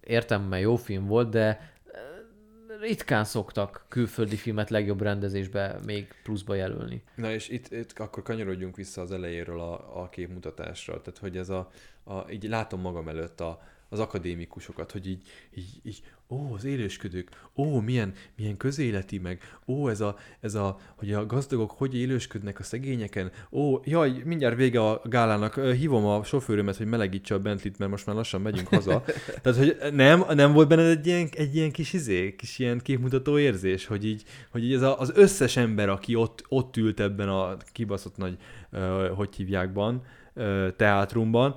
[0.00, 6.54] értem, mert jó film volt, de ö, ritkán szoktak külföldi filmet legjobb rendezésbe még pluszba
[6.54, 7.02] jelölni.
[7.14, 11.00] Na és itt, itt akkor kanyarodjunk vissza az elejéről a, a képmutatásra.
[11.00, 11.70] Tehát, hogy ez a,
[12.04, 15.20] a így látom magam előtt a, az akadémikusokat, hogy így,
[15.54, 20.78] így, így ó, az élősködők, ó, milyen, milyen közéleti meg, ó, ez a, ez a,
[20.96, 26.04] hogy a gazdagok hogy élősködnek a szegényeken, ó, jaj, mindjárt vége a gálának, ö, hívom
[26.04, 29.04] a sofőrömet, hogy melegítse a Bentley-t, mert most már lassan megyünk haza.
[29.42, 33.38] Tehát, hogy nem, nem volt benned egy ilyen, egy ilyen kis izé, kis ilyen képmutató
[33.38, 37.28] érzés, hogy így, hogy így ez a, az összes ember, aki ott, ott ült ebben
[37.28, 38.36] a kibaszott nagy,
[38.72, 40.02] uh, hogy hívjákban,
[40.34, 41.54] uh, teátrumban,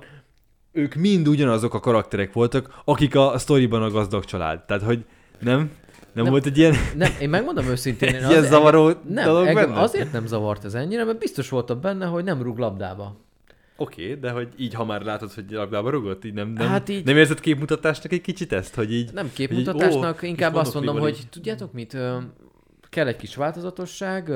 [0.74, 4.64] ők mind ugyanazok a karakterek voltak, akik a, sztoriban a gazdag család.
[4.64, 5.04] Tehát, hogy
[5.38, 5.58] nem?
[5.58, 6.32] Nem, nem.
[6.32, 9.68] Volt egy ilyen, Nem, én megmondom őszintén, én egy ilyen az- zavaró nem, dolog engem
[9.68, 9.80] benne?
[9.80, 13.16] azért nem zavart ez ennyire, mert biztos voltam benne, hogy nem rúg labdába.
[13.76, 16.88] Oké, okay, de hogy így, ha már látod, hogy labdába rugott, így nem, nem, Hát
[16.88, 19.12] így- nem érzed képmutatásnak egy kicsit ezt, hogy így...
[19.12, 21.96] Nem így, képmutatásnak, ó, inkább azt mondom, hogy tudjátok mit,
[22.90, 24.32] kell egy kis változatosság,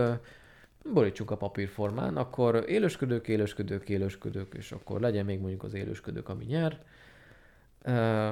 [0.93, 6.45] borítsunk a papírformán, akkor élősködők, élősködők, élősködők, és akkor legyen még mondjuk az élősködők, ami
[6.45, 6.83] nyer.
[7.83, 8.31] Ö,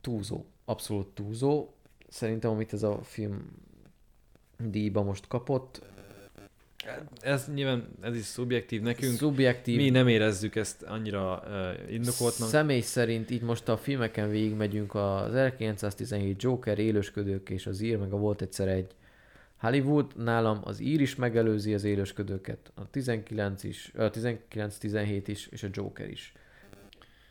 [0.00, 1.68] Túlzó, abszolút túlzó.
[2.08, 3.50] Szerintem, amit ez a film
[4.58, 5.82] díjba most kapott,
[7.20, 9.12] Ez nyilván, ez is szubjektív nekünk.
[9.12, 12.48] szubjektív, Mi nem érezzük ezt annyira uh, indokoltnak.
[12.48, 18.12] Személy szerint így most a filmeken végigmegyünk az 1917 Joker, Élősködők és az ír, meg
[18.12, 18.94] a volt egyszer egy
[19.62, 25.62] Hollywood, nálam az ír is megelőzi az élősködőket, a 19 is, a 19-17 is, és
[25.62, 26.32] a Joker is.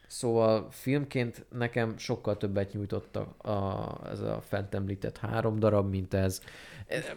[0.08, 6.14] Szóval filmként nekem sokkal többet nyújtott a, a, ez a fent említett három darab, mint
[6.14, 6.42] ez.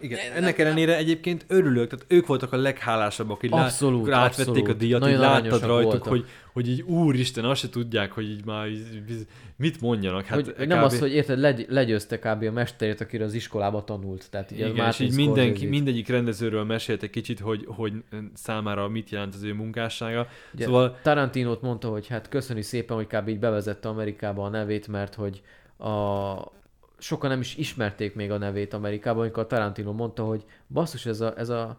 [0.00, 4.68] Igen, ennek ellenére egyébként örülök, tehát ők voltak a leghálásabbak, hogy Abszolút, átvették abszolút.
[4.68, 6.08] a díjat, Nagyon így láttad rajtuk, voltak.
[6.08, 9.26] hogy, hogy így úristen, azt se tudják, hogy így már így,
[9.56, 10.24] mit mondjanak.
[10.24, 12.42] Hát hogy, nem az, hogy érted, legy, legyőzte kb.
[12.42, 14.30] a mesterét, akire az iskolába tanult.
[14.30, 17.92] Tehát így igen, és így mindenki, mindegyik rendezőről mesélt egy kicsit, hogy, hogy
[18.34, 20.28] számára mit jelent az ő munkássága.
[20.54, 23.28] Ugye, Szóval Tarantinót mondta, hogy hát köszöni szépen, hogy kb.
[23.28, 25.42] így bevezette Amerikába a nevét, mert hogy
[25.78, 26.52] a...
[26.98, 31.34] sokan nem is ismerték még a nevét Amerikában, amikor Tarantino mondta, hogy basszus, ez a,
[31.36, 31.78] ez a,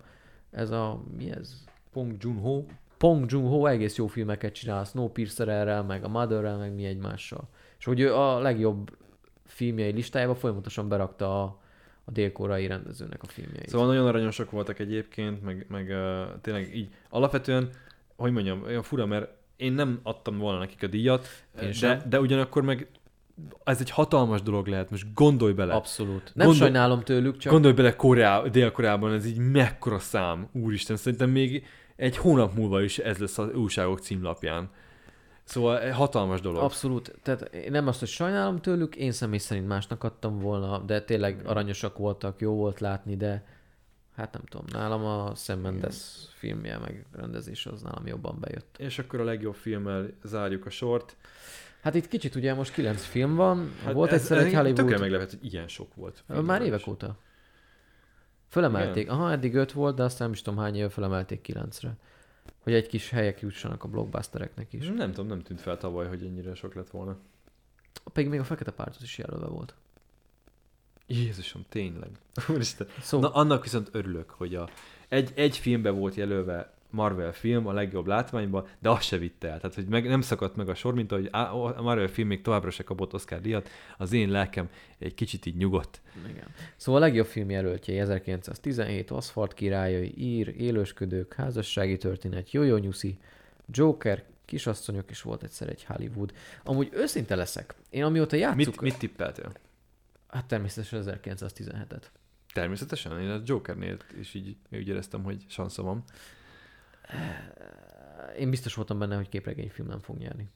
[0.52, 1.64] ez a mi ez?
[1.94, 2.64] Pong Joon-ho,
[2.98, 7.50] Pong Joon-ho egész jó filmeket csinál, a Snowpiercerrel, meg a Motherrel, meg mi egymással.
[7.80, 8.98] És hogy ő a legjobb
[9.46, 11.62] filmjei listájába folyamatosan berakta a,
[12.06, 13.70] a dél-koreai rendezőnek a filmjeit.
[13.70, 17.70] Szóval nagyon aranyosak voltak egyébként, meg, meg uh, tényleg így alapvetően,
[18.16, 21.28] hogy mondjam, olyan fura, mert én nem adtam volna nekik a díjat,
[21.62, 22.02] Én de, sem.
[22.10, 22.88] de ugyanakkor meg
[23.64, 25.74] ez egy hatalmas dolog lehet, most gondolj bele.
[25.74, 26.32] Abszolút.
[26.34, 31.30] Nem Gondol- sajnálom tőlük, csak Gondolj bele Koreá, Dél-Koreában, ez így mekkora szám, úristen, szerintem
[31.30, 31.66] még
[31.96, 34.70] egy hónap múlva is ez lesz az újságok címlapján.
[35.44, 36.64] Szóval hatalmas dolog.
[36.64, 37.14] Abszolút.
[37.24, 41.42] Tehát én nem azt, hogy sajnálom tőlük, én személy szerint másnak adtam volna, de tényleg
[41.46, 43.46] aranyosak voltak, jó volt látni, de
[44.16, 45.96] hát nem tudom, nálam a Sam Mendes
[46.38, 48.76] filmje meg rendezés az nálam jobban bejött.
[48.78, 51.16] És akkor a legjobb filmmel zárjuk a sort.
[51.82, 54.76] Hát itt kicsit ugye most kilenc film van, hát volt ez- egyszer ez egy Hollywood...
[54.76, 56.24] Tökre meglepett, hogy ilyen sok volt.
[56.44, 57.18] Már évek óta.
[58.56, 59.10] Fölemelték.
[59.10, 61.98] Aha, eddig öt volt, de aztán nem is tudom hány éve fölemelték kilencre.
[62.60, 64.88] Hogy egy kis helyek jussanak a blockbustereknek is.
[64.88, 67.18] Nem tudom, nem tűnt fel tavaly, hogy ennyire sok lett volna.
[68.14, 69.74] Pedig még a Fekete Pártot is jelölve volt.
[71.08, 72.10] Jézusom, tényleg.
[72.50, 72.88] Úristen.
[73.02, 74.70] Szóval Na, annak viszont örülök, hogy a,
[75.08, 79.60] egy, egy filmbe volt jelölve Marvel film a legjobb látványban, de azt se vitte el.
[79.60, 82.70] Tehát, hogy meg, nem szakadt meg a sor, mint ahogy a Marvel film még továbbra
[82.70, 86.02] se kapott Oscar díjat, az én lelkem egy kicsit így nyugodt.
[86.30, 86.48] Igen.
[86.76, 93.18] Szóval a legjobb film jelöltjei 1917, Aszfalt királyai, Ír, Élősködők, Házassági történet, Jojo Nyuszi,
[93.68, 96.34] Joker, Kisasszonyok, és volt egyszer egy Hollywood.
[96.64, 98.58] Amúgy őszinte leszek, én amióta játszuk...
[98.58, 99.52] Mit, mit tippeltél?
[100.28, 102.04] Hát természetesen 1917-et.
[102.54, 106.04] Természetesen, én a Jokernél is így úgy éreztem, hogy sansza van.
[108.40, 110.50] Én biztos voltam benne, hogy képregényfilm nem fog nyerni.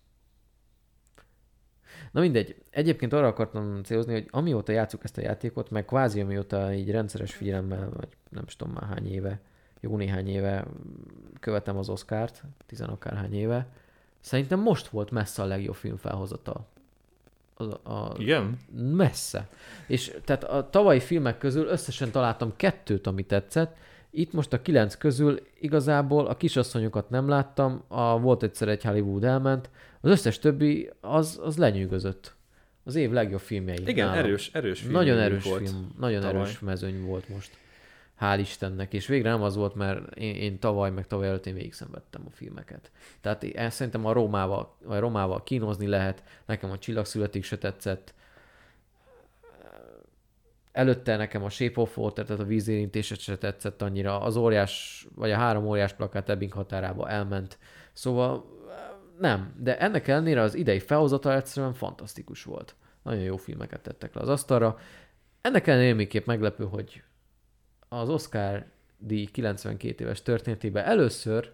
[2.11, 2.55] Na mindegy.
[2.69, 7.33] Egyébként arra akartam célozni, hogy amióta játszuk ezt a játékot, meg kvázi amióta így rendszeres
[7.33, 9.39] figyelemmel, vagy nem is tudom már hány éve,
[9.79, 10.65] jó néhány éve
[11.39, 13.67] követem az Oscárt, tizenakárhány éve,
[14.19, 16.67] szerintem most volt messze a legjobb film felhozata.
[17.53, 18.57] Az, a, Igen?
[18.71, 19.49] messze.
[19.87, 23.77] És tehát a tavalyi filmek közül összesen találtam kettőt, ami tetszett.
[24.11, 29.23] Itt most a kilenc közül igazából a kisasszonyokat nem láttam, a volt egyszer egy Hollywood
[29.23, 29.69] elment,
[30.01, 32.37] az összes többi az, az lenyűgözött.
[32.83, 33.77] Az év legjobb filmjei.
[33.85, 34.23] Igen, nálam.
[34.23, 34.91] erős, erős film.
[34.91, 35.69] Nagyon erős volt.
[35.69, 36.41] film, nagyon tavaly.
[36.41, 37.57] erős mezőny volt most.
[38.21, 38.93] Hál' Istennek.
[38.93, 42.21] És végre nem az volt, mert én, én tavaly, meg tavaly előtt én végig szenvedtem
[42.25, 42.91] a filmeket.
[43.21, 46.23] Tehát én szerintem a Rómával, vagy Romával kínozni lehet.
[46.45, 48.13] Nekem a Csillagszületik se tetszett.
[50.71, 54.21] Előtte nekem a Shape of Water, tehát a vízérintése se tetszett annyira.
[54.21, 57.57] Az óriás, vagy a három óriás plakát Ebbing határába elment.
[57.93, 58.57] Szóval
[59.19, 62.75] nem, de ennek ellenére az idei felhozata egyszerűen fantasztikus volt.
[63.01, 64.77] Nagyon jó filmeket tettek le az asztalra.
[65.41, 67.03] Ennek ellenére még meglepő, hogy
[67.89, 68.65] az Oscar
[68.97, 71.53] díj 92 éves történetében először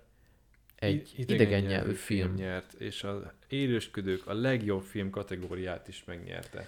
[0.75, 2.33] egy I- idegen nyelvű film.
[2.33, 6.67] nyert, és az élősködők a legjobb film kategóriát is megnyerte.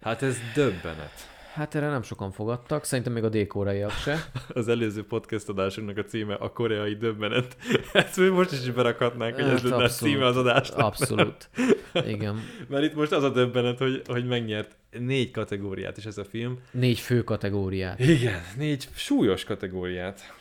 [0.00, 1.33] Hát ez döbbenet.
[1.54, 4.24] Hát erre nem sokan fogadtak, szerintem még a dél-koreaiak se.
[4.54, 7.56] Az előző podcast adásunknak a címe a koreai döbbenet.
[7.92, 10.78] Ezt még most is berakhatnánk, hogy ez Hát lenne a címe az adásnak.
[10.78, 11.50] Abszolút.
[12.14, 12.40] Igen.
[12.68, 16.60] Mert itt most az a döbbenet, hogy, hogy megnyert négy kategóriát is ez a film.
[16.70, 17.98] Négy fő kategóriát.
[17.98, 20.34] Igen, négy súlyos kategóriát.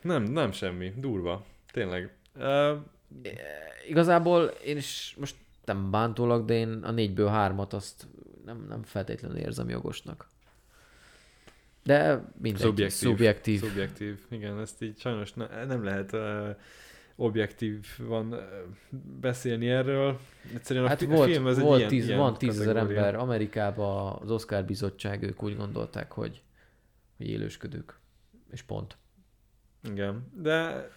[0.00, 0.92] Nem, nem semmi.
[0.96, 1.44] Durva.
[1.72, 2.14] Tényleg.
[2.36, 2.70] Uh,
[3.88, 5.34] Igazából én is most
[5.64, 8.06] nem bántólag, de én a négyből hármat azt
[8.44, 10.34] nem, nem feltétlenül érzem jogosnak.
[11.86, 12.60] De mindegy.
[12.60, 12.90] Szubjektív.
[13.08, 13.60] Szubjektív.
[13.60, 14.18] Szubjektív.
[14.30, 16.48] Igen, ezt így sajnos ne, nem lehet uh,
[17.16, 18.38] objektív van uh,
[19.20, 20.20] beszélni erről.
[20.54, 23.14] Egyszerűen a, Hát fi- volt, a film ez volt egy tíz, ilyen van tízezer ember
[23.14, 26.42] Amerikában, az Oscar bizottság, ők úgy gondolták, hogy,
[27.16, 27.98] hogy élősködők.
[28.50, 28.96] És pont.
[29.90, 30.88] Igen, de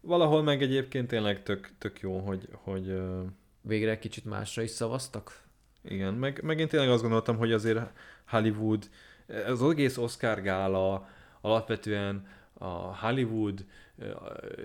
[0.00, 3.20] valahol meg egyébként tényleg tök, tök jó, hogy, hogy uh,
[3.60, 5.42] Végre egy kicsit másra is szavaztak.
[5.84, 7.80] igen, meg, meg én tényleg azt gondoltam, hogy azért
[8.26, 8.88] Hollywood,
[9.46, 11.08] az egész Oscar gála
[11.40, 13.64] alapvetően a Hollywood,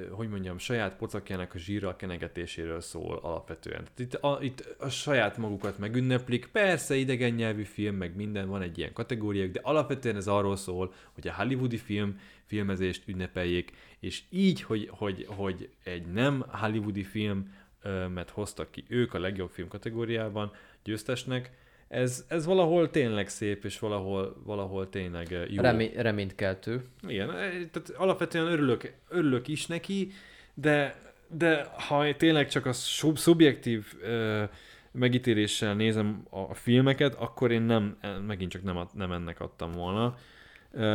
[0.10, 3.88] hogy mondjam, saját pocakjának a zsírral kenegetéséről szól alapvetően.
[3.98, 8.78] Itt a, itt a saját magukat megünneplik, persze idegen nyelvű film, meg minden, van egy
[8.78, 14.62] ilyen kategóriák, de alapvetően ez arról szól, hogy a hollywoodi film filmezést ünnepeljék, és így,
[14.62, 19.68] hogy, hogy, hogy egy nem hollywoodi film ö, mert hoztak ki ők a legjobb film
[19.68, 20.52] kategóriában
[20.84, 21.52] győztesnek,
[21.88, 25.62] ez, ez valahol tényleg szép, és valahol, valahol tényleg ö, jó.
[25.62, 26.82] Remé- reménykeltő.
[27.08, 30.12] Igen, eh, tehát alapvetően örülök, örülök is neki,
[30.54, 30.96] de,
[31.28, 34.44] de ha tényleg csak a sub- szubjektív ö,
[34.92, 39.72] megítéléssel nézem a, a filmeket, akkor én nem, eh, megint csak nem, nem ennek adtam
[39.72, 40.18] volna.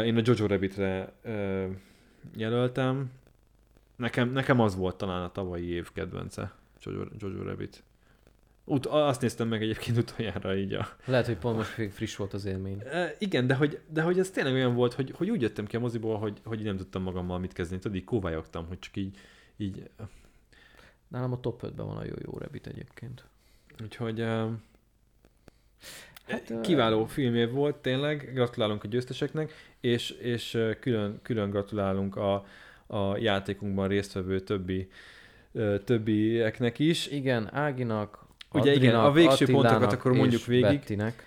[0.05, 1.67] Én a Jojo Rabbitre ö,
[2.37, 3.11] jelöltem.
[3.97, 6.53] Nekem, nekem az volt talán a tavalyi év kedvence,
[6.83, 7.83] Jojo, Jojo Rabbit.
[8.65, 12.45] Ut- azt néztem meg egyébként utoljára így a, Lehet, hogy pont most friss volt az
[12.45, 12.83] élmény.
[12.85, 15.77] E, igen, de hogy, de hogy ez tényleg olyan volt, hogy, hogy úgy jöttem ki
[15.77, 17.81] a moziból, hogy, hogy nem tudtam magammal mit kezdeni.
[17.81, 19.19] Tudod, így kóvályogtam, hogy csak így,
[19.57, 19.91] így
[21.09, 23.25] Nálam a top 5-ben van a Jó-Jó Rabbit egyébként.
[23.83, 24.51] Úgyhogy uh,
[26.27, 32.45] Hát, kiváló filmé volt, tényleg, gratulálunk a győzteseknek, és, és külön, külön gratulálunk a,
[32.87, 34.89] a játékunkban résztvevő többi
[35.85, 37.07] többieknek is.
[37.07, 38.22] Igen, Áginak,
[38.55, 40.65] Ugye igen, Adrinak, a végső Attilának pontokat akkor mondjuk végig.
[40.65, 41.27] Bettinek.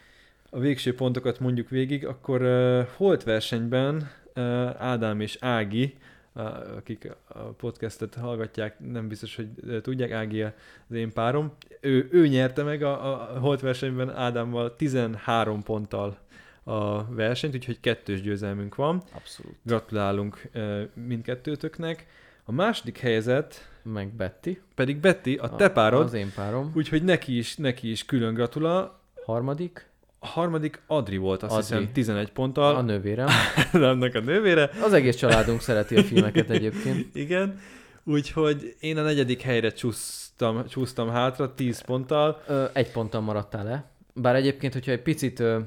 [0.50, 4.44] A végső pontokat mondjuk végig, akkor uh, Holt versenyben uh,
[4.82, 5.96] Ádám és Ági,
[6.34, 6.46] uh,
[6.78, 12.28] akik a podcastet hallgatják, nem biztos, hogy uh, tudják, Ági az én párom, ő, ő
[12.28, 16.18] nyerte meg a, a Holt versenyben Ádámmal 13 ponttal
[16.64, 19.02] a versenyt, úgyhogy kettős győzelmünk van.
[19.14, 19.56] Abszolút.
[19.64, 22.06] Gratulálunk uh, mindkettőtöknek.
[22.44, 24.50] A második helyzet Meg Betty.
[24.76, 26.72] pedig Betty, a te párod, Az én párom.
[26.76, 29.00] úgyhogy neki is, neki is külön gratulál.
[29.26, 29.90] Harmadik,
[30.20, 31.64] A harmadik Adri volt, azt Adri.
[31.66, 33.28] hiszem 11 a ponttal, nővérem.
[33.74, 34.70] annak a nővére.
[34.84, 37.16] Az egész családunk szereti a filmeket egyébként.
[37.26, 37.60] Igen,
[38.04, 42.42] úgyhogy én a negyedik helyre csúsztam, csúsztam hátra 10 ponttal.
[42.48, 43.90] Ö, egy ponttal maradtál le.
[44.14, 45.60] Bár egyébként, hogyha egy picit, ö,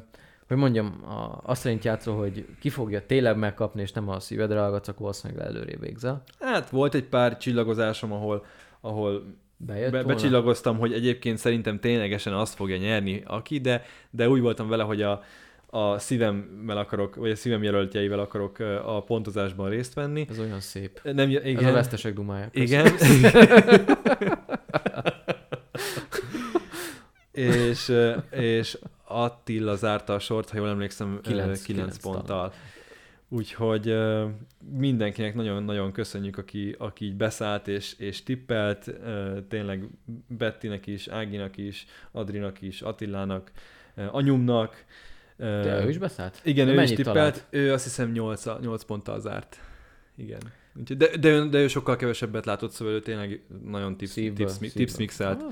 [0.48, 4.60] hogy mondjam, a, azt szerint játszol, hogy ki fogja tényleg megkapni, és nem a szívedre
[4.60, 6.22] hallgatsz, akkor valószínűleg előrébb végzel.
[6.40, 8.46] Hát volt egy pár csillagozásom, ahol,
[8.80, 10.14] ahol Bejött be, volna?
[10.14, 15.02] becsillagoztam, hogy egyébként szerintem ténylegesen azt fogja nyerni aki, de, de úgy voltam vele, hogy
[15.02, 15.22] a,
[15.66, 20.26] a szívemmel akarok, vagy a szívem jelöltjeivel akarok a pontozásban részt venni.
[20.30, 21.00] Ez olyan szép.
[21.02, 21.56] Nem, Igen.
[21.56, 22.48] Ez a vesztesek dumája.
[22.52, 22.86] Igen.
[27.32, 27.92] és,
[28.30, 28.78] és
[29.08, 32.52] Attila zárta a sort, ha jól emlékszem, Kilenc- 9 kilenc ponttal.
[33.28, 33.96] Úgyhogy
[34.72, 38.90] mindenkinek nagyon-nagyon köszönjük, aki, aki így beszállt és, és tippelt,
[39.48, 39.88] tényleg
[40.28, 43.50] Bettinek is, Áginak is, Adrinak is, Attilának,
[44.10, 44.84] anyumnak.
[45.36, 46.40] De ő is beszállt?
[46.44, 47.16] igen, De ő is tippelt.
[47.16, 47.46] talált?
[47.50, 49.60] Ő azt hiszem 8, 8 ponttal zárt.
[50.16, 50.40] Igen.
[50.74, 54.46] Úgyhogy, de, de, ő, de ő sokkal kevesebbet látott, szóval ő tényleg nagyon tips, Szívből,
[54.46, 54.84] tips, szívből.
[54.84, 55.42] tips mixelt.
[55.42, 55.48] Ah.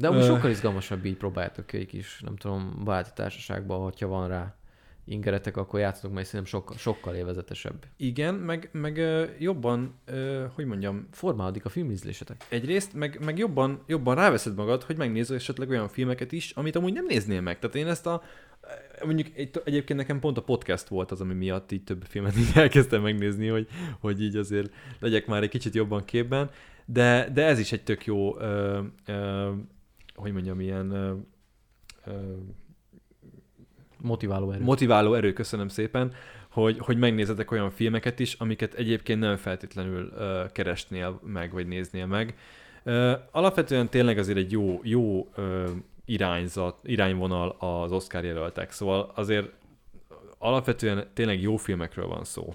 [0.00, 4.28] De amúgy sokkal izgalmasabb így próbáljátok ki egy kis, nem tudom, baráti társaságban, hogyha van
[4.28, 4.54] rá
[5.04, 7.84] ingeretek, akkor játszatok, mert szerintem sokkal, sokkal élvezetesebb.
[7.96, 9.00] Igen, meg, meg
[9.38, 9.94] jobban,
[10.54, 12.46] hogy mondjam, Formálódik a filmízlésetek.
[12.48, 16.92] egyrészt, meg, meg jobban, jobban ráveszed magad, hogy megnézz esetleg olyan filmeket is, amit amúgy
[16.92, 17.58] nem néznél meg.
[17.58, 18.22] Tehát én ezt a,
[19.04, 22.52] mondjuk egy, egyébként nekem pont a podcast volt az, ami miatt így több filmet így
[22.54, 23.68] elkezdtem megnézni, hogy,
[24.00, 26.50] hogy így azért legyek már egy kicsit jobban képben,
[26.84, 29.50] de, de ez is egy tök jó, ö, ö,
[30.20, 31.14] hogy mondjam, ilyen ö,
[32.06, 32.12] ö,
[34.02, 34.64] Motiváló erő.
[34.64, 36.12] motiváló erő, köszönöm szépen,
[36.50, 42.06] hogy, hogy megnézetek olyan filmeket is, amiket egyébként nem feltétlenül ö, keresnél meg, vagy néznél
[42.06, 42.34] meg.
[42.82, 45.70] Ö, alapvetően tényleg azért egy jó, jó ö,
[46.04, 49.48] irányzat, irányvonal az Oscar jelöltek, szóval azért
[50.38, 52.52] alapvetően tényleg jó filmekről van szó.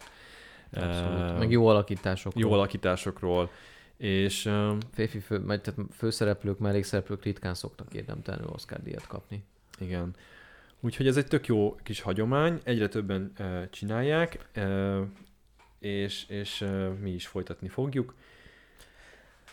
[0.73, 1.37] Abszolút.
[1.37, 2.33] Meg jó alakítások.
[2.35, 3.49] jó alakításokról,
[3.97, 9.43] és ö, Férfi fő, vagy tehát főszereplők, mellékszereplők ritkán szoktak érdemtelenül Oscar díjat kapni.
[9.80, 10.15] Igen.
[10.80, 15.01] Úgyhogy ez egy tök jó kis hagyomány, egyre többen uh, csinálják, uh,
[15.80, 18.13] és, és uh, mi is folytatni fogjuk,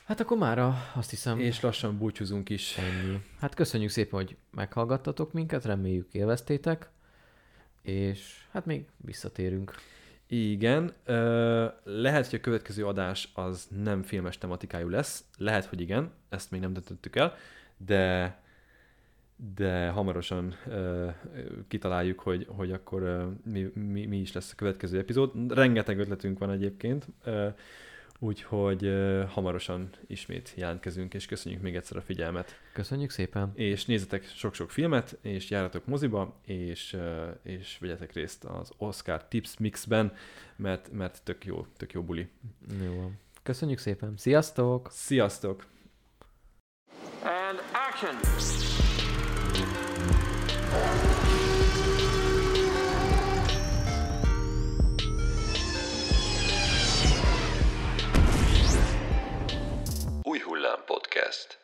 [0.04, 2.76] Hát akkor mára azt hiszem, és lassan búcsúzunk is.
[2.76, 3.20] ennyi.
[3.40, 6.90] Hát köszönjük szépen, hogy meghallgattatok minket, reméljük élveztétek,
[7.82, 9.74] és hát még visszatérünk.
[10.34, 11.14] Igen, uh,
[11.84, 16.60] lehet, hogy a következő adás az nem filmes tematikájú lesz, lehet, hogy igen, ezt még
[16.60, 17.34] nem döntöttük el,
[17.76, 18.36] de
[19.54, 21.14] de hamarosan uh,
[21.68, 25.52] kitaláljuk, hogy, hogy akkor uh, mi, mi, mi is lesz a következő epizód.
[25.52, 27.54] Rengeteg ötletünk van egyébként, uh,
[28.22, 32.60] úgyhogy uh, hamarosan ismét jelentkezünk, és köszönjük még egyszer a figyelmet.
[32.72, 33.52] Köszönjük szépen!
[33.54, 39.56] És nézzetek sok-sok filmet, és járjatok moziba, és, uh, és vegyetek részt az Oscar Tips
[39.58, 40.14] Mixben,
[40.56, 42.28] mert, mert tök jó, tök jó buli.
[42.84, 43.18] Jó van.
[43.42, 44.14] Köszönjük szépen!
[44.16, 44.88] Sziasztok!
[44.90, 45.66] Sziasztok!
[47.22, 47.58] And
[47.90, 48.14] action!
[60.42, 61.61] Új Hullám Podcast.